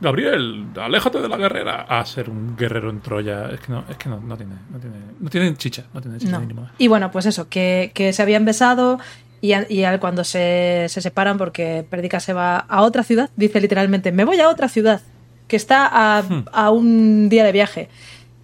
Gabriel, 0.00 0.66
aléjate 0.80 1.20
de 1.20 1.28
la 1.28 1.36
guerrera, 1.36 1.82
a 1.88 2.04
ser 2.04 2.28
un 2.30 2.56
guerrero 2.56 2.90
en 2.90 3.00
Troya. 3.00 3.48
Es 3.50 3.60
que 3.60 3.72
no, 3.72 3.84
es 3.88 3.96
que 3.96 4.08
no, 4.08 4.20
no 4.20 4.36
tiene, 4.36 4.54
no 4.70 4.78
tiene, 4.78 4.96
no 5.20 5.30
tiene 5.30 5.56
chicha, 5.56 5.84
no 5.94 6.00
tiene 6.00 6.18
chicha 6.18 6.38
No. 6.38 6.40
ni 6.46 6.54
moda. 6.54 6.72
Y 6.78 6.88
bueno, 6.88 7.10
pues 7.10 7.26
eso, 7.26 7.48
que, 7.48 7.90
que 7.94 8.12
se 8.12 8.22
habían 8.22 8.44
besado 8.44 8.98
y, 9.40 9.52
a- 9.52 9.66
y 9.68 9.84
cuando 9.98 10.24
se, 10.24 10.86
se 10.88 11.00
separan 11.00 11.38
porque 11.38 11.84
Perdica 11.88 12.20
se 12.20 12.32
va 12.32 12.58
a 12.58 12.82
otra 12.82 13.02
ciudad, 13.02 13.30
dice 13.36 13.60
literalmente, 13.60 14.12
me 14.12 14.24
voy 14.24 14.40
a 14.40 14.48
otra 14.48 14.68
ciudad, 14.68 15.00
que 15.46 15.56
está 15.56 15.88
a, 16.18 16.22
Hmm. 16.22 16.44
a 16.52 16.70
un 16.70 17.28
día 17.28 17.44
de 17.44 17.52
viaje. 17.52 17.88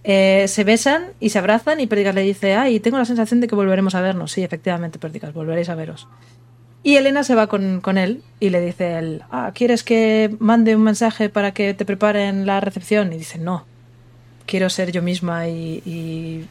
Eh, 0.07 0.47
se 0.47 0.63
besan 0.63 1.07
y 1.19 1.29
se 1.29 1.39
abrazan 1.39 1.79
y 1.79 1.87
Perdicas 1.87 2.13
le 2.13 2.21
dice, 2.21 2.53
ay, 2.53 2.79
tengo 2.79 2.99
la 2.99 3.05
sensación 3.05 3.41
de 3.41 3.47
que 3.47 3.55
volveremos 3.55 3.95
a 3.95 4.01
vernos. 4.01 4.31
Sí, 4.31 4.43
efectivamente, 4.43 4.99
Perdicas, 4.99 5.33
volveréis 5.33 5.69
a 5.69 5.75
veros. 5.75 6.07
Y 6.83 6.97
Elena 6.97 7.23
se 7.23 7.33
va 7.33 7.47
con, 7.47 7.81
con 7.81 7.97
él 7.97 8.21
y 8.39 8.51
le 8.51 8.61
dice 8.61 8.99
él, 8.99 9.23
ah, 9.31 9.51
¿quieres 9.55 9.83
que 9.83 10.35
mande 10.37 10.75
un 10.75 10.83
mensaje 10.83 11.29
para 11.29 11.55
que 11.55 11.73
te 11.73 11.85
preparen 11.85 12.45
la 12.45 12.59
recepción? 12.59 13.11
Y 13.13 13.17
dice, 13.17 13.39
no, 13.39 13.65
quiero 14.45 14.69
ser 14.69 14.91
yo 14.91 15.01
misma 15.01 15.47
y, 15.47 15.81
y 15.83 16.45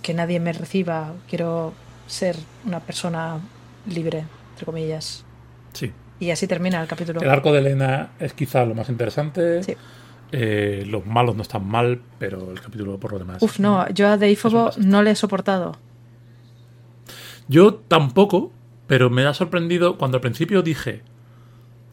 que 0.00 0.14
nadie 0.14 0.38
me 0.38 0.52
reciba. 0.52 1.12
Quiero 1.28 1.74
ser 2.06 2.36
una 2.64 2.78
persona 2.78 3.40
libre, 3.92 4.22
entre 4.52 4.64
comillas. 4.64 5.24
Sí. 5.72 5.90
Y 6.20 6.30
así 6.30 6.46
termina 6.46 6.80
el 6.80 6.86
capítulo. 6.86 7.20
El 7.20 7.30
arco 7.30 7.50
de 7.52 7.58
Elena 7.58 8.10
es 8.20 8.32
quizá 8.32 8.64
lo 8.64 8.76
más 8.76 8.88
interesante. 8.88 9.64
Sí. 9.64 9.76
Eh, 10.34 10.84
los 10.88 11.04
malos 11.06 11.36
no 11.36 11.42
están 11.42 11.66
mal, 11.66 12.00
pero 12.18 12.50
el 12.52 12.60
capítulo 12.60 12.98
por 12.98 13.12
lo 13.12 13.18
demás. 13.18 13.42
Uf, 13.42 13.58
no, 13.58 13.86
yo 13.90 14.08
a 14.08 14.16
Deifobo 14.16 14.70
no 14.78 15.02
le 15.02 15.10
he 15.10 15.14
soportado. 15.14 15.76
Yo 17.48 17.74
tampoco, 17.74 18.52
pero 18.86 19.10
me 19.10 19.24
ha 19.26 19.34
sorprendido 19.34 19.98
cuando 19.98 20.16
al 20.16 20.20
principio 20.20 20.62
dije, 20.62 21.02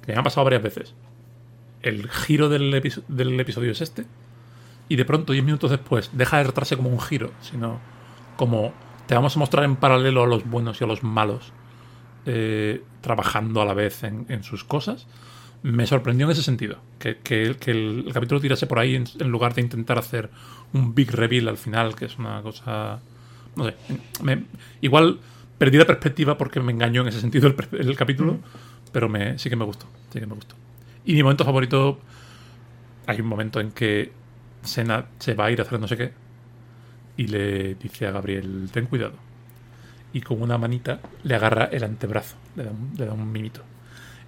que 0.05 0.13
me 0.13 0.19
ha 0.19 0.23
pasado 0.23 0.45
varias 0.45 0.63
veces, 0.63 0.93
el 1.81 2.09
giro 2.09 2.49
del, 2.49 2.73
episo- 2.73 3.03
del 3.07 3.37
episodio 3.39 3.71
es 3.71 3.81
este, 3.81 4.05
y 4.87 4.95
de 4.95 5.05
pronto, 5.05 5.33
10 5.33 5.43
minutos 5.45 5.71
después, 5.71 6.09
deja 6.13 6.37
de 6.37 6.43
tratarse 6.45 6.75
como 6.77 6.89
un 6.89 6.99
giro, 6.99 7.31
sino 7.41 7.79
como 8.37 8.73
te 9.07 9.15
vamos 9.15 9.35
a 9.35 9.39
mostrar 9.39 9.65
en 9.65 9.75
paralelo 9.75 10.23
a 10.23 10.27
los 10.27 10.49
buenos 10.49 10.79
y 10.79 10.83
a 10.83 10.87
los 10.87 11.03
malos, 11.03 11.51
eh, 12.25 12.83
trabajando 13.01 13.61
a 13.61 13.65
la 13.65 13.73
vez 13.73 14.03
en, 14.03 14.25
en 14.29 14.43
sus 14.43 14.63
cosas. 14.63 15.07
Me 15.61 15.85
sorprendió 15.87 16.25
en 16.25 16.31
ese 16.31 16.43
sentido, 16.43 16.79
que, 16.99 17.17
que- 17.17 17.57
que 17.59 17.71
el, 17.71 18.05
el 18.07 18.13
capítulo 18.13 18.39
tirase 18.39 18.65
por 18.65 18.79
ahí 18.79 18.95
en, 18.95 19.05
en 19.19 19.29
lugar 19.29 19.53
de 19.55 19.61
intentar 19.61 19.97
hacer 19.99 20.29
un 20.73 20.95
big 20.95 21.11
reveal 21.11 21.49
al 21.49 21.57
final, 21.57 21.95
que 21.95 22.05
es 22.05 22.17
una 22.17 22.41
cosa... 22.41 22.99
No 23.55 23.65
sé, 23.65 23.75
me- 24.23 24.45
igual 24.81 25.19
perdí 25.57 25.77
la 25.77 25.85
perspectiva 25.85 26.37
porque 26.37 26.61
me 26.61 26.71
engañó 26.71 27.01
en 27.01 27.09
ese 27.09 27.19
sentido 27.19 27.53
el 27.73 27.95
capítulo, 27.97 28.39
pero 28.93 29.09
me, 29.09 29.37
sí 29.37 29.49
que 29.49 29.57
me 29.57 29.65
gustó, 29.65 29.85
sí 30.13 30.19
que 30.19 30.25
me 30.27 30.35
gustó. 30.35 30.55
Y 31.03 31.13
mi 31.13 31.23
momento 31.23 31.43
favorito, 31.43 31.99
hay 33.07 33.21
un 33.21 33.27
momento 33.27 33.59
en 33.59 33.71
que 33.71 34.11
Sena 34.61 35.05
se 35.19 35.33
va 35.33 35.45
a 35.45 35.51
ir 35.51 35.59
a 35.59 35.63
hacer 35.63 35.79
no 35.79 35.87
sé 35.87 35.97
qué 35.97 36.11
y 37.17 37.27
le 37.27 37.75
dice 37.75 38.07
a 38.07 38.11
Gabriel, 38.11 38.69
ten 38.71 38.85
cuidado. 38.85 39.13
Y 40.13 40.21
con 40.21 40.41
una 40.41 40.57
manita 40.57 41.01
le 41.23 41.35
agarra 41.35 41.65
el 41.65 41.83
antebrazo, 41.83 42.37
le 42.55 42.63
da 42.63 42.71
un, 42.71 42.93
le 42.97 43.05
da 43.05 43.13
un 43.13 43.31
mimito. 43.31 43.61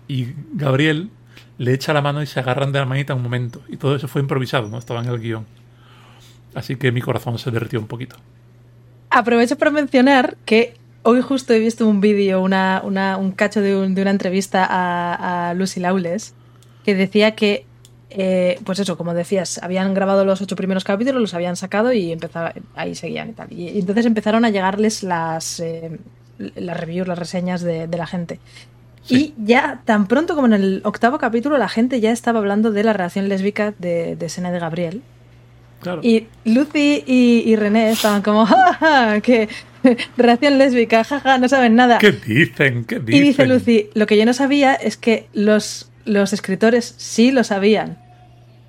Y 0.08 0.28
Gabriel 0.54 1.10
le 1.58 1.74
echa 1.74 1.94
la 1.94 2.02
mano 2.02 2.22
y 2.22 2.26
se 2.28 2.40
agarran 2.40 2.72
de 2.72 2.80
la 2.80 2.86
manita 2.86 3.14
un 3.14 3.24
momento. 3.24 3.62
Y 3.70 3.78
todo 3.78 3.96
eso 3.96 4.08
fue 4.08 4.22
improvisado, 4.22 4.68
no 4.70 4.78
estaba 4.78 5.02
en 5.02 5.10
el 5.10 5.20
guion. 5.20 5.46
Así 6.54 6.76
que 6.76 6.92
mi 6.92 7.02
corazón 7.02 7.38
se 7.40 7.52
derritió 7.52 7.80
un 7.80 7.88
poquito. 7.88 8.18
Aprovecho 9.10 9.58
para 9.58 9.72
mencionar 9.72 10.38
que 10.46 10.74
hoy 11.04 11.22
justo 11.22 11.54
he 11.54 11.60
visto 11.60 11.88
un 11.88 12.02
vídeo, 12.02 12.42
una, 12.42 12.82
una- 12.84 13.18
un 13.18 13.32
cacho 13.32 13.62
de, 13.62 13.76
un- 13.76 13.96
de 13.96 14.02
una 14.02 14.12
entrevista 14.12 14.66
a, 14.66 15.50
a 15.50 15.54
Lucy 15.54 15.80
Lawless, 15.80 16.34
que 16.86 16.96
decía 16.96 17.36
que, 17.36 17.66
eh, 18.10 18.60
pues 18.66 18.80
eso, 18.80 18.98
como 18.98 19.14
decías, 19.14 19.60
habían 19.64 19.94
grabado 19.94 20.26
los 20.26 20.42
ocho 20.42 20.56
primeros 20.56 20.84
capítulos, 20.84 21.22
los 21.22 21.34
habían 21.34 21.56
sacado 21.56 21.94
y 21.94 22.12
empezaba, 22.12 22.54
ahí 22.76 22.96
seguían 22.96 23.30
y 23.30 23.34
tal. 23.34 23.52
Y, 23.52 23.80
entonces 23.80 24.06
empezaron 24.06 24.46
a 24.46 24.50
llegarles 24.50 25.04
las, 25.04 25.60
eh, 25.60 26.00
las 26.56 26.78
reviews, 26.80 27.08
las 27.08 27.20
reseñas 27.20 27.62
de 27.62 27.88
la 27.88 28.08
gente. 28.08 28.40
Sí. 29.04 29.34
Y 29.38 29.46
ya 29.46 29.82
tan 29.86 30.08
pronto 30.08 30.36
como 30.36 30.48
en 30.48 30.54
el 30.54 30.82
octavo 30.84 31.18
capítulo, 31.18 31.58
la 31.58 31.70
gente 31.70 32.00
ya 32.00 32.12
estaba 32.12 32.40
hablando 32.40 32.72
de 32.72 32.84
la 32.84 32.94
relación 32.94 33.30
lésbica 33.30 33.74
de, 33.80 34.16
de 34.16 34.30
Sena 34.30 34.52
de 34.52 34.60
Gabriel. 34.60 35.02
Claro. 35.82 36.02
Y 36.04 36.28
Lucy 36.46 37.04
y, 37.08 37.44
y 37.46 37.56
René 37.56 37.90
estaban 37.92 38.22
como, 38.22 38.46
¡Ja, 38.48 38.74
ja, 38.80 39.22
que 39.22 39.50
relación 40.18 40.60
lésbica, 40.60 41.04
jaja, 41.04 41.40
no 41.40 41.50
saben 41.50 41.76
nada. 41.76 41.98
¿Qué 41.98 42.12
dicen? 42.12 42.86
¿Qué 42.86 43.00
dicen? 43.00 43.16
Y 43.16 43.20
dice 43.22 43.48
Lucy, 43.48 43.90
lo 43.96 44.06
que 44.06 44.18
yo 44.18 44.26
no 44.26 44.34
sabía 44.34 44.76
es 44.76 44.98
que 44.98 45.28
los, 45.34 45.90
los 46.06 46.34
escritores 46.34 46.94
sí 46.98 47.32
lo 47.32 47.44
sabían. 47.44 47.98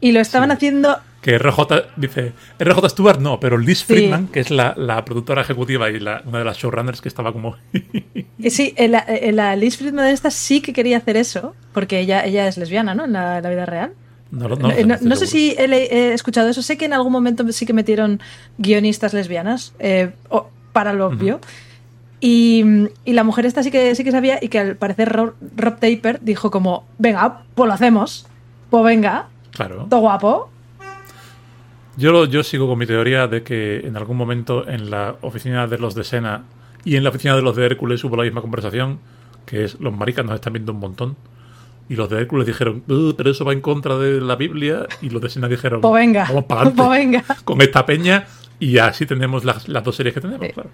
Y 0.01 0.13
lo 0.13 0.21
estaban 0.21 0.49
Sí. 0.49 0.55
haciendo, 0.55 0.99
Que 1.23 1.39
RJ 1.39 1.59
dice, 1.97 2.33
RJ 2.59 2.89
Stewart 2.91 3.21
no, 3.21 3.39
pero 3.41 3.57
Liz 3.57 3.79
Sí. 3.79 3.85
Friedman, 3.95 4.27
que 4.27 4.41
es 4.41 4.51
la, 4.51 4.75
la 4.77 5.05
productora 5.05 5.41
ejecutiva 5.43 5.89
y 5.89 5.99
la, 6.01 6.21
una 6.27 6.41
de 6.41 6.45
las 6.45 6.59
showrunners 6.59 7.01
que 7.01 7.09
estaba 7.09 7.33
como... 7.33 7.57
y 8.39 8.51
sí, 8.51 8.75
en 8.77 8.91
la, 8.93 9.05
en 9.09 9.37
la 9.37 9.55
Liz 9.57 9.77
Friedman 9.79 10.09
esta 10.09 10.31
sí 10.33 10.61
que 10.61 10.73
quería 10.73 10.97
hacer 10.99 11.17
eso, 11.17 11.55
porque 11.73 12.01
ella, 12.01 12.25
ella 12.27 12.49
es 12.49 12.59
lesbiana, 12.59 12.95
¿no? 12.95 13.05
En 13.05 13.13
la, 13.13 13.41
vida 13.41 13.65
real. 13.67 13.93
no, 14.33 14.49
No, 14.49 14.57
sé, 14.57 14.85
no- 14.85 14.95
estoy 14.95 15.09
no 15.09 15.17
sé 15.17 15.27
seguro. 15.27 15.27
si 15.27 15.51
he, 15.97 16.13
escuchado 16.13 16.49
eso. 16.49 16.61
Sé 16.61 16.77
que 16.77 16.87
en 16.87 16.93
algún 16.93 17.13
momento 17.13 17.45
sí 17.53 17.67
que 17.67 17.73
metieron 17.73 18.21
guionistas 18.59 19.15
lesbianas, 19.15 19.75
eh, 19.79 20.11
para 20.73 20.93
lo 20.93 21.07
obvio. 21.07 21.39
Y, 22.21 22.65
y 23.05 23.13
la 23.15 23.25
mujer 23.25 23.47
esta 23.47 23.63
sí 23.63 23.71
que, 23.71 23.95
sí 23.95 24.05
que 24.05 24.13
sabía 24.13 24.39
y 24.41 24.49
que 24.49 24.59
al 24.61 24.77
parecer 24.77 25.09
Rob, 25.09 25.35
Rob 25.57 25.75
Taper 25.81 26.21
dijo 26.21 26.51
como, 26.51 26.85
venga, 26.99 27.43
pues 27.55 27.67
lo 27.69 27.75
hacemos. 27.75 28.27
Pues 28.71 28.85
venga, 28.85 29.29
Claro. 29.51 29.87
todo 29.91 30.01
guapo. 30.01 30.49
Yo, 31.97 32.13
lo- 32.13 32.25
yo 32.27 32.43
sigo 32.43 32.67
con 32.69 32.79
mi 32.79 32.87
teoría 32.87 33.27
de 33.29 33.43
que 33.43 33.81
en 33.87 33.97
algún 33.97 34.17
momento 34.17 34.69
en 34.69 34.91
la 34.91 35.17
oficina 35.21 35.67
de 35.67 35.79
los 35.79 35.95
de 35.95 36.05
Sena 36.05 36.45
y 36.85 36.97
en 36.97 37.05
la 37.05 37.11
oficina 37.11 37.37
de 37.37 37.43
los 37.43 37.55
de 37.57 37.67
Hércules 37.67 38.03
hubo 38.05 38.17
la 38.17 38.23
misma 38.25 38.41
conversación, 38.41 38.99
que 39.47 39.65
es 39.65 39.79
los 39.81 39.93
maricas 39.95 40.25
nos 40.25 40.35
están 40.37 40.55
viendo 40.55 40.73
un 40.73 40.81
montón. 40.81 41.17
Y 41.89 41.97
los 41.97 42.09
de 42.09 42.19
Hércules 42.21 42.47
dijeron, 42.47 42.83
"Uh, 42.89 43.13
pero 43.15 43.31
eso 43.31 43.45
va 43.45 43.53
en 43.53 43.61
contra 43.61 43.99
de 43.99 44.21
la 44.21 44.37
Biblia. 44.37 44.87
Y 45.03 45.11
los 45.11 45.21
de 45.21 45.29
Sena 45.29 45.49
dijeron, 45.49 45.81
Pues 45.83 45.93
venga, 45.95 46.25
vamos 46.29 46.45
para 46.45 46.63
adelante 46.63 46.83
pues 46.83 46.99
venga. 46.99 47.25
con 47.45 47.61
esta 47.61 47.85
peña 47.85 48.27
Y 48.61 48.79
así 48.79 49.07
tenemos 49.07 49.45
las, 49.45 49.69
las 49.69 49.83
dos 49.83 49.97
series 49.97 50.15
que 50.15 50.21
tenemos, 50.21 50.47
Sí. 50.47 50.53
claro. 50.53 50.71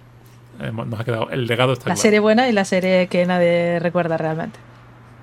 Hemos- 0.60 0.86
Nos 0.86 1.00
ha 1.00 1.04
quedado. 1.04 1.30
El 1.30 1.46
legado 1.46 1.72
está 1.72 1.84
La 1.84 1.94
claro. 1.94 2.00
serie 2.02 2.20
buena 2.20 2.46
y 2.48 2.52
la 2.52 2.64
serie 2.66 3.06
que 3.08 3.24
nadie 3.24 3.78
recuerda 3.80 4.18
realmente. 4.18 4.58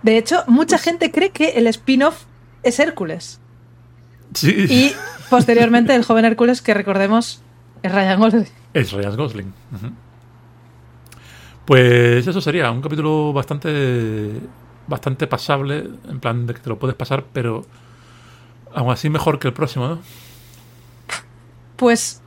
De 0.02 0.18
hecho, 0.18 0.44
mucha 0.48 0.78
gente 0.80 1.12
cree 1.12 1.30
que 1.30 1.50
el 1.50 1.68
spin-off 1.68 2.24
es 2.64 2.80
Hércules. 2.80 3.40
Sí, 4.36 4.66
Y 4.70 4.94
posteriormente 5.30 5.96
el 5.96 6.04
joven 6.04 6.26
Hércules, 6.26 6.62
que 6.62 6.74
recordemos, 6.74 7.42
es 7.82 7.92
Ryan 7.92 8.20
Gosling. 8.20 8.48
es 8.74 8.92
Ryan 8.92 9.16
Gosling. 9.18 9.54
Pues 11.66 12.28
eso 12.28 12.40
sería 12.42 12.70
un 12.70 12.82
capítulo 12.82 13.34
bastante 13.34 14.40
bastante 14.88 15.26
pasable, 15.26 15.90
en 16.08 16.20
plan 16.20 16.46
de 16.46 16.54
que 16.54 16.60
te 16.60 16.70
lo 16.70 16.78
puedes 16.78 16.96
pasar, 16.96 17.26
pero 17.34 17.66
aún 18.74 18.92
así 18.92 19.10
mejor 19.10 19.40
que 19.40 19.48
el 19.48 19.54
próximo, 19.54 19.88
¿no? 19.88 20.00
Pues. 21.76 22.22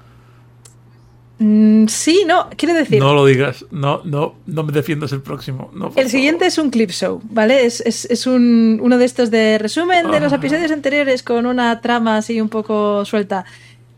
Mm, 1.39 1.86
sí, 1.86 2.24
no, 2.26 2.49
quiere 2.57 2.74
decir. 2.74 2.99
No 3.01 3.14
lo 3.14 3.24
digas, 3.26 3.64
no, 3.70 4.01
no, 4.05 4.34
no 4.47 4.62
me 4.64 4.72
defiendas 4.72 5.12
el 5.12 5.20
próximo. 5.22 5.70
no, 5.74 5.93
El 5.97 6.09
siguiente 6.11 6.47
es 6.47 6.59
un 6.59 6.70
clip 6.70 6.91
show, 6.91 7.20
¿vale? 7.30 7.64
Es, 7.66 7.80
es- 7.82 8.05
es 8.11 8.26
un, 8.26 8.78
uno 8.82 8.99
de 8.99 9.05
estos 9.05 9.30
de 9.30 9.59
resumen 9.59 10.11
de 10.11 10.20
los 10.20 10.32
Ah. 10.32 10.36
episodios 10.36 10.70
anteriores 10.70 11.22
con 11.22 11.47
una 11.47 11.80
trama 11.80 12.16
así 12.18 12.41
un 12.41 12.49
poco 12.49 13.05
suelta. 13.05 13.45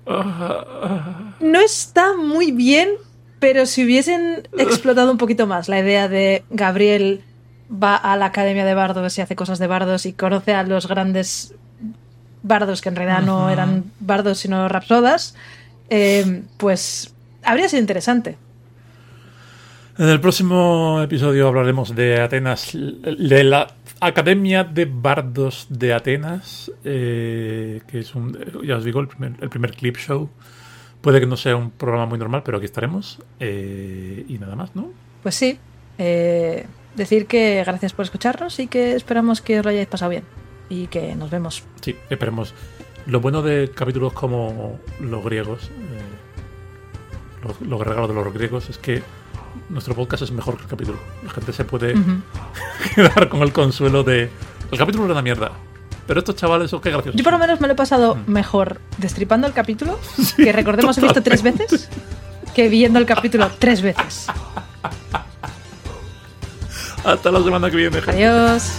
Ah, 0.07 1.35
No 1.41 1.61
está 1.61 2.15
muy 2.17 2.53
bien, 2.53 2.89
pero 3.39 3.65
si 3.67 3.85
hubiesen 3.85 4.47
explotado 4.59 5.11
un 5.11 5.19
poquito 5.19 5.47
más 5.47 5.69
la 5.69 5.79
idea 5.81 6.09
de 6.09 6.43
Gabriel 6.51 7.23
va 7.73 7.95
a 7.97 8.17
la 8.17 8.27
academia 8.27 8.65
de 8.65 8.75
bardos 8.75 9.17
y 9.17 9.21
hace 9.21 9.37
cosas 9.37 9.59
de 9.59 9.67
bardos 9.67 10.05
y 10.07 10.13
conoce 10.13 10.53
a 10.55 10.63
los 10.65 10.87
grandes 10.89 11.55
bardos 12.43 12.81
que 12.81 12.89
en 12.89 12.97
realidad 12.97 13.23
no 13.23 13.49
eran 13.51 13.85
bardos 14.01 14.39
sino 14.39 14.69
rapsodas, 14.69 15.35
eh, 15.89 16.43
pues 16.57 17.15
habría 17.43 17.69
sido 17.69 17.81
interesante. 17.81 18.37
En 19.99 20.09
el 20.09 20.21
próximo 20.21 21.01
episodio 21.03 21.49
hablaremos 21.49 21.95
de 21.95 22.21
Atenas, 22.21 22.71
de 22.73 23.45
la 23.45 23.67
Academia 24.01 24.65
de 24.65 24.87
Bardos 24.87 25.67
de 25.69 25.93
Atenas, 25.93 26.73
eh, 26.85 27.83
que 27.87 27.99
es 27.99 28.15
un, 28.15 28.39
ya 28.65 28.77
os 28.77 28.85
digo, 28.85 29.01
el 29.01 29.09
primer, 29.09 29.35
el 29.41 29.51
primer 29.51 29.75
clip 29.75 29.97
show. 29.99 30.31
Puede 31.03 31.21
que 31.21 31.27
no 31.27 31.37
sea 31.37 31.57
un 31.57 31.71
programa 31.71 32.07
muy 32.07 32.19
normal, 32.19 32.43
pero 32.45 32.59
aquí 32.59 32.67
estaremos. 32.67 33.21
eh, 33.41 34.25
y 34.29 34.39
nada 34.39 34.57
más, 34.57 34.75
¿no? 34.75 34.91
Pues 35.23 35.35
sí, 35.35 35.59
eh, 35.99 36.67
decir 36.97 37.27
que 37.27 37.63
gracias 37.65 37.93
por 37.93 38.05
escucharnos 38.05 38.59
y 38.59 38.69
que 38.69 38.95
esperamos 38.95 39.43
que 39.43 39.59
os 39.59 39.65
lo 39.65 39.71
hayáis 39.71 39.89
pasado 39.89 40.11
bien 40.11 40.25
y 40.71 40.87
que 40.87 41.15
nos 41.15 41.31
vemos. 41.31 41.63
Sí, 41.83 41.95
esperemos. 42.09 42.55
Lo 43.07 43.21
bueno 43.21 43.43
de 43.43 43.71
capítulos 43.75 44.13
como 44.13 44.79
los 45.01 45.25
griegos, 45.25 45.71
eh, 45.71 45.90
los, 47.45 47.61
los 47.61 47.81
regalos 47.81 48.09
de 48.09 48.15
los 48.15 48.33
griegos, 48.33 48.69
es 48.71 48.79
que 48.79 49.03
nuestro 49.69 49.95
podcast 49.95 50.23
es 50.23 50.31
mejor 50.33 50.57
que 50.57 50.63
el 50.65 50.69
capítulo. 50.69 50.99
La 51.25 51.31
gente 51.31 51.53
se 51.53 51.65
puede 51.65 51.95
quedar 52.95 53.29
con 53.29 53.43
el 53.43 53.53
consuelo 53.53 54.03
de. 54.03 54.31
El 54.71 54.79
capítulo 54.79 55.05
era 55.05 55.15
una 55.15 55.23
mierda. 55.23 55.51
Pero 56.07 56.21
estos 56.21 56.35
chavales, 56.37 56.73
oh, 56.73 56.81
qué 56.81 56.91
graciosos. 56.91 57.17
Yo 57.19 57.23
por 57.25 57.33
lo 57.33 57.39
menos 57.39 57.61
me 57.61 57.67
lo 57.69 57.75
he 57.75 57.77
pasado 57.77 58.17
Mm. 58.17 58.31
mejor 58.33 58.81
destripando 58.99 59.47
el 59.47 59.53
capítulo, 59.53 59.99
que 60.37 60.51
recordemos 60.53 60.97
he 60.99 61.01
visto 61.03 61.23
tres 61.23 61.43
veces, 61.43 61.89
que 62.55 62.69
viendo 62.69 62.99
el 62.99 63.07
capítulo 63.07 63.49
tres 63.59 63.81
veces. 63.83 64.27
Hasta 67.05 67.31
la 67.31 67.43
semana 67.43 67.71
que 67.71 67.77
viene, 67.77 68.03
gente. 68.03 68.25
Adiós. 68.27 68.73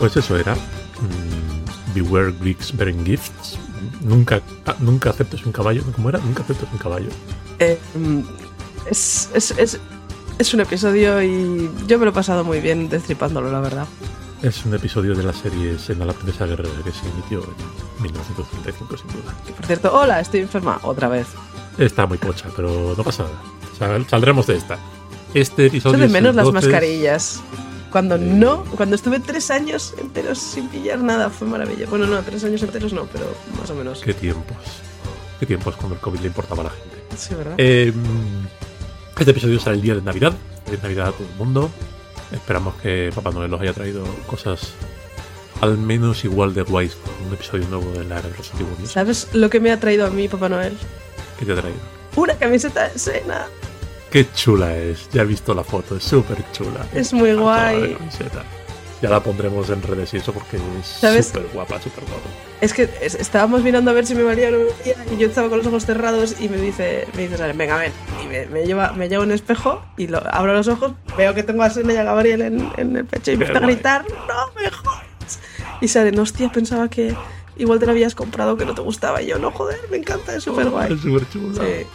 Pues 0.00 0.16
eso 0.16 0.36
era. 0.36 0.54
mm, 0.54 1.94
Beware 1.94 2.32
Greeks 2.40 2.76
bearing 2.76 3.04
gifts. 3.04 3.56
Nunca, 4.00 4.40
ah, 4.66 4.74
nunca 4.80 5.10
aceptes 5.10 5.44
un 5.46 5.52
caballo. 5.52 5.82
¿Cómo 5.94 6.08
era? 6.08 6.18
Nunca 6.18 6.42
aceptes 6.42 6.68
un 6.72 6.78
caballo. 6.78 7.08
Eh, 7.60 7.78
es, 8.90 9.28
es, 9.34 9.50
es, 9.52 9.78
es 10.38 10.54
un 10.54 10.60
episodio 10.60 11.22
y 11.22 11.70
yo 11.86 11.98
me 11.98 12.04
lo 12.06 12.10
he 12.10 12.14
pasado 12.14 12.42
muy 12.44 12.60
bien 12.60 12.88
destripándolo, 12.88 13.50
la 13.52 13.60
verdad. 13.60 13.86
Es 14.42 14.64
un 14.64 14.74
episodio 14.74 15.14
de 15.14 15.22
la 15.22 15.34
serie 15.34 15.78
Sena 15.78 16.06
la 16.06 16.14
princesa 16.14 16.46
guerrera 16.46 16.70
que 16.82 16.90
se 16.92 17.06
emitió 17.10 17.40
en 17.98 18.02
1935, 18.04 18.96
sin 18.96 19.06
duda. 19.08 19.34
Por 19.54 19.66
cierto, 19.66 19.92
hola, 19.94 20.20
estoy 20.20 20.40
enferma 20.40 20.78
otra 20.82 21.08
vez. 21.08 21.26
Está 21.76 22.06
muy 22.06 22.16
pocha, 22.16 22.46
pero 22.56 22.94
no 22.96 23.04
pasa 23.04 23.24
nada. 23.24 23.34
Sal- 23.78 24.06
saldremos 24.08 24.46
de 24.46 24.56
esta. 24.56 24.78
Este 25.34 25.66
episodio. 25.66 25.96
Echo 25.98 26.06
de 26.06 26.12
menos 26.12 26.34
las 26.34 26.50
mascarillas. 26.52 27.40
Cuando 27.90 28.18
no, 28.18 28.64
cuando 28.76 28.94
estuve 28.94 29.18
tres 29.20 29.50
años 29.50 29.94
enteros 29.98 30.38
sin 30.38 30.68
pillar 30.68 31.00
nada, 31.00 31.30
fue 31.30 31.48
maravilla. 31.48 31.86
Bueno, 31.88 32.06
no, 32.06 32.22
tres 32.22 32.44
años 32.44 32.62
enteros 32.62 32.92
no, 32.92 33.06
pero 33.06 33.34
más 33.58 33.68
o 33.70 33.74
menos. 33.74 34.00
Qué 34.00 34.14
tiempos. 34.14 34.56
Qué 35.38 35.46
tiempos 35.46 35.76
cuando 35.76 35.96
el 35.96 36.00
COVID 36.00 36.20
le 36.20 36.28
importaba 36.28 36.62
a 36.62 36.64
la 36.64 36.70
gente. 36.70 36.96
Sí, 37.16 37.34
¿verdad? 37.34 37.54
Eh, 37.58 37.92
este 39.18 39.32
episodio 39.32 39.58
será 39.58 39.74
el 39.74 39.82
día 39.82 39.94
de 39.94 40.02
Navidad. 40.02 40.32
Feliz 40.64 40.82
Navidad 40.82 41.08
a 41.08 41.12
todo 41.12 41.26
el 41.26 41.34
mundo. 41.36 41.70
Esperamos 42.32 42.74
que 42.76 43.10
Papá 43.14 43.32
Noel 43.32 43.52
os 43.52 43.60
haya 43.60 43.72
traído 43.72 44.04
cosas 44.26 44.72
al 45.60 45.76
menos 45.76 46.24
igual 46.24 46.54
de 46.54 46.62
guays 46.62 46.94
con 46.94 47.26
un 47.26 47.34
episodio 47.34 47.66
nuevo 47.68 47.90
de 47.92 48.04
la 48.04 48.18
era 48.18 48.28
de 48.28 48.36
los 48.36 48.50
antiguos. 48.52 48.76
¿Sabes 48.90 49.28
lo 49.32 49.50
que 49.50 49.60
me 49.60 49.70
ha 49.70 49.80
traído 49.80 50.06
a 50.06 50.10
mí, 50.10 50.28
Papá 50.28 50.48
Noel? 50.48 50.76
¿Qué 51.38 51.44
te 51.44 51.52
ha 51.52 51.56
traído? 51.56 51.78
Una 52.16 52.34
camiseta 52.34 52.88
de 52.88 52.98
Sena. 52.98 53.46
Qué 54.10 54.26
chula 54.32 54.76
es. 54.76 55.08
Ya 55.12 55.22
he 55.22 55.24
visto 55.24 55.54
la 55.54 55.64
foto. 55.64 55.96
Es 55.96 56.04
súper 56.04 56.38
chula. 56.52 56.86
Es 56.94 57.12
muy 57.12 57.32
la 57.32 57.40
guay. 57.40 57.94
camiseta. 57.94 58.42
Ya 59.02 59.08
la 59.08 59.22
pondremos 59.22 59.70
en 59.70 59.80
redes 59.82 60.12
y 60.12 60.18
eso 60.18 60.30
porque 60.32 60.58
es 60.58 60.86
súper 60.86 61.46
guapa, 61.54 61.80
súper 61.80 62.04
guapa. 62.04 62.26
Es 62.60 62.74
que 62.74 62.90
es- 63.00 63.14
estábamos 63.14 63.62
mirando 63.62 63.90
a 63.90 63.94
ver 63.94 64.04
si 64.04 64.14
me 64.14 64.22
valía 64.22 64.48
o 64.48 64.50
no 64.50 64.58
me 64.58 64.64
valía, 64.64 64.94
y 65.10 65.16
yo 65.16 65.26
estaba 65.28 65.48
con 65.48 65.56
los 65.58 65.66
ojos 65.68 65.86
cerrados 65.86 66.36
y 66.38 66.50
me 66.50 66.58
dice, 66.58 67.06
me 67.16 67.22
dice 67.22 67.38
Sara, 67.38 67.54
venga, 67.54 67.78
ven. 67.78 67.92
Y 68.22 68.26
me, 68.26 68.44
me 68.48 68.66
lleva, 68.66 68.92
me 68.92 69.08
lleva 69.08 69.22
un 69.24 69.32
espejo 69.32 69.82
y 69.96 70.08
lo, 70.08 70.18
abro 70.34 70.52
los 70.52 70.68
ojos, 70.68 70.92
veo 71.16 71.32
que 71.34 71.42
tengo 71.42 71.62
a 71.62 71.70
Sena 71.70 71.94
y 71.94 71.96
a 71.96 72.02
Gabriel 72.04 72.42
en, 72.42 72.70
en 72.76 72.94
el 72.94 73.06
pecho 73.06 73.32
y 73.32 73.38
me 73.38 73.46
a 73.46 73.52
gritar, 73.58 74.04
no 74.28 74.60
me 74.60 74.70
jodas. 74.70 75.38
Y 75.80 75.88
Saren, 75.88 76.18
hostia, 76.18 76.52
pensaba 76.52 76.90
que 76.90 77.14
igual 77.56 77.78
te 77.78 77.86
lo 77.86 77.92
habías 77.92 78.14
comprado, 78.14 78.58
que 78.58 78.66
no 78.66 78.74
te 78.74 78.82
gustaba. 78.82 79.22
Y 79.22 79.28
yo, 79.28 79.38
no, 79.38 79.50
joder, 79.50 79.78
me 79.90 79.96
encanta, 79.96 80.36
es 80.36 80.44
súper 80.44 80.68
guay. 80.68 80.92
Es 80.92 81.00
súper 81.00 81.26
chula. 81.30 81.64
Sí. 81.64 81.86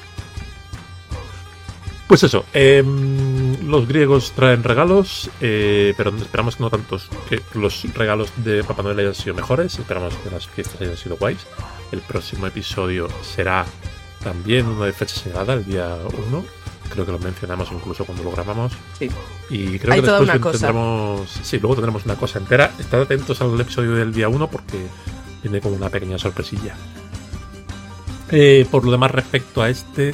Pues 2.08 2.22
eso, 2.24 2.46
em, 2.54 3.68
los 3.68 3.88
griegos 3.88 4.32
traen 4.34 4.64
regalos, 4.64 5.30
eh, 5.42 5.94
pero 5.98 6.16
esperamos 6.16 6.56
que 6.56 6.64
no 6.64 6.70
tantos, 6.70 7.10
que 7.28 7.42
los 7.56 7.84
regalos 7.96 8.30
de 8.38 8.64
Papá 8.64 8.84
Noel 8.84 9.00
hayan 9.00 9.16
sido 9.16 9.34
mejores, 9.34 9.80
esperamos 9.80 10.14
que 10.18 10.30
las 10.30 10.48
fiestas 10.48 10.82
hayan 10.82 10.98
sido 10.98 11.18
guays. 11.18 11.48
El 11.92 12.02
próximo 12.02 12.46
episodio 12.46 13.08
será 13.24 13.66
también 14.24 14.68
uno 14.68 14.84
de 14.86 14.94
fecha 14.94 15.16
señalada, 15.16 15.54
el 15.54 15.66
día 15.66 15.98
1. 16.30 16.46
Creo 16.90 17.06
que 17.08 17.12
lo 17.12 17.18
mencionamos 17.20 17.70
incluso 17.72 18.06
cuando 18.06 18.24
lo 18.24 18.32
grabamos. 18.32 18.74
Sí. 19.00 19.10
Y 19.50 19.80
creo 19.80 19.94
Hay 19.96 20.02
que 20.02 20.08
después 20.08 20.30
una 20.30 20.40
cosa. 20.40 20.68
tendremos. 20.68 21.30
Sí, 21.42 21.58
luego 21.58 21.74
tendremos 21.76 22.06
una 22.06 22.16
cosa 22.16 22.38
entera. 22.38 22.72
Estad 22.78 23.02
atentos 23.02 23.42
al 23.42 23.60
episodio 23.60 23.94
del 23.96 24.14
día 24.14 24.30
1 24.30 24.48
porque 24.52 24.78
viene 25.42 25.60
como 25.60 25.76
una 25.76 25.90
pequeña 25.90 26.20
sorpresilla. 26.20 26.76
Eh, 28.32 28.68
por 28.70 28.86
lo 28.86 28.92
demás, 28.92 29.12
respecto 29.12 29.64
a 29.64 29.70
este. 29.70 30.14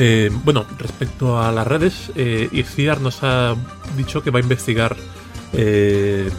Eh, 0.00 0.30
bueno, 0.44 0.64
respecto 0.78 1.42
a 1.42 1.50
las 1.50 1.66
redes, 1.66 2.12
eh, 2.14 2.48
Iciar 2.52 3.00
nos 3.00 3.24
ha 3.24 3.56
dicho 3.96 4.22
que 4.22 4.30
va 4.30 4.38
a 4.38 4.42
investigar 4.42 4.96
eh, 5.52 6.30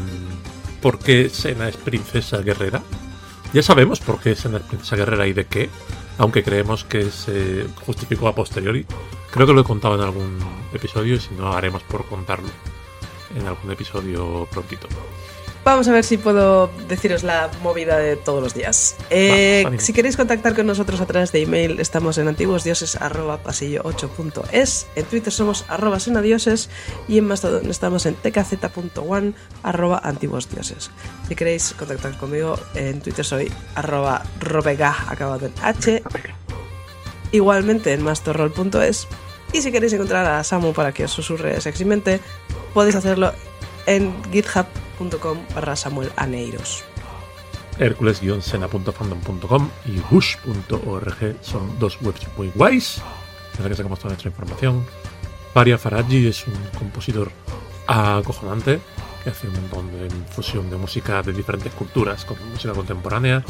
por 0.82 0.98
qué 0.98 1.28
Sena 1.30 1.68
es 1.68 1.76
princesa 1.76 2.38
guerrera. 2.38 2.82
Ya 3.52 3.62
sabemos 3.62 4.00
por 4.00 4.22
qué 4.22 4.34
Sena 4.34 4.60
es 4.60 4.64
princesa 4.64 4.96
guerrera 4.96 5.28
y 5.28 5.34
de 5.34 5.46
qué, 5.46 5.70
aunque 6.18 6.42
creemos 6.42 6.86
que 6.86 7.12
se 7.12 7.66
justificó 7.86 8.30
a 8.30 8.36
posteriori. 8.36 8.86
Creo 9.30 9.46
que 9.46 9.54
lo 9.54 9.60
he 9.60 9.66
contado 9.66 9.96
en 9.96 10.02
algún 10.02 10.40
episodio 10.74 11.16
y 11.16 11.20
si 11.20 11.36
no, 11.36 11.52
haremos 11.52 11.84
por 11.84 12.08
contarlo 12.08 12.48
en 13.36 13.46
algún 13.46 13.72
episodio 13.72 14.48
prontito. 14.50 14.88
Vamos 15.64 15.88
a 15.88 15.92
ver 15.92 16.04
si 16.04 16.18
puedo 16.18 16.70
deciros 16.88 17.24
la 17.24 17.50
movida 17.62 17.98
de 17.98 18.16
todos 18.16 18.42
los 18.42 18.54
días. 18.54 18.96
Eh, 19.10 19.64
Va, 19.66 19.80
si 19.80 19.92
queréis 19.94 20.16
contactar 20.18 20.56
con 20.56 20.66
nosotros 20.66 21.02
a 21.02 21.06
través 21.06 21.32
de 21.32 21.42
email, 21.42 21.80
estamos 21.80 22.18
en 22.18 22.28
antiguosdioses.pasillo8.es, 22.28 24.88
en 24.96 25.06
Twitter 25.06 25.34
somos 25.34 25.66
arroba 25.68 26.00
senadioses 26.00 26.70
y 27.08 27.18
en 27.18 27.28
Mastodon 27.28 27.70
estamos 27.70 28.06
en 28.06 28.16
tkz.one 28.16 29.34
arroba 29.62 30.00
antiguosdioses. 30.04 30.92
Si 31.28 31.36
queréis 31.36 31.74
contactar 31.74 32.18
conmigo, 32.18 32.58
en 32.74 33.02
Twitter 33.02 33.26
soy 33.26 33.52
arroba 33.76 34.24
robega 34.40 34.96
acabado 35.08 35.46
en 35.46 35.54
h, 35.62 36.02
igualmente 37.32 37.94
en 37.94 38.02
mastorroll.es 38.02 39.08
y 39.52 39.62
si 39.62 39.72
queréis 39.72 39.94
encontrar 39.94 40.26
a 40.26 40.44
Samu 40.44 40.74
para 40.74 40.94
que 40.94 41.06
os 41.06 41.12
susurre 41.12 41.60
sexymente, 41.60 42.20
podéis 42.74 42.96
hacerlo 42.96 43.34
en 43.90 44.14
github.com 44.32 45.40
barra 45.56 45.76
Samuel 45.76 46.12
Aneiros. 46.16 46.84
Hércules-sena.fandom.com 47.80 49.70
y 49.86 50.00
bush.org 50.12 51.36
son 51.42 51.80
dos 51.80 51.98
webs 52.02 52.28
muy 52.38 52.52
guays 52.54 53.02
en 53.58 53.64
las 53.64 53.70
que 53.70 53.76
sacamos 53.76 54.00
toda 54.00 54.10
nuestra 54.10 54.30
información. 54.30 54.86
Faria 55.54 55.78
Faraji 55.78 56.28
es 56.28 56.46
un 56.46 56.54
compositor 56.78 57.32
acojonante 57.88 58.80
que 59.24 59.32
hace 59.32 59.48
un 59.48 59.56
montón 59.56 59.92
de 59.92 60.10
fusión 60.30 60.70
de 60.70 60.78
música 60.78 61.24
de 61.24 61.34
diferentes 61.34 61.74
culturas 61.74 62.26
con 62.26 62.38
música 62.52 62.74
contemporánea. 62.74 63.44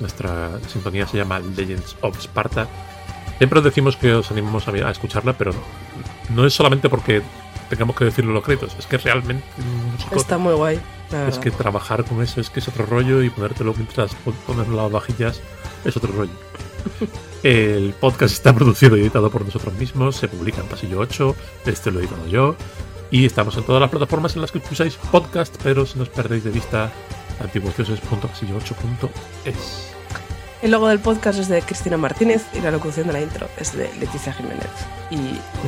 Nuestra 0.00 0.58
sintonía 0.68 1.06
se 1.06 1.18
llama 1.18 1.38
Legends 1.38 1.96
of 2.00 2.18
Sparta. 2.18 2.66
Siempre 3.36 3.58
os 3.58 3.64
decimos 3.64 3.96
que 3.96 4.14
os 4.14 4.30
animamos 4.30 4.66
a 4.66 4.90
escucharla, 4.90 5.36
pero 5.36 5.52
no 6.30 6.46
es 6.46 6.54
solamente 6.54 6.88
porque 6.88 7.22
tengamos 7.72 7.96
que 7.96 8.04
decirlo 8.04 8.32
los 8.32 8.44
créditos, 8.44 8.76
es 8.78 8.86
que 8.86 8.98
realmente 8.98 9.44
músico- 9.92 10.14
Está 10.16 10.38
muy 10.38 10.54
guay. 10.54 10.80
es 11.28 11.38
que 11.38 11.50
trabajar 11.50 12.04
con 12.04 12.22
eso 12.22 12.40
es 12.40 12.48
que 12.50 12.60
es 12.60 12.68
otro 12.68 12.86
rollo 12.86 13.20
y 13.22 13.30
ponértelo 13.30 13.74
mientras 13.74 14.14
pon- 14.16 14.34
poner 14.46 14.68
las 14.68 14.90
vajillas 14.92 15.40
es 15.84 15.96
otro 15.96 16.12
rollo. 16.12 16.30
El 17.42 17.92
podcast 18.00 18.34
está 18.34 18.54
producido 18.54 18.96
y 18.96 19.00
editado 19.00 19.28
por 19.30 19.44
nosotros 19.44 19.74
mismos, 19.74 20.14
se 20.16 20.28
publica 20.28 20.60
en 20.60 20.68
Pasillo 20.68 21.00
8, 21.00 21.34
este 21.66 21.90
lo 21.90 21.98
he 22.00 22.04
editado 22.04 22.26
yo, 22.28 22.54
y 23.10 23.24
estamos 23.26 23.56
en 23.56 23.64
todas 23.64 23.80
las 23.80 23.90
plataformas 23.90 24.34
en 24.36 24.42
las 24.42 24.52
que 24.52 24.58
escucháis 24.58 24.94
podcast, 25.10 25.56
pero 25.62 25.84
si 25.86 25.98
nos 25.98 26.08
perdéis 26.08 26.44
de 26.44 26.50
vista, 26.50 26.92
antiguosdioses.pasillo8.es. 27.40 29.92
El 30.62 30.70
logo 30.70 30.86
del 30.86 31.00
podcast 31.00 31.40
es 31.40 31.48
de 31.48 31.60
Cristina 31.60 31.96
Martínez 31.96 32.44
y 32.54 32.60
la 32.60 32.70
locución 32.70 33.08
de 33.08 33.12
la 33.12 33.20
intro 33.20 33.48
es 33.58 33.76
de 33.76 33.92
Leticia 33.98 34.32
Jiménez. 34.32 34.68
Y 35.10 35.16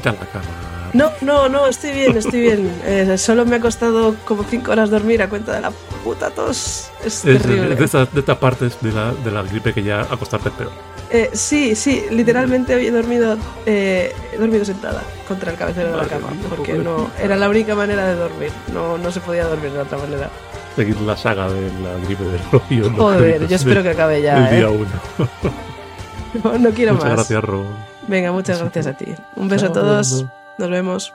la 0.04 0.12
cama. 0.12 0.44
no, 0.92 1.10
no, 1.20 1.48
no, 1.48 1.66
estoy 1.66 1.90
bien, 1.90 2.16
estoy 2.16 2.40
bien. 2.40 2.72
Eh, 2.86 3.18
solo 3.18 3.44
me 3.44 3.56
ha 3.56 3.60
costado 3.60 4.14
como 4.24 4.44
5 4.44 4.70
horas 4.70 4.90
dormir 4.90 5.20
a 5.22 5.28
cuenta 5.28 5.52
de 5.52 5.62
la 5.62 5.72
puta 6.04 6.30
tos. 6.30 6.90
Es, 7.04 7.06
Es 7.06 7.22
de, 7.24 7.38
terrible. 7.38 7.74
de 7.74 7.84
estas, 7.84 8.12
de 8.14 8.20
estas 8.20 8.38
partes 8.38 8.80
de 8.80 8.92
la, 8.92 9.12
de 9.12 9.30
la 9.32 9.42
gripe 9.42 9.72
que 9.74 9.82
ya 9.82 10.02
acostarte 10.02 10.50
es 10.50 10.54
peor. 10.54 10.72
Eh, 11.14 11.30
sí, 11.32 11.76
sí, 11.76 12.06
literalmente 12.10 12.74
he 12.74 12.90
dormido, 12.90 13.38
eh, 13.66 14.12
he 14.32 14.36
dormido 14.36 14.64
sentada 14.64 15.00
contra 15.28 15.52
el 15.52 15.56
cabecero 15.56 15.92
de 15.92 15.96
la 15.96 16.08
cama, 16.08 16.26
porque 16.50 16.72
no 16.74 17.08
era 17.22 17.36
la 17.36 17.48
única 17.48 17.76
manera 17.76 18.08
de 18.08 18.16
dormir, 18.16 18.50
no, 18.72 18.98
no 18.98 19.12
se 19.12 19.20
podía 19.20 19.44
dormir 19.46 19.70
de 19.70 19.78
otra 19.78 19.96
manera. 19.96 20.28
Seguir 20.74 21.00
la 21.02 21.16
saga 21.16 21.48
de 21.48 21.70
la 21.84 22.04
gripe 22.04 22.24
del 22.24 22.40
rollo. 22.50 22.90
los 22.90 22.98
Joder, 22.98 23.46
yo 23.46 23.54
espero 23.62 23.84
que 23.84 23.90
acabe 23.90 24.22
ya, 24.22 24.50
día 24.50 24.62
¿eh? 24.62 24.66
uno. 24.66 24.90
No, 26.42 26.58
no 26.58 26.70
quiero 26.70 26.94
Muchas 26.94 27.10
más. 27.10 27.16
gracias, 27.16 27.44
Ron. 27.44 27.66
Venga, 28.08 28.32
muchas 28.32 28.58
gracias 28.58 28.88
a 28.88 28.94
ti. 28.94 29.14
Un 29.36 29.48
beso 29.48 29.66
a 29.66 29.72
todos, 29.72 30.26
nos 30.58 30.68
vemos. 30.68 31.14